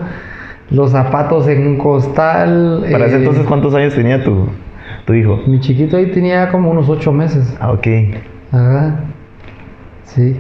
los 0.70 0.92
zapatos 0.92 1.48
en 1.48 1.66
un 1.66 1.78
costal. 1.78 2.86
Para 2.92 3.08
ese 3.08 3.16
eh, 3.16 3.20
entonces, 3.20 3.48
¿cuántos 3.48 3.74
años 3.74 3.96
tenía 3.96 4.24
tu, 4.24 4.48
tu 5.06 5.14
hijo? 5.14 5.40
Mi 5.48 5.60
chiquito 5.60 5.98
ahí 5.98 6.12
tenía 6.12 6.52
como 6.52 6.70
unos 6.70 6.88
ocho 6.88 7.12
meses. 7.12 7.58
Ah, 7.60 7.72
ok. 7.72 7.88
Ajá. 8.52 8.96
Sí. 10.16 10.36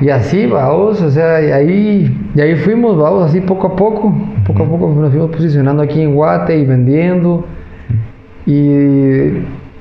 Y 0.00 0.08
así, 0.08 0.46
vamos, 0.46 1.00
o 1.02 1.10
sea, 1.10 1.42
y 1.42 1.50
ahí, 1.50 2.18
y 2.34 2.40
ahí 2.40 2.56
fuimos, 2.56 2.96
vamos, 2.96 3.24
así 3.24 3.40
poco 3.40 3.68
a 3.68 3.76
poco, 3.76 4.14
poco 4.46 4.62
a 4.62 4.66
poco 4.66 4.94
nos 4.98 5.10
fuimos 5.10 5.30
posicionando 5.30 5.82
aquí 5.82 6.00
en 6.00 6.14
Guate 6.14 6.56
y 6.56 6.64
vendiendo. 6.64 7.44
Y, 8.46 8.60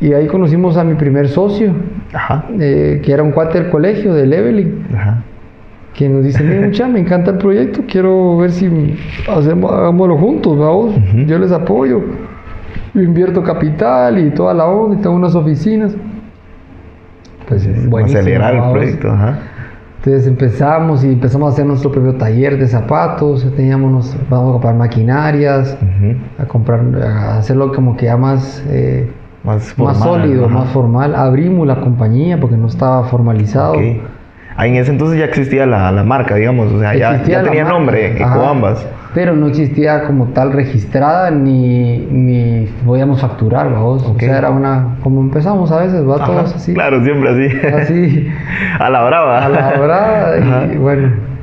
y 0.02 0.14
ahí 0.14 0.28
conocimos 0.28 0.78
a 0.78 0.84
mi 0.84 0.96
primer 0.96 1.28
socio, 1.30 1.74
Ajá. 2.14 2.46
eh, 2.60 3.02
que 3.04 3.12
era 3.12 3.24
un 3.24 3.32
cuate 3.32 3.62
del 3.62 3.70
colegio, 3.72 4.14
de 4.14 4.26
Leveling, 4.28 4.86
Ajá. 4.96 5.24
que 5.94 6.08
nos 6.10 6.24
dice, 6.24 6.44
mira, 6.44 6.68
mucha, 6.68 6.88
me 6.88 7.00
encanta 7.00 7.32
el 7.32 7.38
proyecto, 7.38 7.82
quiero 7.88 8.38
ver 8.38 8.52
si 8.52 8.70
hacemos, 9.30 9.72
hagámoslo 9.72 10.18
juntos, 10.18 10.58
vamos, 10.58 10.96
yo 11.28 11.40
les 11.40 11.52
apoyo. 11.52 12.02
Yo 12.94 13.02
invierto 13.02 13.42
capital 13.42 14.20
y 14.20 14.30
toda 14.32 14.54
la 14.54 14.66
onda, 14.68 14.98
y 14.98 15.02
tengo 15.02 15.16
unas 15.16 15.34
oficinas. 15.34 15.96
Pues 17.48 17.66
buenísimo, 17.90 18.20
Acelerar 18.20 18.56
el 18.56 18.72
proyecto, 18.72 19.12
ajá. 19.12 19.40
Entonces 19.98 20.28
empezamos 20.28 21.04
y 21.06 21.14
empezamos 21.14 21.50
a 21.50 21.54
hacer 21.54 21.66
nuestro 21.66 21.90
propio 21.92 22.16
taller 22.16 22.58
de 22.58 22.68
zapatos, 22.68 23.50
teníamos, 23.56 24.16
vamos 24.30 24.50
a 24.50 24.52
comprar 24.54 24.76
maquinarias, 24.76 25.78
a 26.38 26.46
comprar, 26.46 26.82
a 27.02 27.38
hacerlo 27.38 27.72
como 27.74 27.96
que 27.96 28.08
ya 28.08 28.18
más, 28.18 28.62
eh, 28.70 29.10
Más, 29.46 29.78
más 29.78 29.98
formal, 29.98 30.22
sólido, 30.22 30.46
ajá. 30.46 30.54
más 30.56 30.70
formal. 30.72 31.16
Abrimos 31.16 31.66
la 31.68 31.80
compañía 31.80 32.38
porque 32.40 32.58
no 32.58 32.68
estaba 32.68 33.04
formalizado. 33.06 33.74
Ok. 33.74 34.02
Ah, 34.56 34.68
en 34.68 34.76
ese 34.76 34.92
entonces 34.92 35.20
ya 35.20 35.26
existía 35.26 35.66
la, 35.66 35.92
la 35.92 36.04
marca, 36.04 36.36
digamos, 36.36 36.72
o 36.72 36.80
sea, 36.80 36.96
ya, 36.96 37.24
ya 37.24 37.44
tenía 37.44 37.64
marca, 37.64 37.78
nombre, 37.78 38.22
Ecoambas. 38.22 38.88
Pero 39.14 39.36
no 39.36 39.48
existía 39.48 40.06
como 40.06 40.28
tal 40.28 40.54
registrada 40.54 41.30
ni, 41.32 42.00
ni 42.00 42.68
podíamos 42.86 43.22
facturar, 43.22 43.72
vamos. 43.72 44.04
Ok. 44.04 44.18
O 44.18 44.20
sea, 44.20 44.38
era 44.38 44.50
una, 44.50 44.98
como 45.04 45.22
empezamos 45.22 45.72
a 45.72 45.82
veces, 45.82 46.08
va 46.08 46.26
todos 46.26 46.56
así. 46.56 46.74
Claro, 46.74 47.04
siempre 47.04 47.30
así. 47.30 47.68
Así. 47.68 48.32
a 48.80 48.90
la 48.90 49.04
brava. 49.04 49.46
a 49.46 49.50
la 49.50 49.74
hora 49.80 50.34
Ajá. 50.36 50.74
y 50.74 50.78
bueno 50.78 51.34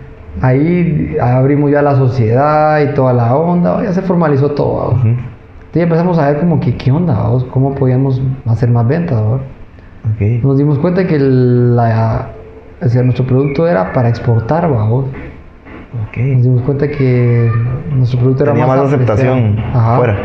ahí 0.41 1.17
abrimos 1.21 1.71
ya 1.71 1.83
la 1.83 1.97
sociedad 1.97 2.81
y 2.81 2.95
toda 2.95 3.13
la 3.13 3.35
onda 3.37 3.83
ya 3.83 3.93
se 3.93 4.03
formalizó 4.03 4.53
todo 4.53 4.89
¿vamos? 4.89 5.01
Ujú. 5.01 5.09
Entonces 5.09 5.83
empezamos 5.83 6.19
a 6.19 6.31
ver 6.31 6.41
como 6.41 6.61
que 6.61 6.77
qué 6.77 6.91
onda 6.91 7.15
¿vamos? 7.15 7.45
cómo 7.45 7.75
podíamos 7.75 8.21
hacer 8.47 8.71
más 8.71 8.87
ventas 8.87 9.21
¿vamos? 9.21 9.43
Ok. 10.15 10.43
nos 10.43 10.59
dimos 10.59 10.79
cuenta 10.79 11.07
que 11.07 11.19
la, 11.19 12.29
o 12.83 12.89
sea, 12.89 13.03
nuestro 13.03 13.27
producto 13.27 13.69
era 13.69 13.93
para 13.93 14.09
exportar 14.09 14.71
¿vamos? 14.71 15.07
Ok. 16.09 16.17
nos 16.19 16.43
dimos 16.45 16.63
cuenta 16.63 16.89
que 16.89 17.51
nuestro 17.95 18.19
producto 18.21 18.45
era 18.45 18.53
Tenía 18.53 18.67
más, 18.67 18.79
más 18.79 18.87
aceptación. 18.93 19.59
Ajá. 19.73 19.95
afuera. 19.97 20.17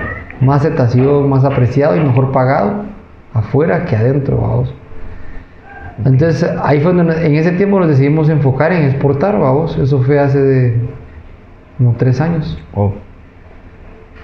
más 0.41 0.61
aceptación 0.61 1.29
más 1.29 1.43
apreciado 1.43 1.95
y 1.95 1.99
mejor 2.01 2.31
pagado 2.31 2.83
afuera 3.33 3.85
que 3.85 3.95
adentro 3.95 4.37
vamos 4.37 4.73
entonces 6.03 6.49
ahí 6.63 6.79
fue 6.81 6.93
donde 6.93 7.25
en 7.25 7.35
ese 7.35 7.51
tiempo 7.51 7.79
nos 7.79 7.87
decidimos 7.89 8.29
enfocar 8.29 8.71
en 8.73 8.83
exportar 8.83 9.39
vamos 9.39 9.77
eso 9.77 10.01
fue 10.03 10.19
hace 10.19 10.39
de 10.41 10.79
como 11.77 11.93
tres 11.97 12.19
años 12.21 12.61
Oh. 12.73 12.93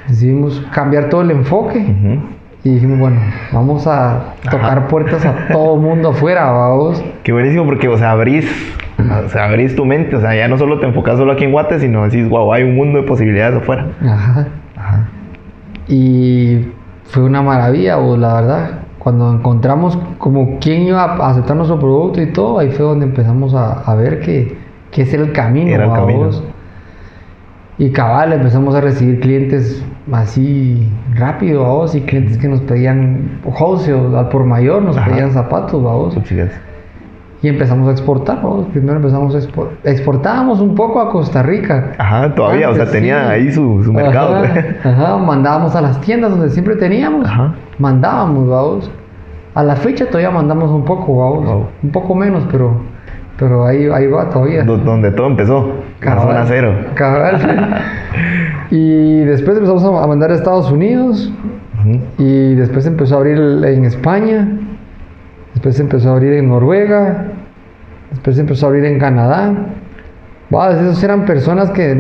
decidimos 0.07 0.61
cambiar 0.73 1.09
todo 1.09 1.21
el 1.21 1.31
enfoque 1.31 1.79
Ujú. 1.79 2.19
Y 2.63 2.69
dijimos 2.69 2.99
bueno 2.99 3.19
vamos 3.51 3.87
a 3.87 4.35
tocar 4.49 4.87
puertas 4.87 5.25
a 5.25 5.47
todo 5.51 5.77
mundo 5.77 6.09
afuera 6.09 6.51
vamos 6.51 7.03
Qué 7.23 7.31
buenísimo 7.31 7.65
porque, 7.65 7.87
o 7.87 7.97
sea, 7.97 8.11
abrís, 8.11 8.49
o 8.97 9.29
sea, 9.29 9.45
abrís 9.45 9.75
tu 9.75 9.85
mente, 9.85 10.15
o 10.15 10.21
sea, 10.21 10.35
ya 10.35 10.47
no 10.47 10.57
solo 10.57 10.79
te 10.79 10.87
enfocas 10.87 11.17
solo 11.17 11.33
aquí 11.33 11.43
en 11.43 11.51
Guate, 11.51 11.79
sino 11.79 12.03
decís, 12.03 12.27
wow, 12.27 12.51
hay 12.51 12.63
un 12.63 12.75
mundo 12.75 12.99
de 12.99 13.07
posibilidades 13.07 13.61
afuera. 13.61 13.87
Ajá. 14.03 14.47
Ajá. 14.75 15.07
Y 15.87 16.67
fue 17.03 17.23
una 17.23 17.43
maravilla, 17.43 17.97
vos, 17.97 18.17
la 18.17 18.33
verdad. 18.33 18.69
Cuando 18.97 19.33
encontramos 19.33 19.97
como 20.17 20.59
quién 20.59 20.83
iba 20.83 21.03
a 21.03 21.29
aceptar 21.29 21.55
nuestro 21.55 21.79
producto 21.79 22.21
y 22.21 22.27
todo, 22.27 22.59
ahí 22.59 22.71
fue 22.71 22.85
donde 22.85 23.05
empezamos 23.05 23.53
a, 23.53 23.81
a 23.81 23.95
ver 23.95 24.19
que, 24.21 24.57
que 24.91 25.01
era 25.03 25.23
el 25.23 25.31
camino. 25.31 25.69
Era 25.69 25.85
el 25.85 25.91
¿va 25.91 25.95
camino. 25.95 26.29
Y 27.77 27.91
cabal, 27.91 28.33
empezamos 28.33 28.75
a 28.75 28.81
recibir 28.81 29.19
clientes 29.19 29.83
así 30.11 30.89
rápido, 31.15 31.63
vamos, 31.63 31.95
y 31.95 32.01
clientes 32.01 32.37
que 32.37 32.47
nos 32.47 32.61
pedían 32.61 33.39
wholesale, 33.43 34.17
al 34.17 34.29
por 34.29 34.45
mayor, 34.45 34.81
nos 34.81 34.97
Ajá. 34.97 35.09
pedían 35.11 35.31
zapatos, 35.31 35.81
vamos. 35.81 36.17
Y 37.43 37.47
empezamos 37.47 37.87
a 37.87 37.91
exportar, 37.91 38.37
vamos. 38.41 38.67
Primero 38.67 38.97
empezamos 38.97 39.33
a 39.33 39.39
exportar. 39.39 39.77
Exportábamos 39.83 40.59
un 40.59 40.75
poco 40.75 41.01
a 41.01 41.09
Costa 41.09 41.41
Rica. 41.41 41.93
Ajá, 41.97 42.35
todavía, 42.35 42.69
o 42.69 42.75
sea, 42.75 42.85
tenía 42.85 43.25
sí. 43.25 43.31
ahí 43.31 43.51
su, 43.51 43.83
su 43.83 43.91
mercado. 43.91 44.35
Ajá, 44.35 44.63
ajá, 44.83 45.17
mandábamos 45.17 45.75
a 45.75 45.81
las 45.81 45.99
tiendas 46.01 46.31
donde 46.31 46.49
siempre 46.49 46.75
teníamos. 46.75 47.27
Ajá. 47.27 47.55
Mandábamos, 47.79 48.47
vamos. 48.47 48.91
A 49.55 49.63
la 49.63 49.75
fecha 49.75 50.05
todavía 50.05 50.29
mandamos 50.29 50.69
un 50.69 50.85
poco, 50.85 51.17
vamos. 51.17 51.45
Wow. 51.45 51.65
Un 51.81 51.91
poco 51.91 52.13
menos, 52.13 52.43
pero, 52.51 52.79
pero 53.41 53.65
ahí, 53.65 53.89
ahí 53.91 54.07
va 54.07 54.29
todavía. 54.29 54.63
Do- 54.63 54.77
donde 54.77 55.11
todo 55.11 55.27
empezó, 55.27 55.73
la 55.99 56.05
Cabal. 56.05 56.27
zona 56.27 56.45
cero. 56.47 56.73
Cabal. 56.93 57.37
y 58.71 59.19
después 59.25 59.57
empezamos 59.57 59.83
a 59.83 60.07
mandar 60.07 60.31
a 60.31 60.35
Estados 60.35 60.71
Unidos. 60.71 61.33
Y 62.19 62.53
después 62.53 62.85
empezó 62.85 63.15
a 63.15 63.17
abrir 63.17 63.37
en 63.65 63.85
España. 63.85 64.47
Después 65.53 65.79
empezó 65.79 66.09
a 66.09 66.13
abrir 66.13 66.33
en 66.33 66.47
Noruega. 66.49 67.25
Después 68.11 68.37
empezó 68.37 68.67
a 68.67 68.69
abrir 68.69 68.85
en 68.85 68.99
Canadá. 68.99 69.51
Va, 70.53 70.71
esos 70.71 71.03
eran 71.03 71.25
personas 71.25 71.71
que 71.71 71.95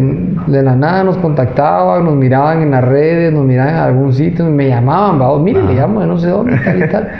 de 0.47 0.61
la 0.61 0.75
nada 0.75 1.03
nos 1.05 1.17
contactaban, 1.17 2.05
nos 2.05 2.15
miraban 2.15 2.61
en 2.61 2.71
las 2.71 2.83
redes, 2.83 3.33
nos 3.33 3.45
miraban 3.45 3.73
en 3.75 3.79
algún 3.79 4.13
sitio, 4.13 4.45
me 4.45 4.67
llamaban, 4.67 5.19
va, 5.21 5.39
mire, 5.39 5.63
le 5.63 5.73
llamo 5.73 6.01
de 6.01 6.07
no 6.07 6.17
sé 6.19 6.27
dónde, 6.27 6.57
tal 6.57 6.83
y 6.83 6.87
tal. 6.89 7.09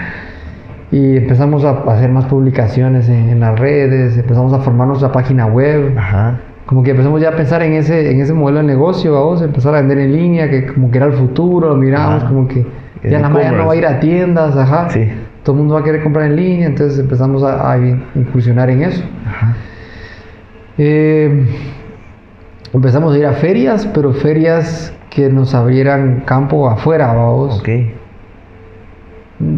Y 0.92 1.18
empezamos 1.18 1.64
a 1.64 1.84
hacer 1.88 2.10
más 2.10 2.26
publicaciones 2.26 3.08
en, 3.08 3.30
en 3.30 3.40
las 3.40 3.58
redes, 3.58 4.18
empezamos 4.18 4.52
a 4.54 4.60
formar 4.60 4.88
nuestra 4.88 5.12
página 5.12 5.46
web 5.46 5.98
Ajá. 5.98 6.40
como 6.66 6.84
que 6.84 6.92
empezamos 6.92 7.22
ya 7.22 7.30
a 7.30 7.36
pensar 7.36 7.62
en 7.64 7.74
ese, 7.74 8.12
en 8.12 8.20
ese 8.20 8.34
modelo 8.34 8.60
de 8.60 8.66
negocio, 8.66 9.14
vamos 9.14 9.42
empezar 9.42 9.74
a 9.74 9.80
vender 9.80 10.00
en 10.00 10.12
línea, 10.12 10.50
que 10.50 10.68
como 10.68 10.92
que 10.92 10.98
era 10.98 11.08
el 11.08 11.14
futuro, 11.14 11.70
lo 11.70 11.76
miramos 11.76 12.24
Ajá. 12.24 12.28
como 12.28 12.48
que 12.48 12.66
ya 13.04 13.20
la 13.20 13.30
mayoría 13.30 13.58
no 13.58 13.68
va 13.68 13.74
a 13.74 13.76
ir 13.78 13.86
a 13.86 14.00
tiendas, 14.00 14.56
ajá. 14.56 14.90
Sí. 14.90 15.10
Todo 15.44 15.56
el 15.56 15.60
mundo 15.60 15.74
va 15.74 15.80
a 15.80 15.84
querer 15.84 16.04
comprar 16.04 16.26
en 16.28 16.36
línea, 16.36 16.68
entonces 16.68 17.00
empezamos 17.00 17.42
a, 17.42 17.72
a 17.72 17.78
incursionar 17.80 18.70
en 18.70 18.84
eso. 18.84 19.04
Ajá. 19.26 19.56
Eh, 20.78 21.46
empezamos 22.74 23.16
a 23.16 23.18
ir 23.18 23.26
a 23.26 23.34
ferias, 23.34 23.88
pero 23.88 24.14
ferias 24.14 24.94
que 25.10 25.30
nos 25.30 25.56
abrieran 25.56 26.24
campo 26.26 26.70
afuera, 26.70 27.08
vamos. 27.14 27.60
Ok. 27.60 27.70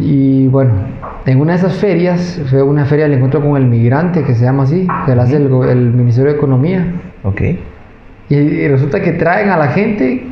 Y 0.00 0.46
bueno, 0.48 0.72
en 1.26 1.40
una 1.40 1.52
de 1.52 1.58
esas 1.58 1.74
ferias, 1.76 2.40
fue 2.50 2.62
una 2.62 2.84
feria 2.84 3.04
del 3.04 3.14
encuentro 3.14 3.40
con 3.40 3.56
el 3.56 3.66
migrante, 3.66 4.22
que 4.22 4.34
se 4.34 4.44
llama 4.44 4.64
así, 4.64 4.86
que 5.06 5.14
la 5.14 5.24
hace 5.24 5.36
el, 5.36 5.48
Ministerio 5.92 6.32
de 6.32 6.36
Economía. 6.36 6.86
Ok. 7.22 7.40
Y, 8.28 8.34
y 8.34 8.68
resulta 8.68 9.00
que 9.00 9.12
traen 9.12 9.50
a 9.50 9.56
la 9.56 9.68
gente 9.68 10.26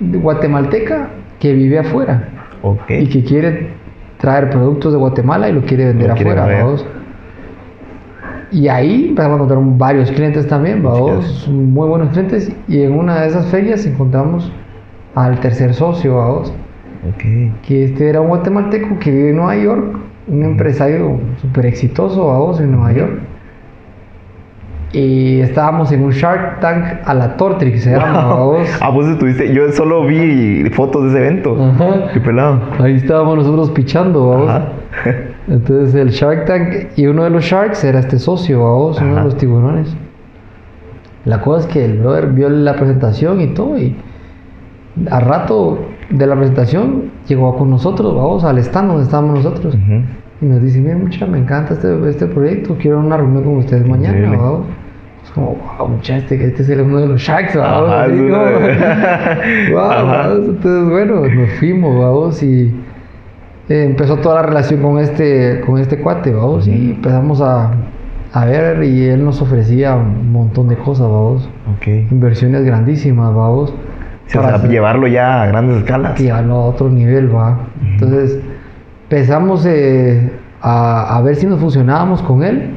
guatemalteca 0.00 1.08
que 1.38 1.52
vive 1.52 1.78
afuera 1.78 2.28
Ok. 2.62 2.90
y 2.90 3.08
que 3.08 3.24
quiere 3.24 3.68
traer 4.18 4.50
productos 4.50 4.92
de 4.92 4.98
Guatemala 4.98 5.48
y 5.48 5.52
lo 5.52 5.62
quiere 5.62 5.86
vender 5.86 6.08
Lo 6.08 6.14
quiere 6.14 6.30
afuera, 6.32 6.62
vamos. 6.62 6.86
Y 8.52 8.66
ahí 8.68 9.08
empezamos 9.10 9.40
a 9.40 9.44
encontrar 9.44 9.78
varios 9.78 10.10
clientes 10.10 10.46
también, 10.48 10.82
muy 10.82 11.88
buenos 11.88 12.10
clientes. 12.10 12.52
Y 12.66 12.82
en 12.82 12.98
una 12.98 13.20
de 13.20 13.28
esas 13.28 13.46
ferias 13.46 13.86
encontramos 13.86 14.50
al 15.14 15.38
tercer 15.38 15.72
socio, 15.72 16.16
vamos, 16.16 16.52
Ok. 17.08 17.22
que 17.66 17.84
este 17.84 18.08
era 18.08 18.20
un 18.20 18.28
guatemalteco 18.28 18.98
que 18.98 19.10
vive 19.10 19.30
en 19.30 19.36
Nueva 19.36 19.56
York, 19.56 19.96
un 20.28 20.44
empresario 20.44 21.18
súper 21.40 21.66
exitoso, 21.66 22.26
vamos, 22.26 22.60
en 22.60 22.72
Nueva 22.72 22.92
York. 22.92 23.20
Y 24.92 25.40
estábamos 25.40 25.92
en 25.92 26.02
un 26.02 26.10
Shark 26.10 26.60
Tank 26.60 26.84
a 27.04 27.14
la 27.14 27.36
Tortrix, 27.36 27.84
se 27.84 27.92
llama, 27.92 28.12
vamos. 28.34 28.68
Ah, 28.80 28.90
vos 28.90 29.06
estuviste. 29.06 29.52
Yo 29.54 29.70
solo 29.72 30.04
vi 30.04 30.68
fotos 30.70 31.04
de 31.04 31.08
ese 31.10 31.18
evento. 31.18 31.56
Ajá. 31.62 32.12
Qué 32.12 32.20
pelado. 32.20 32.60
Ahí 32.80 32.96
estábamos 32.96 33.36
nosotros 33.36 33.70
pichando, 33.70 34.28
vamos. 34.28 34.50
Ajá. 34.50 34.68
Entonces 35.48 35.94
el 35.94 36.10
Shark 36.10 36.44
Tank 36.46 36.74
y 36.96 37.06
uno 37.06 37.24
de 37.24 37.30
los 37.30 37.44
Sharks 37.44 37.84
era 37.84 38.00
este 38.00 38.18
socio, 38.18 38.62
vamos, 38.62 39.00
uno 39.00 39.16
de 39.16 39.22
los 39.22 39.36
tiburones. 39.36 39.96
La 41.24 41.40
cosa 41.40 41.66
es 41.66 41.72
que 41.72 41.84
el 41.84 41.98
brother 41.98 42.28
vio 42.28 42.48
la 42.48 42.74
presentación 42.74 43.40
y 43.40 43.48
todo 43.48 43.78
y 43.78 43.94
al 45.10 45.22
rato 45.22 45.78
de 46.10 46.26
la 46.26 46.34
presentación 46.36 47.04
llegó 47.28 47.56
con 47.56 47.70
nosotros, 47.70 48.14
vamos, 48.14 48.44
al 48.44 48.58
stand 48.58 48.88
donde 48.88 49.04
estábamos 49.04 49.44
nosotros. 49.44 49.76
Y 50.42 50.44
nos 50.46 50.62
dice, 50.62 50.80
mira 50.80 50.96
mucha, 50.96 51.26
me 51.26 51.38
encanta 51.38 51.74
este, 51.74 52.08
este 52.08 52.26
proyecto, 52.26 52.76
quiero 52.80 52.98
una 53.00 53.16
reunión 53.16 53.44
con 53.44 53.56
ustedes 53.58 53.86
mañana, 53.86 54.36
vamos. 54.36 54.66
Es 55.24 55.30
como, 55.32 55.56
wow, 55.78 55.88
mucha, 55.88 56.16
este, 56.16 56.42
este 56.42 56.62
es 56.62 56.68
el 56.70 56.80
uno 56.80 56.98
de 57.00 57.08
los 57.08 57.20
Sharks, 57.20 57.54
vamos. 57.56 57.90
Ajá, 57.90 58.02
así 58.04 58.16
como, 58.16 59.74
wow, 59.74 59.80
Ajá. 59.90 60.02
vamos. 60.28 60.48
Entonces, 60.48 60.90
bueno, 60.90 61.14
nos 61.28 61.50
fuimos, 61.58 61.98
vamos, 61.98 62.42
y 62.42 62.74
eh, 63.68 63.84
empezó 63.84 64.16
toda 64.16 64.36
la 64.36 64.42
relación 64.42 64.80
con 64.80 64.98
este, 64.98 65.60
con 65.66 65.78
este 65.78 65.98
cuate, 65.98 66.32
vamos, 66.32 66.66
y 66.66 66.92
empezamos 66.92 67.40
a, 67.42 67.72
a 68.32 68.44
ver, 68.46 68.82
y 68.82 69.04
él 69.08 69.22
nos 69.24 69.42
ofrecía 69.42 69.94
un 69.94 70.32
montón 70.32 70.68
de 70.68 70.76
cosas, 70.76 71.06
vamos, 71.06 71.48
Ok. 71.76 71.86
inversiones 72.10 72.64
grandísimas, 72.64 73.34
vamos. 73.34 73.74
Sí, 74.30 74.38
o 74.38 74.42
sea, 74.42 74.58
llevarlo 74.68 75.06
ya 75.08 75.42
a 75.42 75.46
grandes 75.46 75.78
escalas. 75.78 76.18
llevarlo 76.18 76.54
a 76.54 76.64
otro 76.66 76.88
nivel, 76.88 77.34
va. 77.34 77.58
Entonces, 77.84 78.38
empezamos 79.10 79.66
eh, 79.66 80.30
a, 80.62 81.16
a 81.16 81.20
ver 81.22 81.34
si 81.36 81.46
nos 81.46 81.58
fusionábamos 81.58 82.22
con 82.22 82.44
él. 82.44 82.70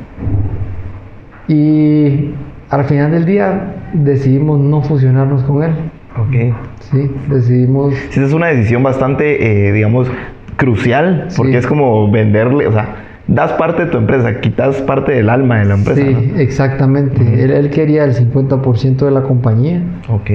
Y 1.47 2.31
al 2.69 2.83
final 2.85 3.11
del 3.11 3.25
día 3.25 3.73
decidimos 3.93 4.59
no 4.59 4.81
fusionarnos 4.81 5.43
con 5.43 5.63
él. 5.63 5.71
Ok. 6.17 6.55
Sí, 6.91 7.11
decidimos. 7.29 7.93
Sí, 8.09 8.19
esa 8.19 8.25
es 8.25 8.33
una 8.33 8.47
decisión 8.47 8.81
bastante, 8.83 9.67
eh, 9.67 9.71
digamos, 9.73 10.09
crucial, 10.57 11.27
porque 11.35 11.53
Sí. 11.53 11.57
es 11.57 11.67
como 11.67 12.09
venderle, 12.11 12.67
o 12.67 12.71
sea, 12.71 12.87
das 13.27 13.53
parte 13.53 13.85
de 13.85 13.91
tu 13.91 13.97
empresa, 13.97 14.39
quitas 14.41 14.81
parte 14.81 15.11
del 15.11 15.29
alma 15.29 15.59
de 15.59 15.65
la 15.65 15.75
empresa. 15.75 16.01
Sí, 16.01 16.33
exactamente. 16.37 17.43
él, 17.43 17.51
él 17.51 17.69
quería 17.69 18.03
el 18.05 18.13
50% 18.15 19.05
de 19.05 19.11
la 19.11 19.21
compañía. 19.21 19.81
Ok. 20.09 20.29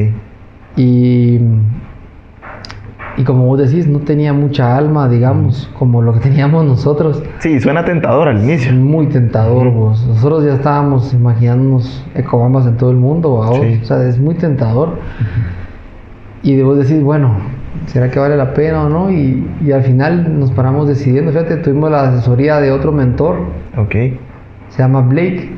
Y, 0.76 1.40
y 3.16 3.24
como 3.24 3.46
vos 3.46 3.58
decís, 3.58 3.86
no 3.88 3.98
tenía 4.00 4.32
mucha 4.32 4.76
alma, 4.76 5.08
digamos, 5.08 5.68
como 5.78 6.02
lo 6.02 6.12
que 6.14 6.20
teníamos 6.28 6.64
nosotros. 6.64 7.22
Sí, 7.40 7.58
suena 7.60 7.84
tentador 7.84 8.28
al 8.28 8.42
inicio. 8.42 8.72
Muy 8.72 9.06
tentador, 9.08 9.70
vos. 9.72 10.06
Nosotros 10.06 10.44
ya 10.44 10.54
estábamos 10.54 11.12
imaginándonos 11.12 12.04
ecobambas 12.14 12.66
en 12.66 12.76
todo 12.76 12.90
el 12.90 12.96
mundo. 12.96 13.42
Sí. 13.60 13.80
O 13.82 13.84
sea, 13.84 14.06
es 14.06 14.18
muy 14.18 14.34
tentador. 14.36 14.98
Y 16.42 16.62
vos 16.62 16.78
decís, 16.78 17.02
bueno, 17.02 17.34
¿será 17.86 18.10
que 18.10 18.20
vale 18.20 18.36
la 18.36 18.54
pena 18.54 18.84
o 18.84 18.88
no? 18.88 19.10
Y, 19.10 19.44
y 19.64 19.72
al 19.72 19.82
final 19.82 20.38
nos 20.38 20.52
paramos 20.52 20.86
decidiendo. 20.86 21.32
Fíjate, 21.32 21.56
tuvimos 21.56 21.90
la 21.90 22.10
asesoría 22.10 22.60
de 22.60 22.70
otro 22.70 22.92
mentor, 22.92 23.40
Ok. 23.76 23.92
se 24.68 24.78
llama 24.78 25.00
Blake, 25.00 25.57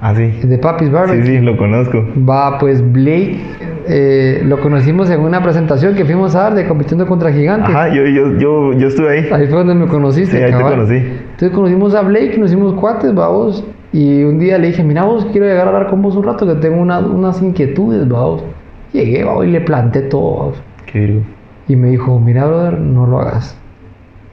Ah, 0.00 0.14
sí. 0.14 0.30
de 0.42 0.58
Papi's 0.58 0.90
Barbecue. 0.90 1.24
Sí, 1.26 1.36
sí, 1.38 1.40
lo 1.40 1.56
conozco. 1.56 2.04
Va, 2.28 2.58
pues 2.58 2.80
Blake, 2.92 3.38
eh, 3.86 4.42
lo 4.46 4.58
conocimos 4.60 5.10
en 5.10 5.20
una 5.20 5.42
presentación 5.42 5.94
que 5.94 6.04
fuimos 6.04 6.34
a 6.34 6.44
dar 6.44 6.54
de 6.54 6.66
compitiendo 6.66 7.06
contra 7.06 7.30
gigantes. 7.32 7.68
Ajá, 7.74 7.88
yo, 7.94 8.06
yo, 8.06 8.38
yo, 8.38 8.72
yo 8.72 8.88
estuve 8.88 9.10
ahí. 9.10 9.28
Ahí 9.30 9.46
fue 9.46 9.58
donde 9.58 9.74
me 9.74 9.86
conociste. 9.88 10.38
Sí, 10.38 10.42
ahí 10.42 10.52
te 10.52 10.62
conocí. 10.62 10.94
Entonces 10.96 11.50
conocimos 11.50 11.94
a 11.94 12.02
Blake, 12.02 12.36
nos 12.38 12.50
hicimos 12.50 12.74
cuates, 12.74 13.14
vamos. 13.14 13.64
Y 13.92 14.22
un 14.22 14.38
día 14.38 14.56
le 14.56 14.68
dije, 14.68 14.82
mira 14.84 15.04
vos, 15.04 15.26
quiero 15.32 15.46
llegar 15.46 15.66
a 15.66 15.70
hablar 15.70 15.90
con 15.90 16.00
vos 16.00 16.14
un 16.16 16.22
rato, 16.24 16.46
que 16.46 16.54
tengo 16.54 16.80
una- 16.80 17.00
unas 17.00 17.42
inquietudes, 17.42 18.08
vamos. 18.08 18.44
Llegué, 18.92 19.24
vamos, 19.24 19.46
y 19.46 19.50
le 19.50 19.60
planté 19.60 20.02
todo, 20.02 20.36
vamos. 20.38 20.62
Qué 20.86 21.00
virgo. 21.00 21.20
Y 21.68 21.76
me 21.76 21.88
dijo, 21.90 22.18
mira, 22.20 22.46
brother, 22.46 22.78
no 22.80 23.06
lo 23.06 23.20
hagas. 23.20 23.56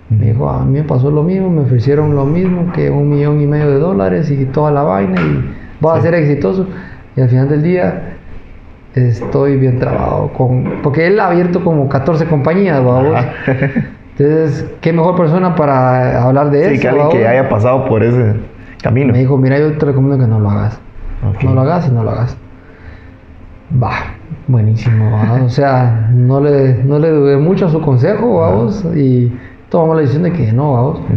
Me 0.09 0.28
dijo, 0.28 0.49
a 0.49 0.63
mí 0.63 0.74
me 0.80 0.84
pasó 0.84 1.11
lo 1.11 1.24
mismo, 1.24 1.49
me 1.49 1.61
ofrecieron 1.63 2.15
lo 2.15 2.26
mismo, 2.26 2.72
que 2.72 2.89
un 2.89 3.09
millón 3.09 3.41
y 3.41 3.45
medio 3.47 3.70
de 3.70 3.78
dólares 3.80 4.32
y 4.32 4.45
toda 4.45 4.72
la 4.72 4.84
vaina, 4.84 5.20
y 5.20 5.43
vas 5.82 5.99
a 5.99 6.01
ser 6.01 6.13
exitoso. 6.15 6.67
Y 7.15 7.21
al 7.21 7.30
final 7.30 7.49
del 7.49 7.63
día, 7.63 8.13
estoy 8.95 9.57
bien 9.57 9.80
trabado. 9.80 10.30
Con, 10.34 10.82
porque 10.84 11.07
él 11.07 11.19
ha 11.19 11.28
abierto 11.28 11.63
como 11.63 11.88
14 11.89 12.25
compañías, 12.25 12.84
vamos. 12.84 13.17
Entonces, 14.17 14.65
qué 14.82 14.91
mejor 14.93 15.15
persona 15.15 15.55
para 15.55 16.23
hablar 16.23 16.49
de 16.49 16.69
Sí, 16.69 16.73
eso. 16.75 16.82
que 16.82 16.88
alguien 16.89 17.09
que 17.09 17.28
haya 17.28 17.49
pasado 17.49 17.86
por 17.86 18.03
ese 18.03 18.34
camino. 18.82 19.13
Me 19.13 19.19
dijo, 19.19 19.38
mira, 19.38 19.59
yo 19.59 19.73
te 19.78 19.86
recomiendo 19.86 20.17
que 20.23 20.28
no 20.30 20.39
lo 20.39 20.49
hagas. 20.49 20.80
Ok. 21.30 21.43
No 21.43 21.53
lo 21.53 21.61
hagas 21.61 21.88
y 21.88 21.91
no 21.91 22.03
lo 22.03 22.11
hagas. 22.11 22.38
Va, 23.84 23.91
buenísimo. 24.47 25.19
O 25.45 25.49
sea, 25.49 26.09
no 26.13 26.39
le, 26.39 26.84
no 26.84 26.99
le 26.99 27.09
dudé 27.09 27.38
mucho 27.38 27.65
a 27.67 27.69
su 27.69 27.82
consejo, 27.82 28.39
vamos, 28.39 28.84
y 28.95 29.32
tomamos 29.69 29.97
la 29.97 30.01
decisión 30.03 30.23
de 30.23 30.32
que 30.32 30.51
no, 30.53 30.73
vamos. 30.73 30.99
Ujú. 30.99 31.15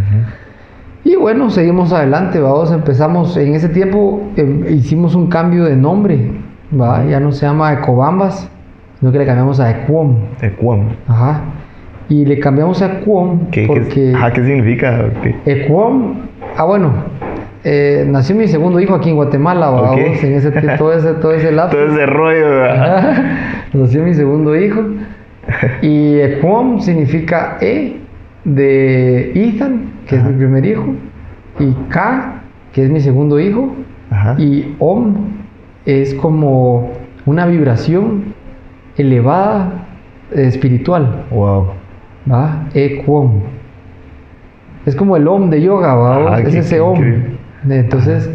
Y 1.04 1.16
bueno, 1.16 1.48
seguimos 1.50 1.92
adelante, 1.92 2.38
vamos, 2.40 2.70
empezamos, 2.72 3.36
en 3.36 3.54
ese 3.54 3.68
tiempo 3.70 4.22
em, 4.36 4.66
hicimos 4.68 5.14
un 5.14 5.28
cambio 5.28 5.64
de 5.64 5.74
nombre, 5.76 6.30
¿va? 6.78 7.04
Ya 7.06 7.18
no 7.20 7.32
se 7.32 7.46
llama 7.46 7.72
Ecobambas, 7.72 8.50
sino 8.98 9.10
que 9.10 9.18
le 9.18 9.24
cambiamos 9.26 9.58
a 9.60 9.70
Equom, 9.70 10.16
Ecuam. 10.42 10.88
ajá. 11.08 11.40
Y 12.10 12.26
le 12.26 12.38
cambiamos 12.40 12.82
a 12.82 12.86
Equom 12.98 13.46
¿Qué, 13.50 13.62
qué- 13.62 13.66
porque... 13.66 14.12
ajá, 14.14 14.32
¿qué 14.32 14.44
significa? 14.44 15.06
Ok. 15.06 15.34
Ecuom, 15.46 16.16
ah 16.56 16.64
bueno, 16.64 16.92
eh, 17.64 18.04
nació 18.06 18.36
mi 18.36 18.46
segundo 18.46 18.78
hijo 18.78 18.94
aquí 18.94 19.08
en 19.08 19.16
Guatemala, 19.16 19.70
vamos, 19.70 19.92
Ok. 19.92 20.22
en 20.24 20.34
ese 20.34 20.50
todo 20.76 20.92
ese, 20.92 21.14
todo 21.14 21.32
ese 21.32 21.50
lapso. 21.52 21.78
Todo 21.78 21.86
ese 21.86 22.04
rollo. 22.06 22.46
¿verdad? 22.46 23.22
nació 23.72 24.02
mi 24.02 24.12
segundo 24.12 24.54
hijo. 24.54 24.80
Y 25.82 26.18
Ecuom 26.20 26.80
significa 26.80 27.56
E 27.60 27.99
de 28.44 29.32
Ethan, 29.34 29.90
que 30.06 30.16
es 30.16 30.24
mi 30.24 30.32
primer 30.34 30.64
hijo, 30.66 30.84
y 31.58 31.72
K, 31.90 32.42
que 32.72 32.84
es 32.84 32.90
mi 32.90 33.00
segundo 33.00 33.38
hijo, 33.38 33.70
Ajá. 34.10 34.36
y 34.38 34.74
Om 34.78 35.14
es 35.86 36.14
como 36.14 36.90
una 37.26 37.46
vibración 37.46 38.34
elevada 38.96 39.86
eh, 40.32 40.46
espiritual. 40.46 41.24
Wow. 41.30 41.68
¿va? 42.30 42.66
Equom. 42.74 43.40
Es 44.86 44.96
como 44.96 45.16
el 45.16 45.26
Om 45.28 45.50
de 45.50 45.60
yoga, 45.62 45.94
¿va? 45.94 46.26
Ajá, 46.26 46.40
es 46.40 46.48
qué- 46.48 46.58
ese 46.58 46.76
qué 46.76 46.80
Om. 46.80 46.98
Entonces, 47.68 48.30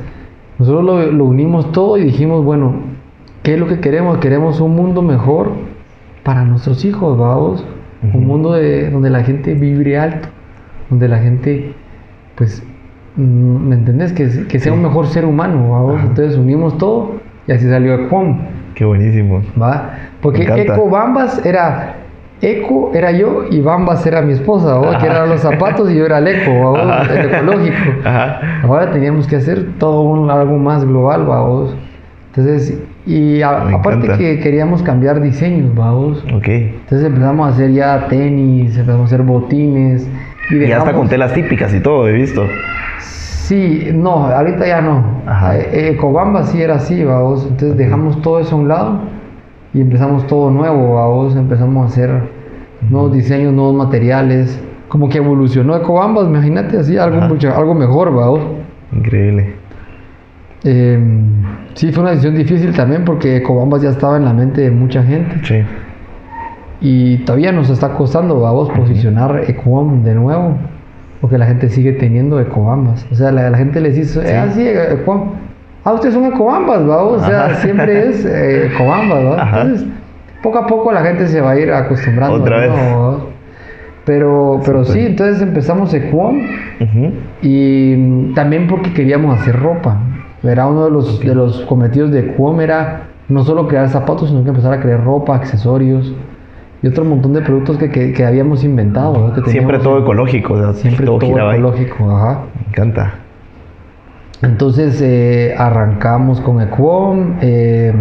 nosotros 0.59 0.83
lo, 0.83 1.11
lo 1.11 1.25
unimos 1.25 1.71
todo 1.71 1.97
y 1.97 2.03
dijimos, 2.03 2.43
bueno, 2.45 2.73
¿qué 3.43 3.55
es 3.55 3.59
lo 3.59 3.67
que 3.67 3.79
queremos? 3.79 4.19
Queremos 4.19 4.59
un 4.61 4.75
mundo 4.75 5.01
mejor 5.01 5.49
para 6.23 6.43
nuestros 6.45 6.85
hijos, 6.85 7.17
vamos. 7.17 7.65
Ujú. 8.09 8.17
Un 8.17 8.27
mundo 8.27 8.53
de, 8.53 8.89
donde 8.89 9.09
la 9.09 9.23
gente 9.23 9.53
vibre 9.53 9.97
alto, 9.97 10.29
donde 10.89 11.07
la 11.07 11.19
gente, 11.19 11.73
pues, 12.35 12.63
mm, 13.15 13.67
¿me 13.67 13.75
entendés? 13.75 14.13
Que, 14.13 14.47
que 14.47 14.59
sea 14.59 14.73
un 14.73 14.81
mejor 14.81 15.07
ser 15.07 15.25
humano. 15.25 15.97
Entonces 15.99 16.37
unimos 16.37 16.77
todo 16.77 17.15
y 17.47 17.51
así 17.51 17.67
salió 17.67 17.95
Equom. 17.95 18.39
Qué 18.75 18.85
buenísimo. 18.85 19.41
¿va? 19.61 19.91
Porque. 20.21 20.43
Eco 20.43 20.89
Bambas 20.89 21.45
era 21.45 21.95
Eco 22.41 22.91
era 22.93 23.11
yo 23.11 23.45
y 23.49 23.61
Bambas 23.61 24.05
era 24.05 24.21
mi 24.21 24.33
esposa, 24.33 24.75
¿va? 24.75 24.97
que 24.99 25.05
eran 25.05 25.29
los 25.29 25.41
zapatos 25.41 25.89
y 25.89 25.95
yo 25.95 26.05
era 26.05 26.17
el 26.17 26.27
eco. 26.27 26.75
Ajá. 26.77 27.13
el 27.13 27.29
ecológico. 27.29 27.75
Ajá. 28.03 28.41
Ahora 28.63 28.91
teníamos 28.91 29.25
que 29.27 29.37
hacer 29.37 29.65
todo 29.79 30.01
un, 30.01 30.29
algo 30.29 30.57
más 30.57 30.85
global, 30.85 31.29
¿va? 31.29 31.67
Entonces 32.35 32.79
Y 33.05 33.41
a- 33.41 33.61
aparte 33.61 34.05
encanta. 34.05 34.17
que 34.17 34.39
queríamos 34.39 34.83
cambiar 34.83 35.21
diseños, 35.21 35.73
vamos. 35.75 36.23
Ok. 36.35 36.47
Entonces 36.47 37.05
empezamos 37.07 37.47
a 37.47 37.51
hacer 37.51 37.71
ya 37.71 38.07
tenis, 38.07 38.71
empezamos 38.77 39.03
a 39.03 39.15
hacer 39.15 39.21
botines. 39.25 40.09
Y, 40.49 40.55
Y 40.55 40.59
ya 40.59 40.65
está 40.65 40.79
dejamos- 40.79 40.93
con 40.99 41.09
telas 41.09 41.33
típicas 41.33 41.73
y 41.73 41.79
todo, 41.79 42.07
he 42.07 42.13
visto. 42.13 42.43
Sí, 42.99 43.89
no, 43.93 44.25
ahorita 44.27 44.67
ya 44.67 44.81
no. 44.81 45.21
Ajá. 45.25 45.57
Eh, 45.57 45.89
Ecobamba 45.91 46.43
sí 46.43 46.61
era 46.61 46.75
así, 46.75 47.03
vamos. 47.03 47.43
Entonces 47.43 47.77
dejamos 47.77 48.21
todo 48.21 48.39
eso 48.39 48.55
a 48.55 48.59
un 48.59 48.67
lado 48.67 48.99
y 49.73 49.81
empezamos 49.81 50.25
todo 50.27 50.49
nuevo, 50.51 50.95
vamos. 50.95 51.35
Empezamos 51.35 51.83
a 51.85 51.87
hacer 51.87 52.09
nuevos 52.89 53.13
diseños, 53.13 53.53
nuevos 53.53 53.75
materiales. 53.75 54.61
Como 54.89 55.09
que 55.09 55.17
evolucionó 55.19 55.75
Ecobamba, 55.77 56.23
imagínate 56.23 56.77
así, 56.79 56.97
algo, 56.97 57.21
mucho- 57.21 57.55
algo 57.55 57.73
mejor, 57.75 58.13
vamos. 58.13 58.41
Increíble. 58.91 59.53
Eh, 60.63 60.99
sí, 61.75 61.91
fue 61.91 62.01
una 62.01 62.11
decisión 62.11 62.35
difícil 62.35 62.73
también 62.73 63.05
porque 63.05 63.37
Ecobambas 63.37 63.83
ya 63.83 63.89
estaba 63.89 64.17
en 64.17 64.25
la 64.25 64.33
mente 64.33 64.61
de 64.61 64.71
mucha 64.71 65.03
gente. 65.03 65.39
Sí. 65.43 65.63
Y 66.81 67.17
todavía 67.19 67.51
nos 67.51 67.69
está 67.69 67.89
costando, 67.93 68.39
vamos, 68.39 68.69
posicionar 68.71 69.43
Ecobam 69.47 70.03
de 70.03 70.15
nuevo. 70.15 70.57
Porque 71.21 71.37
la 71.37 71.45
gente 71.45 71.69
sigue 71.69 71.93
teniendo 71.93 72.39
Ecobambas. 72.39 73.05
O 73.11 73.15
sea, 73.15 73.31
la, 73.31 73.49
la 73.49 73.57
gente 73.57 73.79
les 73.81 73.95
dice, 73.95 74.19
eh, 74.23 74.37
ah, 74.37 74.47
sí, 74.53 74.67
Ecobam. 74.67 75.31
Ah, 75.83 75.93
ustedes 75.93 76.13
son 76.13 76.25
Ecobambas, 76.25 76.85
vamos. 76.85 77.23
O 77.23 77.25
sea, 77.25 77.45
Ajá. 77.45 77.55
siempre 77.55 78.09
es 78.09 78.25
eh, 78.25 78.67
Ecobambas, 78.67 79.25
¿va? 79.25 79.41
Ajá. 79.41 79.61
Entonces, 79.61 79.87
poco 80.43 80.57
a 80.59 80.67
poco 80.67 80.91
la 80.91 81.01
gente 81.01 81.27
se 81.27 81.41
va 81.41 81.51
a 81.51 81.59
ir 81.59 81.71
acostumbrando. 81.71 82.37
Otra 82.37 82.59
vez. 82.59 82.69
¿no? 82.69 83.01
¿va? 83.01 83.17
Pero, 84.05 84.61
pero 84.63 84.83
sí, 84.85 84.99
entonces 84.99 85.41
empezamos 85.41 85.91
Ecobam. 85.93 86.41
Ujú. 86.79 87.11
Y 87.41 87.95
mm, 87.97 88.33
también 88.35 88.67
porque 88.67 88.93
queríamos 88.93 89.39
hacer 89.39 89.59
ropa. 89.59 89.97
Era 90.49 90.67
uno 90.67 90.85
de 90.85 90.91
los, 90.91 91.19
de 91.19 91.35
los 91.35 91.61
cometidos 91.61 92.11
de 92.11 92.33
Cuom 92.33 92.61
era 92.61 93.03
no 93.29 93.43
solo 93.43 93.67
crear 93.67 93.89
zapatos, 93.89 94.29
sino 94.29 94.43
que 94.43 94.49
empezar 94.49 94.73
a 94.73 94.79
crear 94.79 95.03
ropa, 95.03 95.35
accesorios 95.35 96.13
y 96.83 96.87
otro 96.87 97.03
montón 97.05 97.33
de 97.33 97.41
productos 97.41 97.77
que, 97.77 97.89
que- 97.89 98.13
que 98.13 98.25
habíamos 98.25 98.63
inventado. 98.63 99.17
¿no? 99.17 99.33
Que 99.43 99.49
Siempre 99.49 99.79
todo 99.79 99.99
ecológico, 99.99 100.53
o 100.53 100.57
sea, 100.61 100.73
Siempre 100.73 101.05
todo 101.05 101.17
ecológico, 101.21 102.11
ajá. 102.15 102.41
Me 102.61 102.67
encanta. 102.69 103.13
Entonces 104.41 105.01
eh, 105.01 105.55
arrancamos 105.57 106.41
con 106.41 106.61
Equom 106.61 107.35
eh, 107.41 107.93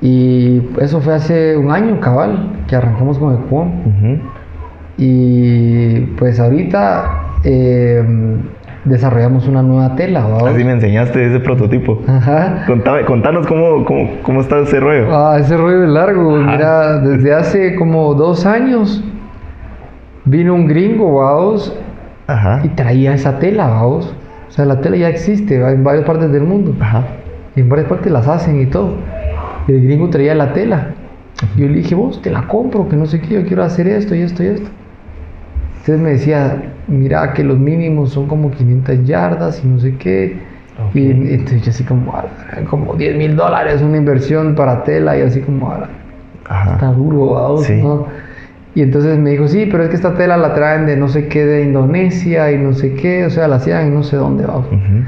y 0.00 0.60
eso 0.80 1.00
fue 1.00 1.14
hace 1.14 1.56
un 1.56 1.70
año, 1.70 1.98
cabal, 1.98 2.50
que 2.68 2.76
arrancamos 2.76 3.18
con 3.18 3.34
Equom. 3.34 3.68
Ujú. 3.80 4.18
Y 4.98 6.00
pues 6.18 6.38
ahorita 6.38 7.22
eh, 7.42 8.04
desarrollamos 8.84 9.48
una 9.48 9.62
nueva 9.62 9.94
tela. 9.96 10.26
¿va? 10.26 10.50
Así 10.50 10.64
me 10.64 10.72
enseñaste 10.72 11.26
ese 11.26 11.40
prototipo. 11.40 12.00
Ajá. 12.06 12.64
Contame- 12.66 13.04
contanos 13.04 13.46
cómo, 13.46 13.84
cómo, 13.84 14.10
cómo 14.22 14.40
está 14.40 14.58
ese 14.60 14.80
rollo. 14.80 15.06
Ah, 15.14 15.38
ese 15.38 15.56
rollo 15.56 15.84
es 15.84 15.88
largo. 15.90 16.36
Ajá. 16.36 16.50
Mira, 16.52 16.98
desde 17.00 17.34
hace 17.34 17.74
como 17.76 18.14
dos 18.14 18.44
años 18.46 19.02
vino 20.24 20.54
un 20.54 20.66
gringo, 20.66 21.14
vaos, 21.14 21.76
Ajá. 22.26 22.60
y 22.64 22.68
traía 22.68 23.14
esa 23.14 23.38
tela, 23.38 23.66
vaos. 23.68 24.14
O 24.48 24.50
sea, 24.50 24.64
la 24.64 24.80
tela 24.80 24.96
ya 24.96 25.08
existe 25.08 25.58
¿va? 25.60 25.70
en 25.72 25.82
varias 25.82 26.04
partes 26.04 26.30
del 26.30 26.42
mundo. 26.44 26.74
Ajá. 26.80 27.04
Y 27.56 27.60
en 27.60 27.68
varias 27.68 27.88
partes 27.88 28.10
las 28.12 28.28
hacen 28.28 28.60
y 28.60 28.66
todo. 28.66 28.94
Y 29.66 29.72
el 29.72 29.82
gringo 29.84 30.10
traía 30.10 30.34
la 30.34 30.52
tela. 30.52 30.88
Yo 31.56 31.66
le 31.66 31.74
dije, 31.74 31.94
vos, 31.94 32.22
te 32.22 32.30
la 32.30 32.46
compro, 32.46 32.88
que 32.88 32.96
no 32.96 33.06
sé 33.06 33.20
qué, 33.20 33.34
yo 33.34 33.46
quiero 33.46 33.64
hacer 33.64 33.88
esto 33.88 34.14
y 34.14 34.20
esto 34.20 34.42
y 34.44 34.46
esto. 34.46 34.68
Entonces 35.86 36.02
me 36.02 36.10
decía, 36.12 36.62
mira 36.88 37.34
que 37.34 37.44
los 37.44 37.58
mínimos 37.58 38.10
son 38.10 38.26
como 38.26 38.50
500 38.50 39.04
yardas 39.04 39.60
y 39.62 39.68
no 39.68 39.78
sé 39.78 39.96
qué. 39.98 40.38
Y 40.94 41.10
entonces 41.10 41.60
yo 41.62 41.70
así 41.70 41.84
como, 41.84 42.10
"Ah, 42.16 42.24
como 42.70 42.94
10 42.94 43.14
mil 43.16 43.36
dólares 43.36 43.82
una 43.82 43.98
inversión 43.98 44.54
para 44.54 44.82
tela 44.82 45.18
y 45.18 45.20
así 45.20 45.40
como, 45.40 45.70
"Ah, 45.70 45.86
está 46.72 46.86
Ajá. 46.88 46.92
duro, 46.92 47.34
vamos, 47.34 47.64
Sí. 47.64 47.82
¿no?". 47.82 48.06
Y 48.74 48.80
entonces 48.80 49.18
me 49.18 49.30
dijo, 49.30 49.46
sí, 49.46 49.68
pero 49.70 49.82
es 49.84 49.90
que 49.90 49.96
esta 49.96 50.14
tela 50.14 50.38
la 50.38 50.54
traen 50.54 50.86
de 50.86 50.96
no 50.96 51.08
sé 51.08 51.28
qué, 51.28 51.44
de 51.44 51.64
Indonesia 51.64 52.50
y 52.50 52.56
no 52.56 52.72
sé 52.72 52.94
qué, 52.94 53.26
o 53.26 53.30
sea, 53.30 53.46
la 53.46 53.56
hacían 53.56 53.88
en 53.88 53.94
no 53.94 54.02
sé 54.04 54.16
dónde, 54.16 54.46
vamos. 54.46 54.66
Ujú. 54.68 55.04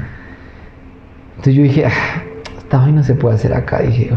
Entonces 1.31 1.55
yo 1.55 1.63
dije, 1.63 1.85
"Ah, 1.87 2.21
esta 2.59 2.77
vaina 2.77 3.01
se 3.01 3.15
puede 3.15 3.33
hacer 3.35 3.51
acá, 3.55 3.79
dije 3.81 4.09
yo. 4.11 4.15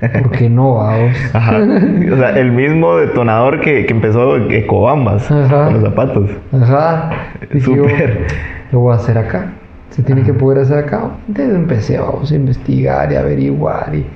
¿Por 0.00 0.30
qué 0.30 0.48
no, 0.48 0.76
vamos? 0.76 1.12
Ajá. 1.34 1.58
O 1.58 2.16
sea, 2.16 2.38
el 2.38 2.52
mismo 2.52 2.96
detonador 2.96 3.60
que, 3.60 3.84
que 3.84 3.92
empezó 3.92 4.36
Ecobambas 4.50 5.26
con 5.26 5.74
los 5.74 5.82
zapatos. 5.82 6.30
Ajá. 6.52 7.10
Súper. 7.60 8.26
lo 8.72 8.80
voy 8.80 8.92
a 8.92 8.96
hacer 8.96 9.18
acá. 9.18 9.52
Se 9.90 10.02
tiene 10.02 10.22
que 10.22 10.32
poder 10.32 10.60
hacer 10.60 10.78
acá. 10.78 11.10
Entonces 11.28 11.54
empecé, 11.54 11.98
vamos, 11.98 12.30
a 12.32 12.34
investigar 12.34 13.12
y 13.12 13.16
averiguar. 13.16 13.92
Y, 13.94 14.06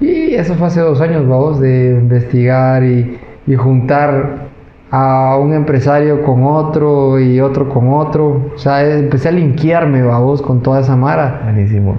y 0.00 0.34
eso 0.34 0.54
fue 0.54 0.68
hace 0.68 0.80
dos 0.80 1.00
años, 1.00 1.26
vamos, 1.26 1.60
de 1.60 1.96
investigar 2.00 2.84
y, 2.84 3.18
y 3.46 3.54
juntar 3.56 4.46
a 4.90 5.36
un 5.40 5.52
empresario 5.52 6.22
con 6.22 6.44
otro 6.44 7.18
y 7.18 7.40
otro 7.40 7.68
con 7.68 7.92
otro. 7.92 8.52
O 8.54 8.58
sea, 8.58 8.84
empecé 8.84 9.30
a 9.30 9.32
linkearme, 9.32 10.02
vamos, 10.02 10.40
con 10.40 10.60
toda 10.62 10.80
esa 10.80 10.96
mara. 10.96 11.40
Buenísimo. 11.44 11.96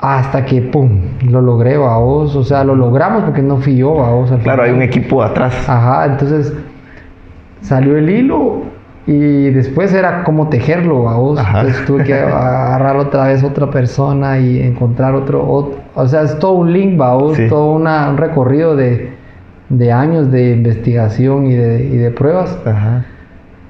Hasta 0.00 0.44
que, 0.44 0.62
pum, 0.62 1.00
lo 1.28 1.40
logré, 1.42 1.76
vamos. 1.76 2.36
O 2.36 2.44
sea, 2.44 2.62
lo 2.64 2.76
logramos 2.76 3.24
porque 3.24 3.42
no 3.42 3.56
fui 3.56 3.76
yo, 3.76 3.94
vamos. 3.94 4.30
al 4.30 4.38
Claro, 4.40 4.62
hay 4.62 4.70
un 4.70 4.82
equipo 4.82 5.22
atrás. 5.22 5.68
Ajá, 5.68 6.06
entonces 6.06 6.52
salió 7.62 7.96
el 7.96 8.08
hilo 8.08 8.62
y 9.06 9.50
después 9.50 9.92
era 9.92 10.22
como 10.22 10.48
tejerlo, 10.48 11.02
vamos. 11.04 11.38
Ajá. 11.38 11.60
Entonces 11.62 11.84
tuve 11.86 12.04
que 12.04 12.14
agarrar 12.20 12.96
otra 12.96 13.24
vez 13.24 13.42
otra 13.42 13.70
persona 13.70 14.38
y 14.38 14.60
encontrar 14.62 15.14
otro, 15.14 15.44
ot- 15.46 15.74
o 15.94 16.06
sea, 16.06 16.22
es 16.22 16.38
todo 16.38 16.52
un 16.52 16.72
link, 16.72 16.96
vamos, 16.96 17.36
Sí. 17.36 17.48
todo 17.48 17.72
una- 17.72 18.08
un 18.10 18.18
recorrido 18.18 18.76
de, 18.76 19.12
de 19.68 19.92
años 19.92 20.30
de 20.30 20.50
investigación 20.52 21.46
y 21.46 21.54
de, 21.54 21.84
y 21.84 21.96
de 21.96 22.10
pruebas 22.12 22.56
Ajá. 22.64 23.04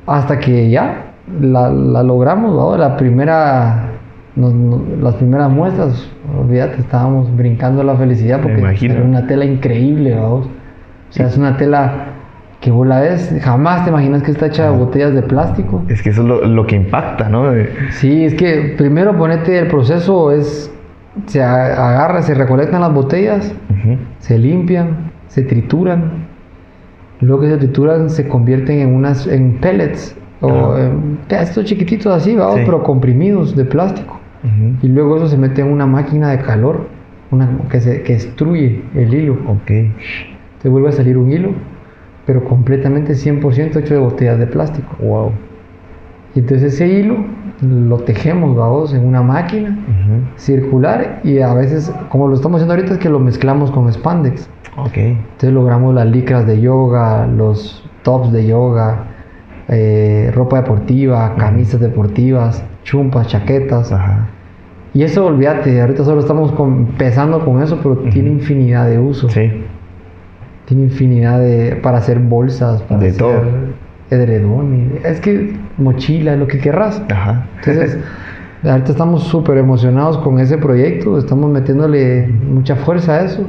hasta 0.06 0.38
que 0.38 0.68
ya 0.70 1.04
la, 1.40 1.70
la 1.70 2.02
logramos, 2.02 2.54
vamos. 2.54 2.78
La 2.78 2.96
primera, 2.96 3.92
nos- 4.38 4.54
nos- 4.54 4.80
las 5.02 5.14
primeras 5.16 5.50
muestras, 5.50 6.08
olvídate, 6.40 6.80
estábamos 6.80 7.34
brincando 7.36 7.82
la 7.82 7.96
felicidad 7.96 8.40
porque 8.40 8.60
era 8.86 9.02
una 9.02 9.26
tela 9.26 9.44
increíble, 9.44 10.14
vamos. 10.14 10.46
O 10.46 11.12
sea, 11.12 11.26
es 11.26 11.36
una 11.36 11.56
tela 11.56 12.06
que 12.60 12.70
vos 12.70 12.86
la 12.86 13.00
ves, 13.00 13.34
jamás 13.42 13.84
te 13.84 13.90
imaginas 13.90 14.22
que 14.22 14.30
está 14.32 14.46
hecha 14.46 14.70
de 14.70 14.76
botellas 14.76 15.14
de 15.14 15.22
plástico. 15.22 15.82
Es 15.88 16.02
que 16.02 16.10
eso 16.10 16.22
es 16.22 16.28
lo, 16.28 16.44
lo 16.46 16.66
que 16.66 16.76
impacta, 16.76 17.28
¿no? 17.28 17.44
Sí, 17.90 18.24
es 18.24 18.34
que 18.34 18.74
primero 18.76 19.16
ponete 19.16 19.58
el 19.58 19.68
proceso 19.68 20.32
es, 20.32 20.72
se 21.26 21.42
agarra, 21.42 22.22
se 22.22 22.34
recolectan 22.34 22.80
las 22.80 22.92
botellas, 22.92 23.52
se 24.18 24.38
limpian, 24.38 25.10
se 25.28 25.42
trituran, 25.42 26.26
luego 27.20 27.42
que 27.42 27.48
se 27.50 27.56
trituran 27.58 28.10
se 28.10 28.28
convierten 28.28 28.80
en 28.80 28.94
unas, 28.94 29.26
en 29.26 29.58
pellets 29.60 30.16
o 30.40 30.76
en 30.76 31.18
pedacitos 31.28 31.64
chiquititos 31.64 32.12
así, 32.14 32.32
Sí. 32.32 32.62
pero 32.64 32.82
comprimidos 32.82 33.54
de 33.56 33.64
plástico. 33.64 34.17
Ujú. 34.44 34.76
Y 34.82 34.88
luego 34.88 35.16
eso 35.16 35.28
se 35.28 35.36
mete 35.36 35.62
en 35.62 35.68
una 35.68 35.86
máquina 35.86 36.30
de 36.30 36.38
calor, 36.40 36.86
una 37.30 37.48
que 37.70 37.80
se 37.80 38.02
que 38.02 38.14
extruye 38.14 38.82
el 38.94 39.12
hilo. 39.12 39.34
Ok. 39.46 39.70
Te 40.62 40.68
vuelve 40.68 40.88
a 40.88 40.92
salir 40.92 41.16
un 41.16 41.30
hilo, 41.30 41.50
pero 42.26 42.44
completamente 42.44 43.14
100% 43.14 43.76
hecho 43.76 43.94
de 43.94 44.00
botellas 44.00 44.38
de 44.38 44.46
plástico. 44.46 44.96
Wow. 45.00 45.32
Y 46.34 46.40
entonces 46.40 46.74
ese 46.74 46.88
hilo 46.88 47.16
lo 47.62 47.98
tejemos, 47.98 48.54
vamos, 48.56 48.94
en 48.94 49.04
una 49.04 49.22
máquina 49.22 49.70
Ujú. 49.70 50.20
circular 50.36 51.20
y 51.24 51.40
a 51.40 51.52
veces, 51.54 51.92
como 52.10 52.28
lo 52.28 52.34
estamos 52.34 52.58
haciendo 52.58 52.74
ahorita, 52.74 52.94
es 52.94 52.98
que 52.98 53.08
lo 53.08 53.18
mezclamos 53.18 53.70
con 53.70 53.92
spandex. 53.92 54.48
Ok. 54.76 54.96
Entonces 54.96 55.52
logramos 55.52 55.94
las 55.94 56.06
licras 56.06 56.46
de 56.46 56.60
yoga, 56.60 57.26
los 57.26 57.88
tops 58.02 58.32
de 58.32 58.46
yoga, 58.46 59.04
eh, 59.68 60.30
ropa 60.34 60.58
deportiva, 60.58 61.34
camisas 61.36 61.80
deportivas, 61.80 62.64
chumpas, 62.88 63.26
chaquetas. 63.28 63.92
Ajá. 63.92 64.26
Y 64.94 65.02
eso, 65.02 65.26
olvídate, 65.26 65.80
ahorita 65.80 66.04
solo 66.04 66.20
estamos 66.20 66.50
con- 66.52 66.78
empezando 66.90 67.44
con 67.44 67.62
eso, 67.62 67.78
pero 67.82 67.96
tiene 68.10 68.30
infinidad 68.30 68.88
de 68.88 68.98
usos. 68.98 69.30
Sí. 69.32 69.50
Tiene 70.64 70.84
infinidad 70.84 71.38
de... 71.40 71.78
para 71.82 71.98
hacer 71.98 72.18
bolsas, 72.18 72.82
para 72.82 73.00
De 73.00 73.08
hacer 73.08 73.18
todo. 73.20 73.42
es 75.04 75.20
que 75.20 75.54
mochila, 75.76 76.36
lo 76.36 76.46
que 76.46 76.58
querrás. 76.58 77.02
Ajá. 77.10 77.46
Entonces, 77.58 77.98
ahorita 78.64 78.90
estamos 78.92 79.24
súper 79.24 79.58
emocionados 79.58 80.16
con 80.18 80.38
ese 80.40 80.56
proyecto, 80.56 81.18
estamos 81.18 81.50
metiéndole 81.50 82.26
mucha 82.26 82.74
fuerza 82.76 83.16
a 83.16 83.24
eso. 83.24 83.44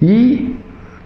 Y 0.00 0.56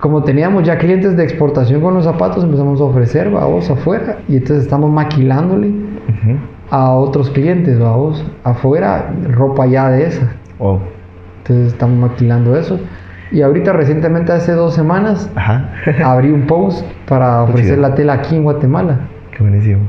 como 0.00 0.22
teníamos 0.24 0.64
ya 0.64 0.76
clientes 0.78 1.16
de 1.16 1.22
exportación 1.22 1.80
con 1.80 1.94
los 1.94 2.04
zapatos, 2.04 2.42
empezamos 2.44 2.80
a 2.80 2.84
ofrecer, 2.84 3.30
vamos, 3.30 3.70
afuera. 3.70 4.18
Y 4.28 4.36
entonces 4.36 4.64
estamos 4.64 4.90
maquilándole 4.90 5.68
Ujú. 5.68 6.36
A 6.70 6.92
otros 6.92 7.30
clientes, 7.30 7.78
vamos, 7.78 8.24
afuera, 8.44 9.12
ropa 9.30 9.66
ya 9.66 9.90
de 9.90 10.06
esa. 10.06 10.32
Wow. 10.58 10.80
Entonces 11.38 11.72
estamos 11.72 11.98
maquilando 12.10 12.56
eso. 12.56 12.78
Y 13.30 13.42
ahorita 13.42 13.72
recientemente, 13.72 14.32
hace 14.32 14.52
dos 14.52 14.74
semanas, 14.74 15.30
Ajá. 15.34 15.70
abrí 16.04 16.30
un 16.30 16.42
post 16.46 16.84
para 17.08 17.42
ofrecer 17.42 17.76
chido. 17.76 17.82
la 17.88 17.94
tela 17.94 18.14
aquí 18.14 18.36
en 18.36 18.42
Guatemala. 18.42 19.00
Qué 19.36 19.42
buenísimo. 19.42 19.80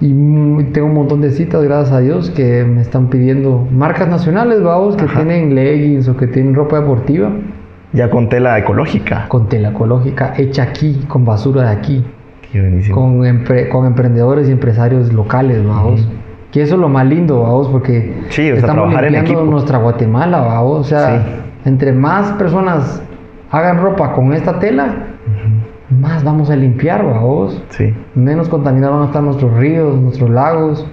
Y 0.00 0.12
mm, 0.12 0.72
tengo 0.72 0.88
un 0.88 0.94
montón 0.94 1.20
de 1.22 1.30
citas, 1.30 1.62
gracias 1.62 1.92
a 1.92 2.00
Dios, 2.00 2.30
que 2.30 2.64
me 2.64 2.80
están 2.82 3.08
pidiendo 3.08 3.66
marcas 3.70 4.08
nacionales, 4.08 4.62
vamos, 4.62 4.96
que 4.96 5.04
Ajá. 5.04 5.16
tienen 5.22 5.54
leggings 5.54 6.08
o 6.08 6.16
que 6.16 6.26
tienen 6.26 6.54
ropa 6.54 6.80
deportiva 6.80 7.30
Ya 7.94 8.10
con 8.10 8.28
tela 8.28 8.58
ecológica. 8.58 9.26
con 9.28 9.48
tela 9.48 9.70
ecológica 9.70 10.34
hecha 10.36 10.64
aquí, 10.64 11.02
con 11.08 11.24
basura 11.24 11.62
de 11.62 11.68
aquí, 11.76 12.04
Qué 12.52 12.60
buenísimo. 12.60 12.94
con, 12.94 13.20
empre- 13.22 13.68
con 13.70 13.86
emprendedores 13.86 14.48
y 14.50 14.52
empresarios 14.52 15.12
locales, 15.14 15.66
vamos. 15.66 16.00
Ujú. 16.02 16.10
Que 16.56 16.62
eso 16.62 16.76
es 16.76 16.80
lo 16.80 16.88
más 16.88 17.04
lindo, 17.04 17.42
vamos, 17.42 17.68
porque 17.68 18.14
Sí, 18.30 18.40
o 18.50 18.54
sea, 18.54 18.60
estamos 18.60 18.84
en 18.86 18.90
limpiando 19.02 19.18
equipo. 19.30 19.42
nuestra 19.42 19.76
Guatemala, 19.76 20.40
vamos. 20.40 20.80
O 20.80 20.84
sea, 20.84 21.18
Sí. 21.18 21.30
entre 21.66 21.92
más 21.92 22.32
personas 22.32 23.02
hagan 23.50 23.76
ropa 23.78 24.12
con 24.14 24.32
esta 24.32 24.58
tela, 24.58 24.86
más 25.90 26.24
vamos 26.24 26.48
a 26.48 26.56
limpiar, 26.56 27.04
vamos. 27.04 27.62
Sí. 27.68 27.92
Menos 28.14 28.48
contaminados 28.48 28.94
van 28.96 29.02
a 29.02 29.06
estar 29.08 29.22
nuestros 29.22 29.52
ríos, 29.52 30.00
nuestros 30.00 30.30
lagos, 30.30 30.86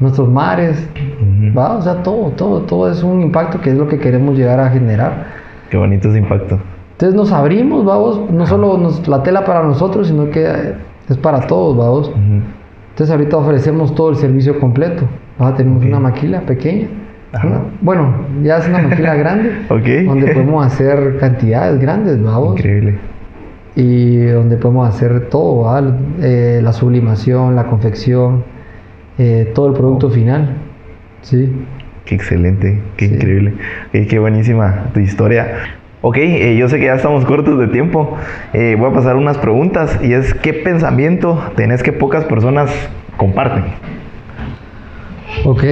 nuestros 0.00 0.30
mares. 0.30 0.88
Ujú. 1.20 1.58
¿va? 1.58 1.76
O 1.76 1.82
sea, 1.82 2.02
todo, 2.02 2.30
todo, 2.30 2.60
todo 2.62 2.90
es 2.90 3.02
un 3.02 3.20
impacto 3.20 3.60
que 3.60 3.68
es 3.68 3.76
lo 3.76 3.86
que 3.88 3.98
queremos 3.98 4.34
llegar 4.34 4.60
a 4.60 4.70
generar. 4.70 5.26
Qué 5.68 5.76
bonito 5.76 6.08
ese 6.08 6.20
impacto. 6.20 6.58
Entonces 6.92 7.14
nos 7.14 7.32
abrimos, 7.32 7.84
vamos, 7.84 8.30
no 8.30 8.46
solo 8.46 8.78
nos- 8.78 9.06
la 9.06 9.22
tela 9.22 9.44
para 9.44 9.62
nosotros, 9.62 10.06
sino 10.08 10.30
que 10.30 10.72
es 11.06 11.18
para 11.18 11.46
todos, 11.46 11.76
vamos. 11.76 12.08
Ujú. 12.08 12.40
Entonces 12.92 13.10
ahorita 13.10 13.36
ofrecemos 13.38 13.94
todo 13.94 14.10
el 14.10 14.16
servicio 14.16 14.60
completo. 14.60 15.04
¿va? 15.40 15.54
Tenemos 15.54 15.84
una 15.84 15.98
maquila 15.98 16.40
pequeña. 16.42 16.88
Ajá. 17.34 17.46
una- 17.48 17.62
bueno, 17.80 18.14
ya 18.42 18.58
es 18.58 18.68
una 18.68 18.78
maquila 18.82 19.14
grande. 19.22 19.50
Ok. 19.70 20.06
Donde 20.06 20.26
podemos 20.34 20.66
hacer 20.66 21.16
cantidades 21.18 21.80
grandes, 21.80 22.22
vamos. 22.22 22.58
Increíble. 22.58 22.98
Y 23.74 24.18
donde 24.26 24.56
podemos 24.58 24.86
hacer 24.86 25.28
todo. 25.30 25.66
Eh, 26.20 26.60
la 26.62 26.72
sublimación, 26.74 27.56
la 27.56 27.64
confección, 27.64 28.44
eh, 29.18 29.50
todo 29.54 29.68
el 29.68 29.72
producto 29.72 30.10
final. 30.10 30.56
Sí. 31.22 31.50
Qué 32.04 32.14
excelente, 32.16 32.82
qué 32.98 33.08
Sí. 33.08 33.14
increíble. 33.14 33.54
Qué 33.92 34.18
buenísima 34.18 34.90
tu 34.92 35.00
historia. 35.00 35.46
Ok, 36.04 36.16
eh, 36.16 36.56
yo 36.56 36.68
sé 36.68 36.80
que 36.80 36.86
ya 36.86 36.94
estamos 36.94 37.24
cortos 37.24 37.58
de 37.60 37.68
tiempo. 37.68 38.16
Eh, 38.52 38.76
voy 38.76 38.90
a 38.90 38.92
pasar 38.92 39.14
unas 39.14 39.38
preguntas 39.38 40.00
y 40.02 40.12
es 40.12 40.34
¿qué 40.34 40.52
pensamiento 40.52 41.40
tenés 41.54 41.84
que 41.84 41.92
pocas 41.92 42.24
personas 42.24 42.72
comparten? 43.16 43.64
Ok. 45.44 45.62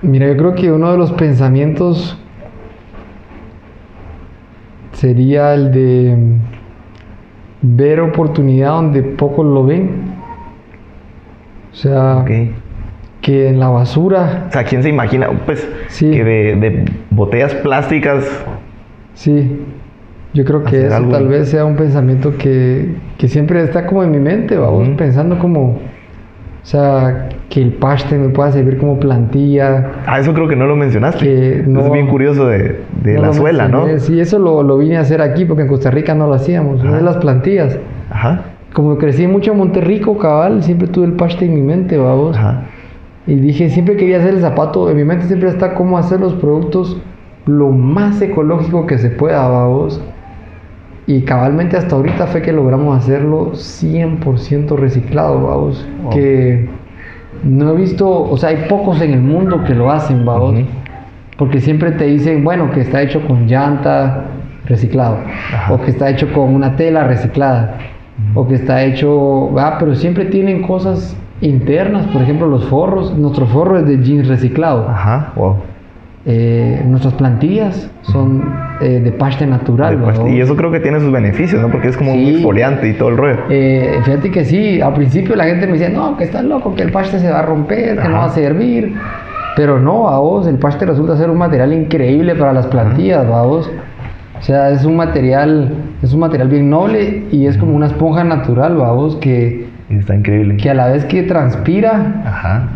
Mira, 0.00 0.26
yo 0.28 0.36
creo 0.38 0.54
que 0.54 0.72
uno 0.72 0.90
de 0.90 0.96
los 0.96 1.12
pensamientos 1.12 2.18
sería 4.92 5.52
el 5.52 5.70
de 5.70 6.16
ver 7.60 8.00
oportunidad 8.00 8.70
donde 8.70 9.02
pocos 9.02 9.44
lo 9.44 9.66
ven. 9.66 10.14
O 11.72 11.76
sea, 11.76 12.24
que 13.20 13.48
en 13.48 13.60
la 13.60 13.68
basura, 13.68 14.46
O 14.48 14.52
sea, 14.52 14.64
¿quién 14.64 14.82
se 14.82 14.88
imagina? 14.88 15.28
Pues 15.44 15.68
Sí. 15.88 16.10
que 16.10 16.24
de, 16.24 16.56
de 16.56 16.84
botellas 17.10 17.54
plásticas. 17.56 18.24
Sí. 19.14 19.60
Yo 20.32 20.44
creo 20.44 20.64
que 20.64 20.86
eso 20.86 20.96
algo. 20.96 21.12
tal 21.12 21.28
vez 21.28 21.48
sea 21.48 21.64
un 21.64 21.76
pensamiento 21.76 22.36
que, 22.36 22.96
que 23.18 23.28
siempre 23.28 23.62
está 23.62 23.86
como 23.86 24.02
en 24.02 24.10
mi 24.10 24.18
mente, 24.18 24.56
vamos, 24.56 24.88
Ujú. 24.88 24.96
pensando 24.96 25.38
como, 25.38 25.74
o 25.74 25.78
sea, 26.66 27.28
que 27.48 27.62
el 27.62 27.74
paste 27.74 28.18
me 28.18 28.30
pueda 28.30 28.50
servir 28.50 28.78
como 28.78 28.98
plantilla. 28.98 29.92
Ah, 30.06 30.18
eso 30.18 30.34
creo 30.34 30.48
que 30.48 30.56
no 30.56 30.66
lo 30.66 30.74
mencionaste. 30.74 31.24
Que 31.24 31.64
no- 31.64 31.82
es 31.86 31.92
bien 31.92 32.08
curioso 32.08 32.48
de, 32.48 32.80
de 33.04 33.14
No 33.14 33.22
la 33.22 33.32
suela, 33.32 33.68
¿no? 33.68 33.86
mencioné. 33.86 34.00
Sí, 34.00 34.18
eso 34.20 34.40
lo, 34.40 34.64
lo 34.64 34.76
vine 34.78 34.96
a 34.96 35.02
hacer 35.02 35.22
aquí 35.22 35.44
porque 35.44 35.62
en 35.62 35.68
Costa 35.68 35.92
Rica 35.92 36.16
no 36.16 36.26
lo 36.26 36.34
hacíamos, 36.34 36.80
Ajá. 36.82 36.96
de 36.96 37.02
las 37.02 37.16
plantillas. 37.18 37.78
Ajá. 38.10 38.42
Como 38.72 38.98
crecí 38.98 39.28
mucho 39.28 39.52
en 39.52 39.58
Monterrico, 39.58 40.18
cabal, 40.18 40.64
siempre 40.64 40.88
tuve 40.88 41.06
el 41.06 41.12
paste 41.12 41.44
en 41.44 41.54
mi 41.54 41.60
mente, 41.62 41.96
vamos. 41.96 42.36
Ajá. 42.36 42.64
Y 43.28 43.36
dije, 43.36 43.70
siempre 43.70 43.96
quería 43.96 44.18
hacer 44.18 44.34
el 44.34 44.40
zapato, 44.40 44.90
en 44.90 44.96
mi 44.96 45.04
mente 45.04 45.26
siempre 45.26 45.48
está 45.48 45.74
cómo 45.74 45.96
hacer 45.96 46.18
los 46.18 46.34
productos 46.34 47.00
lo 47.46 47.70
más 47.70 48.20
ecológico 48.22 48.86
que 48.86 48.98
se 48.98 49.10
pueda, 49.10 49.46
vamos. 49.48 50.00
Y 51.06 51.22
cabalmente 51.22 51.76
hasta 51.76 51.96
ahorita 51.96 52.26
fue 52.28 52.40
que 52.40 52.52
logramos 52.52 52.96
hacerlo 52.96 53.52
100% 53.52 54.76
reciclado, 54.76 55.42
vamos. 55.46 55.86
Wow. 56.02 56.10
Que 56.10 56.68
no 57.42 57.72
he 57.72 57.76
visto, 57.76 58.08
o 58.08 58.36
sea, 58.36 58.50
hay 58.50 58.66
pocos 58.68 59.00
en 59.02 59.12
el 59.12 59.20
mundo 59.20 59.64
que 59.64 59.74
lo 59.74 59.90
hacen, 59.90 60.24
vamos. 60.24 60.64
Porque 61.36 61.60
siempre 61.60 61.92
te 61.92 62.04
dicen, 62.04 62.44
bueno, 62.44 62.70
que 62.70 62.80
está 62.80 63.02
hecho 63.02 63.26
con 63.26 63.46
llanta 63.46 64.24
reciclado, 64.66 65.18
Ajá. 65.52 65.74
o 65.74 65.80
que 65.82 65.90
está 65.90 66.08
hecho 66.08 66.32
con 66.32 66.54
una 66.54 66.76
tela 66.76 67.04
reciclada, 67.04 67.76
o 68.34 68.46
que 68.46 68.54
está 68.54 68.82
hecho, 68.84 69.50
ah, 69.58 69.76
pero 69.78 69.94
siempre 69.94 70.24
tienen 70.26 70.62
cosas 70.62 71.16
internas, 71.40 72.06
por 72.06 72.22
ejemplo, 72.22 72.46
los 72.46 72.64
forros, 72.66 73.16
nuestro 73.18 73.46
forro 73.46 73.78
es 73.78 73.86
de 73.86 74.02
jeans 74.02 74.28
reciclado, 74.28 74.88
Ajá. 74.88 75.32
Wow. 75.36 75.56
Eh, 76.26 76.82
nuestras 76.86 77.12
plantillas 77.14 77.90
son 78.00 78.42
eh, 78.80 78.98
de 79.00 79.12
paste 79.12 79.46
natural, 79.46 79.98
De 79.98 80.06
¿verdad? 80.06 80.26
Y 80.26 80.40
eso 80.40 80.56
creo 80.56 80.70
que 80.70 80.80
tiene 80.80 80.98
sus 80.98 81.12
beneficios, 81.12 81.60
¿no? 81.60 81.68
Porque 81.68 81.88
es 81.88 81.96
como 81.98 82.12
un 82.14 82.18
Sí. 82.18 82.30
exfoliante 82.36 82.88
y 82.88 82.94
todo 82.94 83.10
el 83.10 83.16
rollo. 83.18 83.38
Eh, 83.50 84.00
fíjate 84.04 84.30
que 84.30 84.44
sí, 84.44 84.80
al 84.80 84.94
principio 84.94 85.36
la 85.36 85.44
gente 85.44 85.66
me 85.66 85.72
decía, 85.74 85.90
no, 85.90 86.16
que 86.16 86.24
estás 86.24 86.42
loco, 86.44 86.74
que 86.74 86.82
el 86.82 86.90
paste 86.92 87.18
se 87.18 87.30
va 87.30 87.40
a 87.40 87.42
romper, 87.42 87.98
que 87.98 88.08
no 88.08 88.16
Ajá. 88.16 88.18
va 88.18 88.24
a 88.24 88.30
servir. 88.30 88.94
Pero 89.56 89.78
no, 89.78 90.08
a 90.08 90.18
vos, 90.18 90.46
el 90.46 90.56
paste 90.56 90.86
resulta 90.86 91.16
ser 91.16 91.28
un 91.30 91.38
material 91.38 91.72
increíble 91.74 92.34
para 92.34 92.52
las 92.54 92.66
plantillas, 92.68 93.26
a 93.26 93.42
vos. 93.42 93.70
O 94.38 94.42
sea, 94.42 94.70
es 94.70 94.84
un 94.84 94.96
material, 94.96 95.72
es 96.02 96.12
un 96.14 96.20
material 96.20 96.48
bien 96.48 96.68
noble 96.70 97.24
y 97.30 97.46
es 97.46 97.56
como 97.58 97.76
una 97.76 97.86
esponja 97.86 98.24
natural, 98.24 98.76
vos, 98.76 99.16
que, 99.16 99.66
está 99.90 100.14
increíble. 100.16 100.56
que 100.56 100.70
a 100.70 100.74
la 100.74 100.88
vez 100.88 101.04
que 101.04 101.22
transpira, 101.22 102.22
Ajá. 102.26 102.68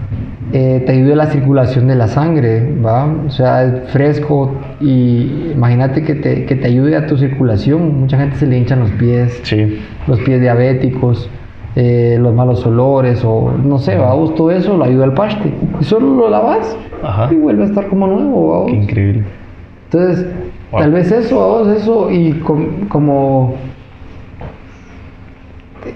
Eh, 0.52 0.82
te 0.86 0.92
ayuda 0.92 1.12
a 1.12 1.16
la 1.16 1.26
circulación 1.26 1.88
de 1.88 1.94
la 1.94 2.08
sangre, 2.08 2.72
¿va? 2.84 3.06
O 3.26 3.30
sea, 3.30 3.64
es 3.64 3.90
fresco 3.90 4.52
y 4.80 5.50
imagínate 5.54 6.02
que 6.02 6.14
te, 6.14 6.44
que 6.46 6.54
te 6.56 6.66
ayude 6.68 6.96
a 6.96 7.06
tu 7.06 7.16
circulación. 7.18 8.00
Mucha 8.00 8.18
gente 8.18 8.36
se 8.36 8.46
le 8.46 8.58
hinchan 8.58 8.80
los 8.80 8.90
pies 8.92 9.40
Sí. 9.42 9.78
los 10.06 10.18
pies 10.20 10.40
diabéticos, 10.40 11.28
eh, 11.76 12.16
los 12.20 12.34
malos 12.34 12.64
olores 12.66 13.22
o 13.24 13.52
no 13.62 13.78
sé, 13.78 13.96
vamos, 13.96 14.34
todo 14.34 14.50
eso 14.50 14.76
lo 14.76 14.84
ayuda 14.84 15.04
al 15.04 15.14
paste. 15.14 15.52
Y 15.80 15.84
solo 15.84 16.14
lo 16.14 16.28
lavas 16.30 16.76
Ajá. 17.02 17.28
y 17.32 17.36
vuelve 17.36 17.64
a 17.64 17.66
estar 17.66 17.86
como 17.88 18.06
nuevo, 18.06 18.50
vamos. 18.50 18.70
Qué 18.70 18.76
increíble. 18.76 19.24
Entonces, 19.92 20.26
Wow. 20.70 20.80
tal 20.82 20.92
vez 20.92 21.10
eso, 21.12 21.38
vamos, 21.40 21.68
eso 21.76 22.10
y 22.10 22.32
com- 22.40 22.88
como... 22.88 23.54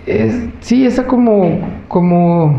Es, 0.06 0.46
sí, 0.60 0.86
esa 0.86 1.06
como, 1.06 1.58
como 1.88 2.54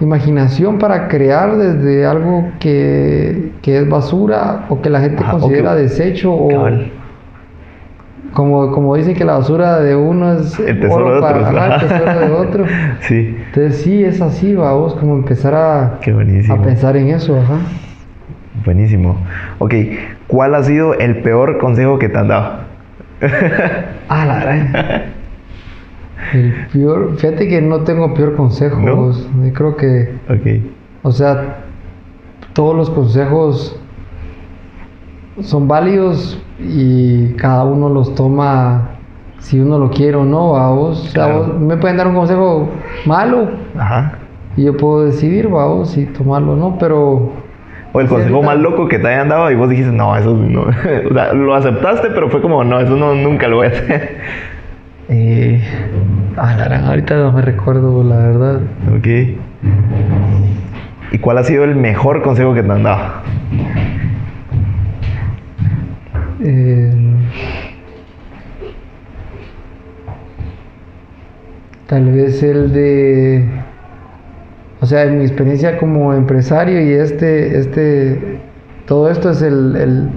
imaginación 0.00 0.78
para 0.78 1.08
crear 1.08 1.56
desde 1.56 2.06
algo 2.06 2.44
que, 2.60 3.52
que 3.62 3.78
es 3.78 3.88
basura 3.88 4.66
o 4.68 4.80
que 4.80 4.90
la 4.90 5.00
gente 5.00 5.22
Ajá, 5.22 5.32
considera 5.32 5.74
desecho 5.74 6.32
o... 6.32 6.48
Cabal. 6.48 6.92
Como, 8.32 8.70
como 8.72 8.94
dicen 8.94 9.14
que 9.14 9.24
la 9.24 9.38
basura 9.38 9.80
de 9.80 9.96
uno 9.96 10.34
es 10.34 10.58
El 10.60 10.80
tesoro 10.80 11.06
oro 11.06 11.14
de 11.16 11.20
para 11.22 11.38
otros. 11.38 11.82
el 11.82 11.88
tesoro 11.88 12.20
de 12.20 12.32
otro. 12.46 12.66
Sí. 13.00 13.36
Entonces 13.46 13.82
sí, 13.82 14.04
es 14.04 14.20
así, 14.20 14.54
vamos, 14.54 14.94
como 14.94 15.14
empezar 15.14 15.54
a, 15.54 15.84
a 15.94 16.62
pensar 16.62 16.96
en 16.96 17.08
eso, 17.08 17.38
ajá. 17.40 17.56
Buenísimo. 18.64 19.16
Ok, 19.58 19.74
¿cuál 20.26 20.54
ha 20.54 20.62
sido 20.62 20.94
el 20.94 21.22
peor 21.22 21.58
consejo 21.58 21.98
que 21.98 22.08
te 22.10 22.18
han 22.18 22.28
dado? 22.28 22.58
Ah, 24.08 24.24
la 24.26 24.34
verdad. 24.44 25.02
El 26.32 26.66
peor, 26.72 27.16
fíjate 27.16 27.48
que 27.48 27.60
no 27.62 27.80
tengo 27.80 28.12
peor 28.14 28.36
consejos. 28.36 29.28
Yo 29.42 29.52
creo 29.52 29.76
que, 29.76 30.14
Ok. 30.28 30.62
o 31.02 31.12
sea, 31.12 31.58
todos 32.52 32.74
los 32.76 32.90
consejos 32.90 33.78
son 35.40 35.68
válidos 35.68 36.42
y 36.58 37.32
cada 37.34 37.64
uno 37.64 37.88
los 37.88 38.14
toma 38.14 38.90
si 39.38 39.60
uno 39.60 39.78
lo 39.78 39.90
quiere 39.90 40.16
o 40.16 40.24
no, 40.24 40.54
Claro. 41.12 41.38
vos 41.38 41.60
me 41.60 41.76
pueden 41.76 41.96
dar 41.96 42.08
un 42.08 42.14
consejo 42.16 42.68
malo 43.06 43.48
Ajá. 43.78 44.18
y 44.56 44.64
yo 44.64 44.76
puedo 44.76 45.04
decidir, 45.04 45.48
vamos, 45.48 45.90
si 45.90 46.06
tomarlo 46.06 46.54
o 46.54 46.56
no, 46.56 46.76
pero 46.78 47.30
O 47.92 48.00
el 48.00 48.08
consejo 48.08 48.42
más 48.42 48.58
loco 48.58 48.88
que 48.88 48.98
te 48.98 49.06
hayan 49.06 49.28
dado 49.28 49.50
y 49.50 49.54
vos 49.54 49.70
dijiste, 49.70 49.92
no, 49.92 50.16
eso 50.16 50.34
no. 50.36 50.62
o 51.10 51.14
sea, 51.14 51.32
lo 51.32 51.54
aceptaste, 51.54 52.08
pero 52.10 52.28
fue 52.28 52.42
como, 52.42 52.64
no, 52.64 52.80
eso 52.80 52.96
no, 52.96 53.14
nunca 53.14 53.46
lo 53.46 53.56
voy 53.56 53.66
a 53.68 53.70
hacer. 53.70 54.18
Eh, 55.10 55.62
ah, 56.36 56.54
la 56.56 56.86
ahorita 56.88 57.16
no 57.16 57.32
me 57.32 57.40
recuerdo, 57.40 58.04
la 58.04 58.16
verdad. 58.18 58.60
ok. 58.96 59.06
¿Y 61.12 61.18
cuál 61.18 61.38
ha 61.38 61.44
sido 61.44 61.64
el 61.64 61.74
mejor 61.76 62.22
consejo 62.22 62.52
que 62.52 62.62
te 62.62 62.70
han 62.70 62.82
dado? 62.82 63.22
Eh, 66.44 66.92
tal 71.86 72.04
vez 72.12 72.42
el 72.42 72.72
de. 72.72 73.48
O 74.80 74.86
sea, 74.86 75.04
en 75.04 75.18
mi 75.18 75.24
experiencia 75.24 75.78
como 75.78 76.12
empresario 76.12 76.80
y 76.82 76.92
este. 76.92 77.58
este 77.58 78.40
todo 78.86 79.10
esto 79.10 79.30
es 79.30 79.40
el. 79.40 79.76
el- 79.76 80.08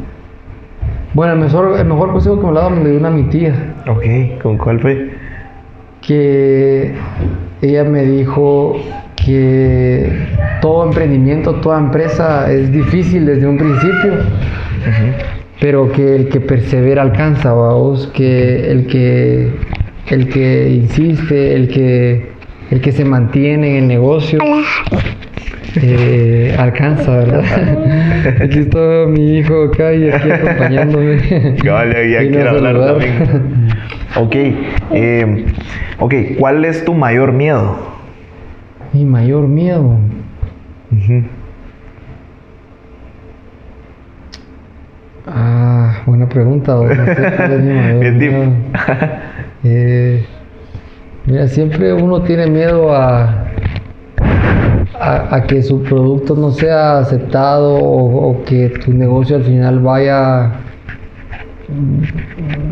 bueno, 1.14 1.34
el 1.34 1.40
mejor, 1.40 1.80
el 1.80 1.86
mejor 1.86 2.12
consejo 2.12 2.40
que 2.40 2.48
me 2.48 2.54
lo 2.54 2.60
ha 2.60 2.64
dado 2.64 2.76
me 2.76 2.84
lo 2.84 2.90
dio 2.90 3.00
una 3.00 3.10
mi 3.10 3.24
tía. 3.24 3.76
Ok, 3.88 4.42
¿con 4.42 4.58
cuál 4.58 4.80
fue? 4.80 5.22
que 6.02 6.94
ella 7.62 7.84
me 7.84 8.04
dijo 8.04 8.76
que 9.16 10.12
todo 10.62 10.86
emprendimiento, 10.86 11.56
toda 11.56 11.80
empresa 11.80 12.52
es 12.52 12.72
difícil 12.72 13.26
desde 13.26 13.48
un 13.48 13.58
principio, 13.58 14.14
pero 15.60 15.92
que 15.92 16.16
el 16.16 16.30
que 16.30 16.40
persevera 16.42 17.04
alcanza, 17.04 17.54
vamos, 17.54 18.08
que 18.08 18.72
el 18.72 18.88
que 18.88 19.52
el 20.08 20.28
que 20.28 20.70
insiste, 20.72 21.56
el 21.56 21.68
que 21.70 22.32
el 22.72 22.82
que 22.82 22.92
se 22.92 23.06
mantiene 23.06 23.78
en 23.78 23.84
el 23.84 23.88
negocio. 23.88 24.40
Eh, 25.76 26.56
alcanza, 26.58 27.18
¿verdad? 27.18 27.44
aquí 28.42 28.60
está 28.60 29.06
mi 29.08 29.38
hijo 29.38 29.66
acá 29.66 29.94
y 29.94 30.10
aquí 30.10 30.32
acompañándome. 30.32 31.58
Vale, 31.64 32.12
ya 32.12 32.20
quiero 32.20 32.50
hablar 32.50 32.80
también. 32.86 33.14
Ok, 34.16 34.36
eh, 34.92 35.46
ok, 36.00 36.14
¿cuál 36.38 36.66
es 36.66 36.84
tu 36.84 36.94
mayor 36.94 37.32
miedo? 37.32 37.78
Mi 38.94 39.06
mayor 39.06 39.48
miedo. 39.48 39.98
Ah, 45.26 46.02
buena 46.06 46.28
pregunta. 46.28 46.74
no 46.74 46.90
sé 46.90 47.34
cuál 47.38 47.52
es 47.54 47.62
mi 47.62 47.74
mayor 47.74 48.14
miedo. 48.14 48.54
Eh, 49.64 50.26
mira, 51.26 51.48
siempre 51.48 51.94
uno 51.94 52.24
tiene 52.24 52.48
miedo 52.48 52.94
a, 52.94 53.46
a, 55.00 55.36
a 55.36 55.44
que 55.44 55.62
su 55.62 55.84
producto 55.84 56.36
no 56.36 56.52
sea 56.52 57.00
aceptado 57.00 57.76
o, 57.76 58.44
que 58.46 58.70
tu 58.70 58.94
negocio 58.94 59.38
al 59.38 59.44
final 59.44 59.80
vaya 59.80 60.52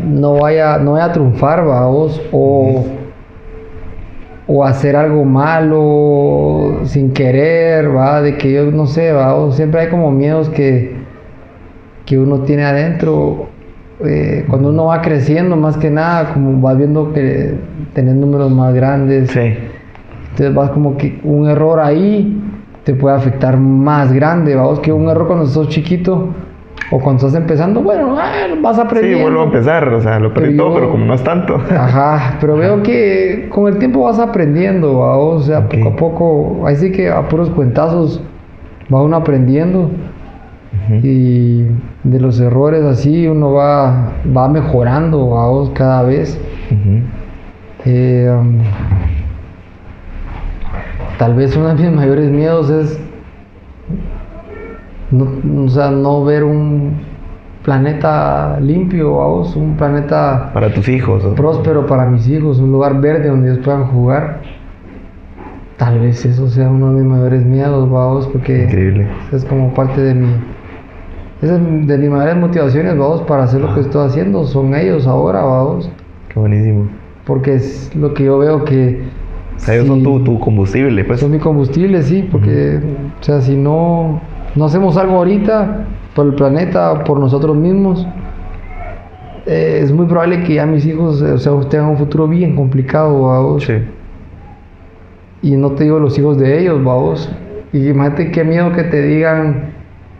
no 0.06 0.34
vaya 0.34 0.78
no 0.78 0.92
vaya 0.92 1.06
a 1.06 1.12
triunfar 1.12 1.64
vamos 1.64 2.20
o 2.32 2.84
o 4.46 4.64
hacer 4.64 4.96
algo 4.96 5.24
malo 5.24 6.80
sin 6.84 7.12
querer 7.12 7.96
va 7.96 8.20
de 8.20 8.36
que 8.36 8.52
yo 8.52 8.70
no 8.70 8.86
sé 8.86 9.12
va 9.12 9.50
siempre 9.52 9.82
hay 9.82 9.88
como 9.88 10.10
miedos 10.10 10.48
que 10.50 10.96
que 12.04 12.18
uno 12.18 12.40
tiene 12.40 12.64
adentro 12.64 13.48
eh, 14.04 14.44
cuando 14.48 14.70
uno 14.70 14.86
va 14.86 15.02
creciendo 15.02 15.56
más 15.56 15.76
que 15.76 15.90
nada 15.90 16.32
como 16.34 16.60
vas 16.60 16.76
viendo 16.76 17.12
que 17.12 17.54
tenés 17.94 18.14
números 18.16 18.50
más 18.50 18.74
grandes 18.74 19.30
Sí, 19.30 19.54
entonces 20.30 20.54
vas 20.54 20.70
como 20.70 20.96
que 20.96 21.20
un 21.24 21.48
error 21.48 21.80
ahí 21.80 22.40
te 22.84 22.94
puede 22.94 23.14
afectar 23.16 23.56
más 23.58 24.12
grande, 24.12 24.54
vamos 24.54 24.80
que 24.80 24.92
un 24.92 25.08
error 25.08 25.26
cuando 25.26 25.46
sos 25.46 25.68
chiquito 25.68 26.28
o 26.90 26.98
cuando 26.98 27.26
estás 27.26 27.40
empezando, 27.40 27.82
bueno, 27.82 28.16
vas 28.62 28.76
sí, 28.76 28.82
aprendiendo. 28.82 29.22
vuelvo 29.22 29.42
a 29.42 29.44
empezar, 29.44 29.88
o 29.88 30.00
sea, 30.00 30.18
lo 30.18 30.32
perdí 30.32 30.48
Pero 30.52 30.56
todo, 30.64 30.68
yo- 30.70 30.74
pero 30.80 30.90
como 30.90 31.04
no 31.04 31.14
es 31.14 31.22
tanto. 31.22 31.56
Ajá, 31.70 32.36
pero 32.40 32.56
veo 32.56 32.82
que 32.82 33.48
con 33.50 33.68
el 33.72 33.78
tiempo 33.78 34.04
vas 34.04 34.18
aprendiendo, 34.18 34.98
vamos, 35.00 35.42
o 35.42 35.46
sea, 35.46 35.68
poco 35.68 35.88
a 35.88 35.96
poco, 35.96 36.66
ahí 36.66 36.76
sí 36.76 36.90
que 36.90 37.10
a 37.10 37.28
puros 37.28 37.50
cuentazos 37.50 38.22
va 38.92 39.02
uno 39.02 39.16
aprendiendo. 39.16 39.90
Y 41.02 41.62
de 42.02 42.18
los 42.20 42.40
errores 42.40 42.82
así 42.82 43.28
uno 43.28 43.52
va, 43.52 44.12
va 44.36 44.48
mejorando, 44.48 45.30
vamos, 45.30 45.70
cada 45.70 46.02
vez. 46.02 46.40
Eh, 47.84 48.28
um, 48.36 48.58
tal 51.20 51.34
vez 51.34 51.54
uno 51.54 51.68
de 51.68 51.74
mis 51.74 51.92
mayores 52.00 52.30
miedos 52.30 52.70
es 52.70 52.98
no, 55.10 55.64
o 55.64 55.68
sea, 55.68 55.90
no 55.90 56.24
ver 56.24 56.44
un 56.44 56.94
planeta 57.62 58.58
limpio, 58.60 59.16
vamos, 59.16 59.54
un 59.54 59.76
planeta 59.76 60.50
Para 60.54 60.72
tus 60.72 60.88
hijos. 60.88 61.22
o- 61.24 61.34
próspero 61.34 61.84
para 61.86 62.06
mis 62.06 62.26
hijos, 62.28 62.58
un 62.58 62.72
lugar 62.72 63.00
verde 63.00 63.28
donde 63.28 63.50
ellos 63.52 63.62
puedan 63.64 63.84
jugar. 63.88 64.40
Tal 65.76 65.98
vez 65.98 66.24
eso 66.24 66.48
sea 66.48 66.70
uno 66.70 66.92
de 66.94 67.02
mis 67.02 67.10
mayores 67.10 67.44
miedos, 67.44 67.90
vamos, 67.90 68.26
porque 68.28 68.64
Increíble. 68.64 69.08
es 69.32 69.44
como 69.44 69.74
parte 69.74 70.00
de 70.00 70.14
mi 70.14 70.28
esa 71.42 71.56
es 71.56 71.86
de 71.86 71.98
mis 71.98 72.10
mayores 72.10 72.36
motivaciones, 72.36 72.96
vamos, 72.98 73.22
para 73.22 73.44
hacer 73.44 73.60
lo 73.62 73.74
que 73.74 73.80
estoy 73.80 74.06
haciendo, 74.06 74.44
son 74.44 74.74
ellos 74.74 75.06
ahora, 75.06 75.42
vamos. 75.42 75.90
Qué 76.28 76.38
buenísimo. 76.38 76.86
Porque 77.26 77.54
es 77.54 77.94
lo 77.96 78.12
que 78.14 78.24
yo 78.24 78.38
veo 78.38 78.64
que... 78.64 79.02
O 79.60 79.62
sea, 79.62 79.74
ellos 79.74 79.86
son 79.88 79.98
si- 79.98 80.04
tu, 80.04 80.20
tu 80.24 80.40
combustible, 80.40 81.04
pues. 81.04 81.20
Son 81.20 81.30
mi 81.30 81.38
combustible, 81.38 82.02
sí, 82.02 82.26
porque, 82.30 82.80
o 83.20 83.22
sea, 83.22 83.40
si 83.42 83.56
no, 83.56 84.20
no 84.56 84.64
hacemos 84.64 84.96
algo 84.96 85.16
ahorita 85.16 85.84
por 86.14 86.26
el 86.26 86.34
planeta, 86.34 87.04
por 87.04 87.20
nosotros 87.20 87.56
mismos, 87.56 88.06
eh, 89.46 89.80
es 89.82 89.92
muy 89.92 90.06
probable 90.06 90.42
que 90.44 90.54
ya 90.54 90.66
mis 90.66 90.84
hijos, 90.86 91.20
eh, 91.22 91.32
o 91.32 91.38
sea, 91.38 91.52
tengan 91.68 91.90
un 91.90 91.96
futuro 91.98 92.26
bien 92.28 92.56
complicado, 92.56 93.22
vamos. 93.22 93.64
Sí. 93.64 93.74
Y 95.42 95.56
no 95.56 95.70
te 95.72 95.84
digo 95.84 95.98
los 95.98 96.18
hijos 96.18 96.38
de 96.38 96.60
ellos, 96.60 96.82
vamos. 96.84 97.30
Y 97.72 97.88
imagínate 97.88 98.30
qué 98.30 98.44
miedo 98.44 98.72
que 98.72 98.84
te 98.84 99.02
digan, 99.02 99.70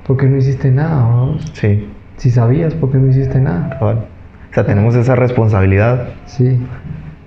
¿por 0.07 0.16
qué 0.16 0.26
no 0.26 0.36
hiciste 0.36 0.70
nada, 0.70 1.03
vamos? 1.03 1.45
Sí. 1.55 1.88
Si 2.16 2.30
sabías, 2.30 2.74
¿por 2.74 2.91
qué 2.91 2.99
no 2.99 3.09
hiciste 3.09 3.41
nada? 3.41 3.76
cabal. 3.78 4.05
O 4.51 4.55
sea, 4.55 4.66
tenemos 4.66 4.95
esa 4.97 5.14
responsabilidad 5.14 6.09
Sí. 6.26 6.59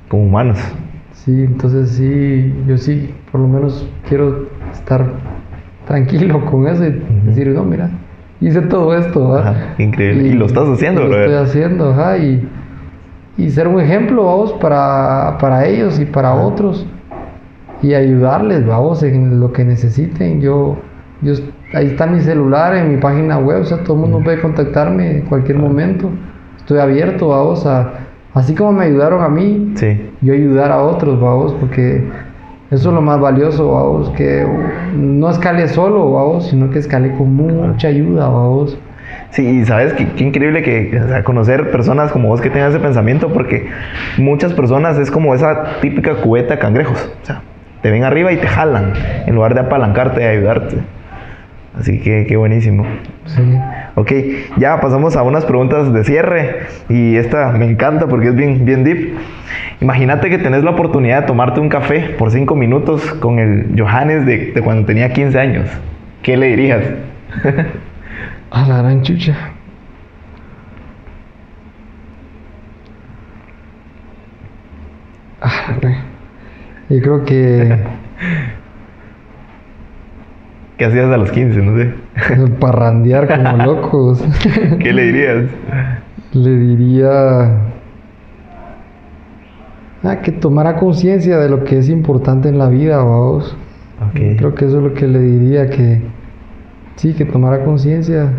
como 0.09 0.23
humanos. 0.25 0.59
Sí, 1.23 1.31
entonces 1.43 1.91
sí, 1.91 2.53
yo 2.67 2.77
sí, 2.77 3.13
por 3.31 3.39
lo 3.39 3.47
menos 3.47 3.89
quiero 4.09 4.45
estar 4.73 5.05
tranquilo 5.87 6.43
con 6.45 6.67
eso 6.67 6.83
y 6.83 7.01
decir, 7.25 7.47
no, 7.47 7.63
mira, 7.63 7.91
hice 8.41 8.59
todo 8.63 8.93
esto. 8.93 9.37
Ajá, 9.37 9.73
increíble. 9.77 10.27
Y 10.27 10.33
lo 10.33 10.47
estás 10.47 10.67
haciendo, 10.67 11.05
Lo 11.05 11.17
estoy 11.17 11.35
haciendo, 11.35 11.91
ajá, 11.91 12.17
y, 12.17 12.45
y 13.37 13.49
ser 13.51 13.69
un 13.69 13.79
ejemplo, 13.79 14.25
vamos, 14.25 14.51
para, 14.53 15.37
para 15.39 15.65
ellos 15.65 15.97
y 15.97 16.03
para 16.03 16.33
otros. 16.33 16.85
Y 17.81 17.93
ayudarles, 17.93 18.65
vamos, 18.65 19.01
en 19.03 19.39
lo 19.39 19.53
que 19.53 19.63
necesiten. 19.63 20.41
Yo, 20.41 20.75
yo, 21.21 21.35
ahí 21.73 21.87
está 21.87 22.05
mi 22.05 22.19
celular, 22.19 22.75
en 22.75 22.89
mi 22.89 22.97
página 22.97 23.37
web, 23.37 23.61
o 23.61 23.65
sea, 23.65 23.77
todo 23.83 23.93
el 23.93 24.01
mundo 24.01 24.19
puede 24.21 24.41
contactarme 24.41 25.19
en 25.19 25.21
cualquier 25.21 25.57
momento. 25.57 26.09
Estoy 26.57 26.79
abierto, 26.79 27.29
vamos, 27.29 27.65
a, 27.65 27.93
así 28.33 28.55
como 28.55 28.71
me 28.71 28.85
ayudaron 28.85 29.23
a 29.23 29.29
mí, 29.29 29.73
Sí. 29.75 30.09
yo 30.21 30.33
ayudar 30.33 30.71
a 30.71 30.81
otros, 30.81 31.19
vamos, 31.19 31.53
porque 31.59 32.03
eso 32.71 32.89
es 32.89 32.95
lo 32.95 33.01
más 33.01 33.19
valioso, 33.19 33.71
vamos, 33.71 34.09
que 34.11 34.45
no 34.95 35.29
escale 35.29 35.67
solo, 35.67 36.11
vamos, 36.11 36.47
sino 36.47 36.69
que 36.69 36.79
escale 36.79 37.11
con 37.15 37.35
mucha 37.35 37.87
ayuda, 37.87 38.27
vamos. 38.29 38.77
Sí, 39.29 39.45
y 39.47 39.65
sabes 39.65 39.93
qué, 39.93 40.07
qué 40.13 40.23
increíble 40.23 40.61
que 40.63 40.99
o 41.03 41.07
sea, 41.07 41.23
conocer 41.23 41.71
personas 41.71 42.11
como 42.11 42.29
vos 42.29 42.41
que 42.41 42.49
tengan 42.49 42.69
ese 42.69 42.79
pensamiento, 42.79 43.29
porque 43.29 43.67
muchas 44.17 44.53
personas 44.53 44.97
es 44.97 45.11
como 45.11 45.33
esa 45.33 45.79
típica 45.81 46.15
cubeta 46.15 46.55
de 46.55 46.59
cangrejos. 46.59 47.11
O 47.21 47.25
sea, 47.25 47.41
te 47.81 47.91
ven 47.91 48.03
arriba 48.03 48.31
y 48.31 48.37
te 48.37 48.47
jalan, 48.47 48.93
en 49.25 49.35
lugar 49.35 49.53
de 49.55 49.61
apalancarte 49.61 50.21
y 50.21 50.25
ayudarte. 50.25 50.77
Así 51.77 51.99
que 51.99 52.25
qué 52.27 52.37
buenísimo. 52.37 52.85
Sí. 53.25 53.41
Ok, 53.95 54.11
ya 54.57 54.79
pasamos 54.79 55.15
a 55.15 55.23
unas 55.23 55.45
preguntas 55.45 55.91
de 55.91 56.03
cierre 56.03 56.67
y 56.89 57.15
esta 57.15 57.51
me 57.51 57.65
encanta 57.65 58.07
porque 58.07 58.29
es 58.29 58.35
bien, 58.35 58.65
bien 58.65 58.83
deep. 58.83 59.15
Imagínate 59.81 60.29
que 60.29 60.37
tenés 60.37 60.63
la 60.63 60.71
oportunidad 60.71 61.21
de 61.21 61.27
tomarte 61.27 61.59
un 61.59 61.69
café 61.69 62.15
por 62.17 62.31
5 62.31 62.55
minutos 62.55 63.03
con 63.15 63.39
el 63.39 63.73
Johannes 63.77 64.25
de, 64.25 64.51
de 64.51 64.61
cuando 64.61 64.85
tenía 64.85 65.11
15 65.11 65.39
años. 65.39 65.69
¿Qué 66.21 66.37
le 66.37 66.47
dirías? 66.47 66.83
A 68.51 68.67
la 68.67 68.77
gran 68.77 69.01
chucha. 69.01 69.35
Ah. 75.41 75.75
Yo 76.89 77.01
creo 77.01 77.25
que 77.25 77.77
¿Qué 80.83 80.87
hacías 80.87 81.13
a 81.13 81.15
los 81.15 81.31
15? 81.31 81.61
No 81.61 81.77
sé. 81.77 81.93
parrandear 82.59 83.25
como 83.25 83.55
locos. 83.65 84.21
¿Qué 84.79 84.91
le 84.91 85.03
dirías? 85.03 85.45
Le 86.33 86.57
diría 86.57 87.51
ah, 90.03 90.17
que 90.21 90.33
tomara 90.33 90.75
conciencia 90.75 91.37
de 91.37 91.47
lo 91.47 91.63
que 91.63 91.77
es 91.77 91.87
importante 91.87 92.49
en 92.49 92.57
la 92.57 92.67
vida, 92.67 92.97
vamos. 92.97 93.55
Ok. 94.09 94.37
Creo 94.37 94.55
que 94.55 94.65
eso 94.65 94.79
es 94.79 94.83
lo 94.83 94.93
que 94.93 95.07
le 95.07 95.19
diría, 95.19 95.69
que 95.69 96.01
sí, 96.97 97.13
que 97.13 97.23
tomara 97.23 97.63
conciencia. 97.63 98.29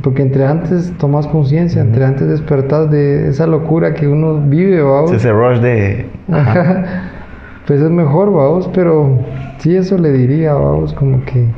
Porque 0.00 0.22
entre 0.22 0.46
antes 0.46 0.96
tomas 0.98 1.26
conciencia, 1.26 1.82
entre 1.82 2.04
antes 2.04 2.28
despertas 2.28 2.92
de 2.92 3.28
esa 3.28 3.48
locura 3.48 3.94
que 3.94 4.06
uno 4.06 4.40
vive, 4.40 4.82
vamos. 4.82 5.10
Es 5.10 5.16
ese 5.16 5.32
rush 5.32 5.58
de... 5.58 6.06
Ajá. 6.30 6.84
Pues 7.66 7.82
es 7.82 7.90
mejor, 7.90 8.32
vamos, 8.32 8.70
pero 8.72 9.18
sí, 9.58 9.76
eso 9.76 9.98
le 9.98 10.10
diría, 10.10 10.54
vamos, 10.54 10.94
como 10.94 11.22
que, 11.26 11.48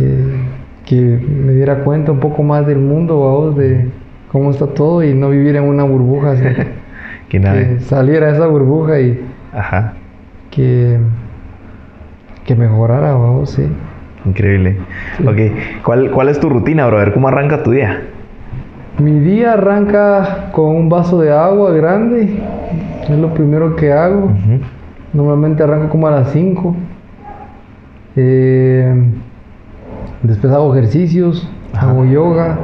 que, 0.00 0.24
que 0.86 1.00
me 1.44 1.52
diera 1.52 1.84
cuenta 1.84 2.10
un 2.12 2.20
poco 2.20 2.42
más 2.42 2.66
del 2.66 2.78
mundo, 2.78 3.20
vamos, 3.20 3.56
de 3.56 3.86
cómo 4.32 4.50
está 4.50 4.66
todo 4.66 5.04
y 5.04 5.14
no 5.14 5.30
vivir 5.30 5.56
en 5.56 5.64
una 5.64 5.84
burbuja, 5.84 6.32
así, 6.32 6.44
Que 7.28 7.38
nada. 7.38 7.58
que 7.60 7.80
saliera 7.80 8.26
de 8.28 8.32
esa 8.32 8.46
burbuja 8.46 9.00
y 9.00 9.20
Ajá. 9.52 9.92
que, 10.50 10.98
que 12.44 12.56
mejorara, 12.56 13.12
vamos, 13.12 13.50
sí. 13.50 13.66
Increíble. 14.24 14.76
Ok. 15.26 15.82
¿Cuál, 15.84 16.10
¿Cuál 16.10 16.28
es 16.28 16.40
tu 16.40 16.48
rutina, 16.50 16.86
brother? 16.86 17.12
¿Cómo 17.12 17.28
arranca 17.28 17.62
tu 17.62 17.70
día? 17.70 18.02
Mi 18.98 19.18
día 19.20 19.54
arranca 19.54 20.50
con 20.52 20.76
un 20.76 20.88
vaso 20.88 21.20
de 21.20 21.32
agua 21.32 21.70
grande, 21.72 22.38
es 23.08 23.18
lo 23.18 23.32
primero 23.32 23.76
que 23.76 23.92
hago. 23.92 24.30
Normalmente 25.14 25.62
arranco 25.62 25.88
como 25.88 26.06
a 26.08 26.10
las 26.10 26.30
5 26.32 26.76
Eh, 28.16 28.92
después 30.22 30.52
hago 30.52 30.74
ejercicios, 30.74 31.48
Ajá. 31.72 31.90
hago 31.90 32.04
yoga, 32.04 32.58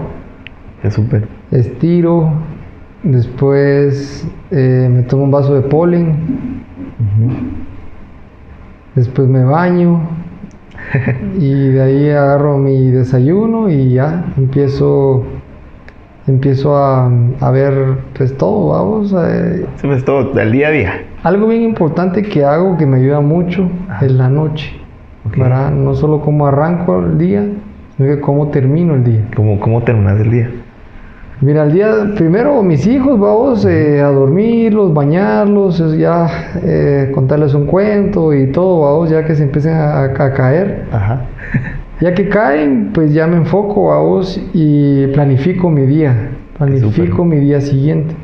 súper. 0.91 1.27
estiro. 1.51 2.31
Después 3.03 4.27
eh, 4.51 4.89
me 4.91 5.03
tomo 5.03 5.25
un 5.25 5.31
vaso 5.31 5.55
de 5.55 5.63
polen. 5.63 6.63
Después 8.95 9.29
me 9.29 9.45
baño. 9.45 10.01
y 11.39 11.69
de 11.69 11.83
ahí 11.83 12.11
agarro 12.11 12.59
mi 12.59 12.91
desayuno 12.91 13.69
y 13.71 13.95
ya 13.95 14.25
empiezo 14.37 15.25
empiezo 16.27 16.77
a, 16.77 17.11
a 17.41 17.51
ver 17.51 17.99
pues 18.17 18.37
todo, 18.37 18.69
vamos. 18.69 19.15
eh, 19.17 19.67
Sí, 19.77 19.87
pues 19.87 20.05
todo, 20.05 20.33
del 20.33 20.53
día 20.53 20.69
a 20.69 20.71
día. 20.73 20.93
algo 21.23 21.47
bien 21.49 21.63
importante 21.63 22.23
que 22.23 22.45
hago 22.45 22.77
que 22.77 22.85
me 22.87 22.99
ayuda 22.99 23.21
mucho 23.21 23.71
es 24.03 24.13
la 24.13 24.29
noche. 24.29 24.73
¿Verdad? 25.37 25.71
No 25.71 25.95
solo 25.95 26.21
cómo 26.21 26.47
arranco 26.47 26.99
el 27.01 27.19
día, 27.19 27.45
sino 27.97 28.09
que 28.09 28.21
cómo 28.21 28.49
termino 28.49 28.95
el 28.95 29.05
día. 29.05 29.29
¿Cómo, 29.35 29.61
cómo 29.61 29.83
terminas 29.83 30.21
el 30.21 30.31
día? 30.31 30.51
Mira, 31.41 31.65
el 31.65 31.73
día 31.73 31.93
primero 32.17 32.63
mis 32.63 32.87
hijos, 32.87 33.21
vamos 33.21 33.67
eh, 33.67 34.01
a 34.01 34.07
dormirlos, 34.07 34.95
bañarlos, 34.95 35.97
ya 35.99 36.27
eh, 36.63 37.11
contarles 37.15 37.53
un 37.53 37.67
cuento 37.67 38.33
y 38.33 38.47
todo, 38.53 38.81
vamos, 38.81 39.11
ya 39.11 39.25
que 39.25 39.35
se 39.35 39.43
empiecen 39.43 39.75
a, 39.75 40.05
a 40.05 40.33
caer. 40.33 40.85
Ajá. 40.93 41.27
Ya 41.99 42.15
que 42.15 42.29
caen, 42.29 42.91
pues 42.93 43.15
ya 43.15 43.27
me 43.27 43.37
enfoco 43.39 43.91
a 43.91 44.01
vos 44.01 44.39
y 44.53 45.07
planifico 45.15 45.71
mi 45.71 45.87
día, 45.87 46.29
planifico 46.59 47.25
mi 47.25 47.39
día 47.39 47.59
siguiente. 47.63 48.15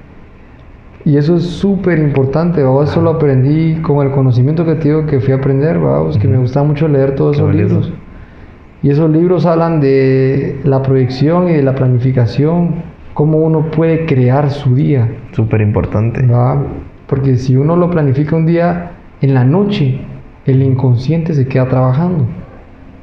Y 1.05 1.16
eso 1.16 1.36
es 1.36 1.44
súper 1.44 1.98
importante, 1.98 2.62
vos 2.62 2.90
eso 2.90 3.00
lo 3.00 3.11
aprendí 3.11 3.80
con 3.82 4.07
el 4.07 4.12
conocimiento 4.12 4.64
que 4.64 4.76
te 4.76 4.88
digo 4.88 5.07
que 5.07 5.18
fui 5.18 5.32
a 5.32 5.36
aprender, 5.36 5.78
vamos, 5.78 6.16
que 6.16 6.28
me 6.28 6.38
gustaba 6.38 6.66
mucho 6.66 6.86
leer 6.86 7.16
todos 7.16 7.36
Qué 7.36 7.42
esos 7.42 7.55
libros. 7.55 7.92
Y 8.82 8.90
esos 8.90 9.11
libros 9.11 9.46
hablan 9.46 9.80
de 9.80 10.61
la 10.64 10.82
proyección 10.82 11.48
y 11.48 11.55
de 11.55 11.62
la 11.62 11.74
planificación, 11.74 12.82
cómo 13.14 13.38
uno 13.38 13.70
puede 13.70 14.07
crear 14.07 14.50
su 14.50 14.74
día. 14.74 15.09
Súper 15.32 15.61
importante. 15.61 16.24
¿va? 16.26 16.62
Porque 17.07 17.36
si 17.36 17.57
uno 17.57 17.76
lo 17.76 17.90
planifica 17.90 18.36
un 18.36 18.46
día, 18.46 18.92
en 19.20 19.34
la 19.34 19.44
noche 19.44 20.00
el 20.46 20.62
inconsciente 20.62 21.34
se 21.34 21.46
queda 21.46 21.68
trabajando. 21.68 22.26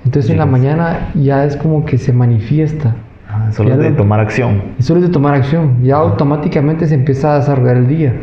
Entonces 0.06 0.32
en 0.32 0.38
la 0.38 0.46
mañana 0.46 1.12
ya 1.16 1.46
es 1.46 1.56
como 1.58 1.86
que 1.86 1.98
se 1.98 2.14
manifiesta. 2.14 2.96
Solo 3.52 3.72
es 3.72 3.78
de 3.80 3.92
tomar 3.92 4.20
acción. 4.20 4.62
Solo 4.80 5.00
es 5.02 5.08
de 5.08 5.12
tomar 5.12 5.34
acción. 5.36 5.78
Ya 5.84 5.96
automáticamente 5.98 6.86
se 6.88 6.96
empieza 6.96 7.34
a 7.34 7.40
desarrollar 7.40 7.78
el 7.78 7.88
día. 7.88 8.14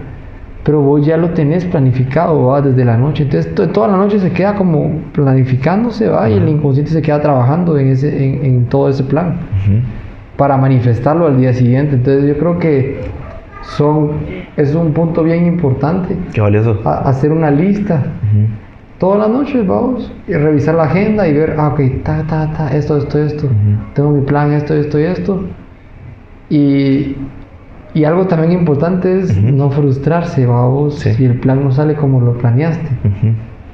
Pero 0.65 0.81
vos 0.81 1.07
ya 1.07 1.17
lo 1.17 1.31
tenés 1.31 1.65
planificado 1.65 2.47
¿va? 2.47 2.61
desde 2.61 2.85
la 2.85 2.97
noche. 2.97 3.23
Entonces 3.25 3.55
to- 3.55 3.69
toda 3.69 3.87
la 3.89 3.97
noche 3.97 4.19
se 4.19 4.33
queda 4.33 4.55
como 4.57 5.01
planificándose 5.13 6.09
¿va? 6.09 6.29
y 6.29 6.35
el 6.35 6.49
inconsciente 6.49 6.91
se 6.91 7.03
queda 7.03 7.21
trabajando 7.21 7.79
en, 7.79 7.89
ese, 7.89 8.09
en, 8.25 8.45
en 8.45 8.65
todo 8.67 8.89
ese 8.89 9.05
plan 9.05 9.37
para 10.37 10.57
manifestarlo 10.57 11.27
al 11.29 11.39
día 11.39 11.53
siguiente. 11.53 11.95
Entonces 11.95 12.27
yo 12.29 12.37
creo 12.39 12.59
que 12.59 13.01
son, 13.63 14.11
es 14.57 14.75
un 14.75 14.93
punto 14.93 15.23
bien 15.23 15.47
importante 15.47 16.17
Qué 16.33 16.41
valioso. 16.41 16.81
a- 16.85 17.09
hacer 17.09 17.31
una 17.33 17.51
lista. 17.51 18.03
Todas 18.99 19.19
las 19.21 19.29
noches, 19.29 19.67
vamos, 19.67 20.13
y 20.27 20.33
revisar 20.33 20.75
la 20.75 20.85
agenda 20.85 21.27
y 21.29 21.33
ver, 21.35 21.55
ah, 21.59 21.69
ok, 21.69 21.81
ta, 22.03 22.23
ta, 22.27 22.53
ta, 22.57 22.69
esto, 22.75 22.97
esto, 22.97 23.19
esto, 23.19 23.49
tengo 23.95 24.11
mi 24.11 24.23
plan, 24.23 24.53
esto, 24.53 24.75
esto 24.75 24.99
y 24.99 25.03
esto. 25.05 25.45
Y, 26.49 27.17
y 27.95 28.05
algo 28.05 28.27
también 28.27 28.53
importante 28.53 29.19
es 29.21 29.37
no 29.37 29.71
frustrarse, 29.71 30.47
vamos, 30.47 30.95
Sí. 30.95 31.13
si 31.15 31.25
el 31.25 31.41
plan 31.41 31.63
no 31.65 31.73
sale 31.73 31.95
como 31.95 32.21
lo 32.21 32.33
planeaste. 32.35 32.89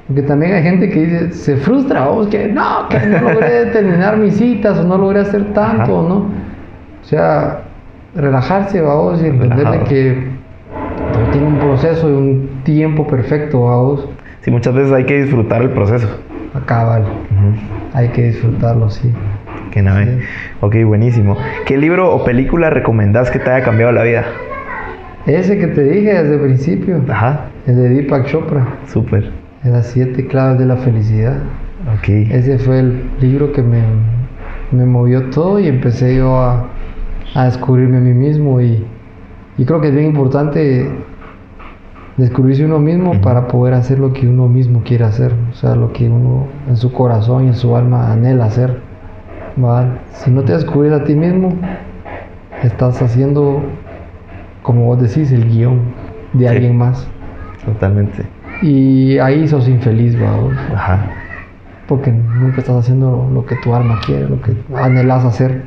Porque 0.09 0.23
también 0.23 0.53
hay 0.55 0.63
gente 0.63 0.89
que 0.91 1.05
dice, 1.07 1.33
se 1.33 1.57
frustra, 1.57 2.07
vamos, 2.07 2.27
que 2.29 2.49
no, 2.49 2.89
que 2.89 2.99
no 3.07 3.21
logré 3.33 3.67
terminar 3.73 4.17
mis 4.17 4.35
citas 4.37 4.79
o 4.79 4.85
no 4.85 4.99
logré 4.99 5.21
hacer 5.21 5.53
tanto, 5.55 6.01
Ajá. 6.01 6.09
¿no? 6.09 6.17
O 6.17 7.05
sea, 7.05 7.63
relajarse, 8.15 8.81
vamos, 8.81 9.23
y 9.23 9.27
entender 9.27 9.85
que 9.85 10.27
tiene 11.31 11.47
un 11.47 11.59
proceso 11.59 12.09
y 12.11 12.13
un 12.13 12.51
tiempo 12.65 13.07
perfecto, 13.07 13.65
vamos, 13.65 14.09
Sí, 14.43 14.51
muchas 14.51 14.75
veces 14.75 14.93
hay 14.93 15.05
que 15.05 15.23
disfrutar 15.23 15.63
el 15.63 15.71
proceso. 15.71 16.09
Ujú. 16.55 17.55
Hay 17.95 18.09
que 18.09 18.25
disfrutarlo, 18.25 18.91
sí. 18.91 19.11
Qué 19.71 19.83
nave. 19.83 20.21
Ok, 20.61 20.77
buenísimo. 20.85 21.37
¿Qué 21.65 21.77
libro 21.79 22.13
o 22.15 22.25
película 22.25 22.69
recomendás 22.69 23.31
que 23.31 23.39
te 23.39 23.51
haya 23.51 23.65
cambiado 23.65 23.93
la 23.93 24.03
vida? 24.03 24.25
Ese 25.27 25.59
que 25.59 25.69
te 25.69 25.83
dije 25.85 26.13
desde 26.13 26.35
el 26.35 26.41
principio, 26.41 27.01
Ajá, 27.09 27.47
el 27.67 27.77
de 27.77 27.89
Deepak 27.91 28.27
Chopra, 28.27 28.67
súper. 28.87 29.31
las 29.65 29.87
siete 29.87 30.27
claves 30.27 30.59
de 30.59 30.67
la 30.67 30.77
felicidad. 30.77 31.37
Ok. 31.97 32.09
Ese 32.09 32.59
fue 32.59 32.81
el 32.81 33.03
libro 33.21 33.53
que 33.53 33.63
me, 33.63 33.81
me 34.73 34.85
movió 34.85 35.31
todo 35.31 35.61
y 35.61 35.69
empecé 35.69 36.17
yo 36.17 36.37
a, 36.39 36.67
a 37.35 37.45
descubrirme 37.45 37.99
a 37.99 38.01
mí 38.01 38.13
mismo 38.13 38.61
y, 38.61 38.85
y 39.57 39.65
creo 39.65 39.81
que 39.81 39.89
es 39.89 39.95
bien 39.95 40.07
importante 40.07 40.91
descubrirse 42.17 42.65
uno 42.65 42.79
mismo 42.79 43.21
para 43.21 43.49
poder 43.49 43.75
hacer 43.75 43.99
lo 43.99 44.13
que 44.13 44.29
uno 44.29 44.47
mismo 44.49 44.83
quiere 44.85 45.05
hacer, 45.05 45.33
o 45.51 45.55
sea, 45.55 45.75
lo 45.75 45.93
que 45.93 46.09
uno 46.09 46.47
en 46.69 46.77
su 46.77 46.93
corazón 46.93 47.45
y 47.45 47.47
en 47.49 47.55
su 47.55 47.75
alma 47.77 48.13
anhela 48.13 48.47
hacer. 48.47 48.81
¿va? 49.63 49.87
Si 50.13 50.31
no 50.31 50.43
te 50.43 50.53
descubres 50.53 50.93
a 50.93 51.05
ti 51.05 51.15
mismo, 51.15 51.53
estás 52.63 53.01
haciendo, 53.03 53.63
como 54.63 54.87
vos 54.87 55.01
decís, 55.01 55.33
el 55.33 55.49
guion 55.49 55.81
de 56.33 56.41
Sí. 56.41 56.47
alguien 56.47 56.77
más. 56.77 57.07
Totalmente. 57.65 58.23
Y 58.63 59.19
ahí 59.19 59.47
sos 59.49 59.69
infeliz, 59.69 60.17
¿va? 60.21 60.37
vos? 60.37 60.55
Ajá. 60.75 60.99
porque 61.89 62.11
nunca 62.11 62.61
estás 62.61 62.77
haciendo 62.77 63.29
lo 63.35 63.45
que 63.45 63.55
tu 63.57 63.75
alma 63.75 64.01
quiere, 64.07 64.27
lo 64.27 64.41
que 64.41 64.57
anhelas 64.77 65.25
hacer. 65.27 65.63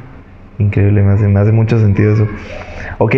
Increíble, 0.58 1.04
me 1.04 1.14
hace, 1.14 1.28
me 1.28 1.40
hace 1.40 1.52
mucho 1.52 1.78
sentido 1.80 2.14
eso. 2.14 2.28
Ok, 2.98 3.14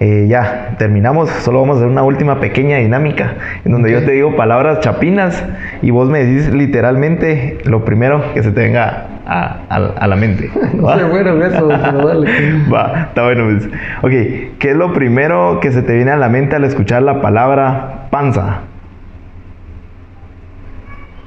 eh, 0.00 0.26
ya, 0.30 0.76
terminamos. 0.78 1.28
Solo 1.28 1.60
vamos 1.60 1.76
a 1.76 1.80
hacer 1.80 1.90
una 1.90 2.02
última 2.02 2.40
pequeña 2.40 2.78
dinámica 2.78 3.34
en 3.66 3.72
donde 3.72 3.92
yo 3.92 4.02
te 4.02 4.12
digo 4.12 4.34
palabras 4.34 4.80
chapinas 4.80 5.44
y 5.82 5.90
vos 5.90 6.08
me 6.08 6.24
decís 6.24 6.50
literalmente 6.54 7.58
lo 7.64 7.84
primero 7.84 8.32
que 8.32 8.42
se 8.42 8.50
te 8.52 8.62
venga 8.62 9.04
a, 9.26 9.58
a- 9.68 9.92
a 9.98 10.06
la 10.06 10.16
mente. 10.16 10.50
No 10.74 10.84
¿va? 10.84 10.96
sé 10.96 11.04
bueno 11.04 11.36
en 11.36 11.42
eso, 11.42 11.68
pero 11.68 12.06
dale. 12.06 12.30
Va, 12.72 13.06
está 13.08 13.24
bueno. 13.24 13.44
pues. 13.44 13.66
Ok, 14.02 14.56
¿qué 14.58 14.70
es 14.70 14.76
lo 14.76 14.94
primero 14.94 15.60
que 15.60 15.72
se 15.72 15.82
te 15.82 15.94
viene 15.94 16.12
a 16.12 16.16
la 16.16 16.30
mente 16.30 16.56
al 16.56 16.64
escuchar 16.64 17.02
la 17.02 17.20
palabra 17.20 18.06
panza? 18.10 18.60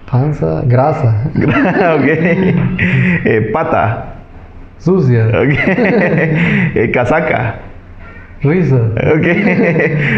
Panza, 0.10 0.62
grasa, 0.66 1.32
ok. 1.36 2.06
Eh, 2.06 3.50
pata. 3.54 4.13
Sucia, 4.78 5.28
Ok. 5.28 5.34
Eh, 6.76 6.92
casaca. 6.94 7.56
risa. 8.42 8.76
Ok, 8.76 9.28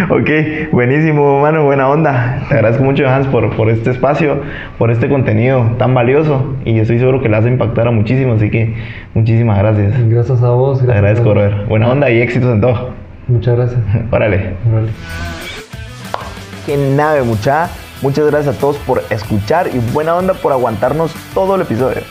ok, 0.19 0.29
buenísimo, 0.71 1.41
mano, 1.41 1.63
buena 1.65 1.87
onda. 1.87 2.39
Te 2.49 2.55
agradezco 2.55 2.83
mucho, 2.83 3.07
Hans, 3.07 3.27
por, 3.27 3.55
por 3.55 3.69
este 3.69 3.91
espacio, 3.91 4.41
por 4.79 4.89
este 4.89 5.07
contenido 5.09 5.75
tan 5.77 5.93
valioso 5.93 6.55
y 6.65 6.79
estoy 6.79 6.97
seguro 6.97 7.21
que 7.21 7.29
le 7.29 7.35
vas 7.37 7.45
a 7.45 7.49
impactar 7.49 7.87
a 7.87 7.91
muchísimo, 7.91 8.33
así 8.33 8.49
que 8.49 8.73
muchísimas 9.13 9.59
gracias. 9.59 9.93
Gracias 10.09 10.41
a 10.41 10.49
vos. 10.49 10.79
Te 10.79 10.85
Gracias 10.85 11.03
agradezco, 11.03 11.31
a- 11.31 11.33
Robert. 11.35 11.67
Buena 11.67 11.87
onda 11.89 12.09
y 12.09 12.19
éxitos 12.21 12.51
en 12.51 12.61
todo. 12.61 12.89
Muchas 13.27 13.55
gracias. 13.57 13.79
Órale. 14.11 14.53
Órale. 14.71 14.89
Qué 16.65 16.77
nave, 16.77 17.21
mucha. 17.21 17.69
Muchas 18.01 18.25
gracias 18.31 18.55
a 18.55 18.59
todos 18.59 18.77
por 18.77 19.03
escuchar 19.11 19.67
y 19.73 19.77
buena 19.93 20.15
onda 20.15 20.33
por 20.33 20.51
aguantarnos 20.51 21.13
todo 21.35 21.55
el 21.55 21.61
episodio. 21.61 22.01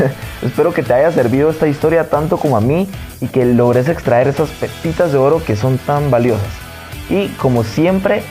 Espero 0.42 0.72
que 0.72 0.82
te 0.82 0.92
haya 0.94 1.10
servido 1.12 1.50
esta 1.50 1.66
historia 1.66 2.08
tanto 2.08 2.36
como 2.36 2.56
a 2.56 2.60
mí 2.60 2.88
y 3.20 3.28
que 3.28 3.44
logres 3.44 3.88
extraer 3.88 4.28
esas 4.28 4.50
pepitas 4.50 5.12
de 5.12 5.18
oro 5.18 5.42
que 5.44 5.56
son 5.56 5.78
tan 5.78 6.10
valiosas. 6.10 6.48
Y 7.10 7.28
como 7.28 7.64
siempre, 7.64 8.22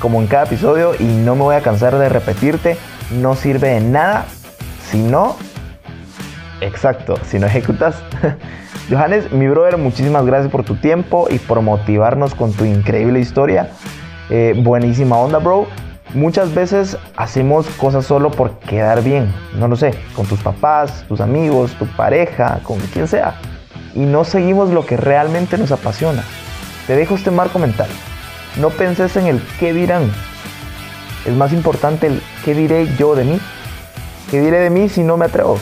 como 0.00 0.20
en 0.20 0.26
cada 0.26 0.44
episodio, 0.44 0.94
y 0.98 1.04
no 1.04 1.34
me 1.34 1.42
voy 1.42 1.56
a 1.56 1.62
cansar 1.62 1.98
de 1.98 2.08
repetirte, 2.08 2.76
no 3.20 3.34
sirve 3.34 3.68
de 3.70 3.80
nada 3.80 4.26
si 4.90 4.98
no... 4.98 5.36
Exacto, 6.60 7.18
si 7.26 7.38
no 7.38 7.46
ejecutas. 7.46 7.96
Johannes, 8.90 9.32
mi 9.32 9.48
brother, 9.48 9.78
muchísimas 9.78 10.26
gracias 10.26 10.50
por 10.50 10.64
tu 10.64 10.76
tiempo 10.76 11.28
y 11.30 11.38
por 11.38 11.62
motivarnos 11.62 12.34
con 12.34 12.52
tu 12.52 12.64
increíble 12.64 13.20
historia. 13.20 13.70
Eh, 14.28 14.54
buenísima 14.56 15.16
onda, 15.16 15.38
bro. 15.38 15.66
Muchas 16.14 16.52
veces 16.52 16.96
hacemos 17.16 17.66
cosas 17.76 18.04
solo 18.04 18.32
por 18.32 18.58
quedar 18.58 19.02
bien, 19.04 19.32
no 19.54 19.68
lo 19.68 19.76
sé, 19.76 19.94
con 20.16 20.26
tus 20.26 20.40
papás, 20.40 21.04
tus 21.06 21.20
amigos, 21.20 21.70
tu 21.78 21.86
pareja, 21.86 22.58
con 22.64 22.80
quien 22.80 23.06
sea. 23.06 23.36
Y 23.94 24.00
no 24.00 24.24
seguimos 24.24 24.70
lo 24.70 24.84
que 24.84 24.96
realmente 24.96 25.56
nos 25.56 25.70
apasiona. 25.70 26.24
Te 26.88 26.96
dejo 26.96 27.14
este 27.14 27.30
marco 27.30 27.60
mental. 27.60 27.88
No 28.60 28.70
penses 28.70 29.16
en 29.16 29.28
el 29.28 29.40
qué 29.60 29.72
dirán. 29.72 30.10
Es 31.24 31.34
más 31.34 31.52
importante 31.52 32.08
el 32.08 32.20
qué 32.44 32.54
diré 32.54 32.88
yo 32.96 33.14
de 33.14 33.24
mí. 33.24 33.40
¿Qué 34.32 34.40
diré 34.40 34.58
de 34.58 34.70
mí 34.70 34.88
si 34.88 35.02
no 35.02 35.16
me 35.16 35.26
atrevo? 35.26 35.58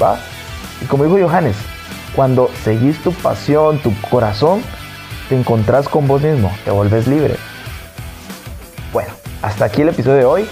¿Va? 0.00 0.20
Y 0.80 0.84
como 0.84 1.04
dijo 1.04 1.18
Johannes, 1.20 1.56
cuando 2.14 2.48
seguís 2.62 3.02
tu 3.02 3.12
pasión, 3.12 3.78
tu 3.78 3.92
corazón, 4.08 4.62
te 5.28 5.36
encontrás 5.36 5.88
con 5.88 6.06
vos 6.06 6.22
mismo, 6.22 6.52
te 6.64 6.70
volvés 6.70 7.08
libre. 7.08 7.34
Bueno, 8.92 9.12
hasta 9.42 9.64
aquí 9.64 9.82
el 9.82 9.88
episodio 9.88 10.16
de 10.16 10.24
hoy. 10.24 10.46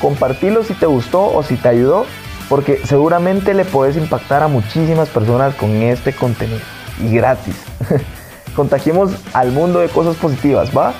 Compartilo 0.00 0.64
si 0.64 0.74
te 0.74 0.86
gustó 0.86 1.32
o 1.32 1.42
si 1.42 1.56
te 1.56 1.68
ayudó. 1.68 2.06
porque 2.48 2.80
seguramente 2.84 3.54
le 3.54 3.64
puedes 3.64 3.96
impactar 3.96 4.42
a 4.42 4.48
muchísimas 4.48 5.08
personas 5.08 5.54
con 5.54 5.70
este 5.82 6.12
contenido 6.12 6.58
y 6.98 7.14
gratis. 7.14 7.54
Contagiemos 8.56 9.12
al 9.32 9.52
mundo 9.52 9.78
de 9.78 9.88
cosas 9.88 10.16
positivas, 10.16 10.76
¿va? 10.76 10.92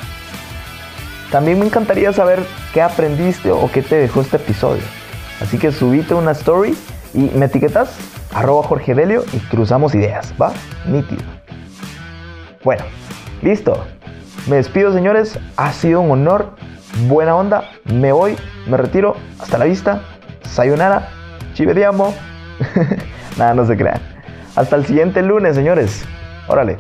También 1.33 1.59
me 1.59 1.67
encantaría 1.67 2.13
saber 2.13 2.45
qué 2.73 2.83
aprendiste 2.83 3.51
o 3.51 3.69
qué 3.73 3.83
te 3.83 3.97
dejó 3.97 4.21
este 4.21 4.37
episodio. 4.37 4.83
Así 5.41 5.59
que 5.59 5.73
subite 5.73 6.15
una 6.15 6.31
story 6.31 6.77
y 7.15 7.19
me 7.19 7.47
etiquetas 7.47 7.97
arroba 8.33 8.63
Jorge 8.63 8.95
y 9.33 9.39
cruzamos 9.51 9.95
ideas, 9.95 10.33
¿va? 10.41 10.53
Nítido. 10.87 11.23
Bueno, 12.63 12.85
listo. 13.43 13.85
Me 14.47 14.57
despido 14.57 14.93
señores, 14.93 15.39
ha 15.57 15.73
sido 15.73 16.01
un 16.01 16.11
honor, 16.13 16.55
buena 17.09 17.37
onda, 17.37 17.71
me 17.85 18.13
voy, 18.13 18.37
me 18.67 18.77
retiro, 18.77 19.17
hasta 19.39 19.59
la 19.59 19.65
vista, 19.65 20.03
sayonara, 20.43 21.09
chivediamo. 21.55 22.15
Nada, 23.39 23.55
no 23.55 23.67
se 23.67 23.77
crean. 23.77 24.01
Hasta 24.57 24.77
el 24.77 24.85
siguiente 24.85 25.23
lunes, 25.23 25.55
señores. 25.55 26.05
Órale. 26.49 26.79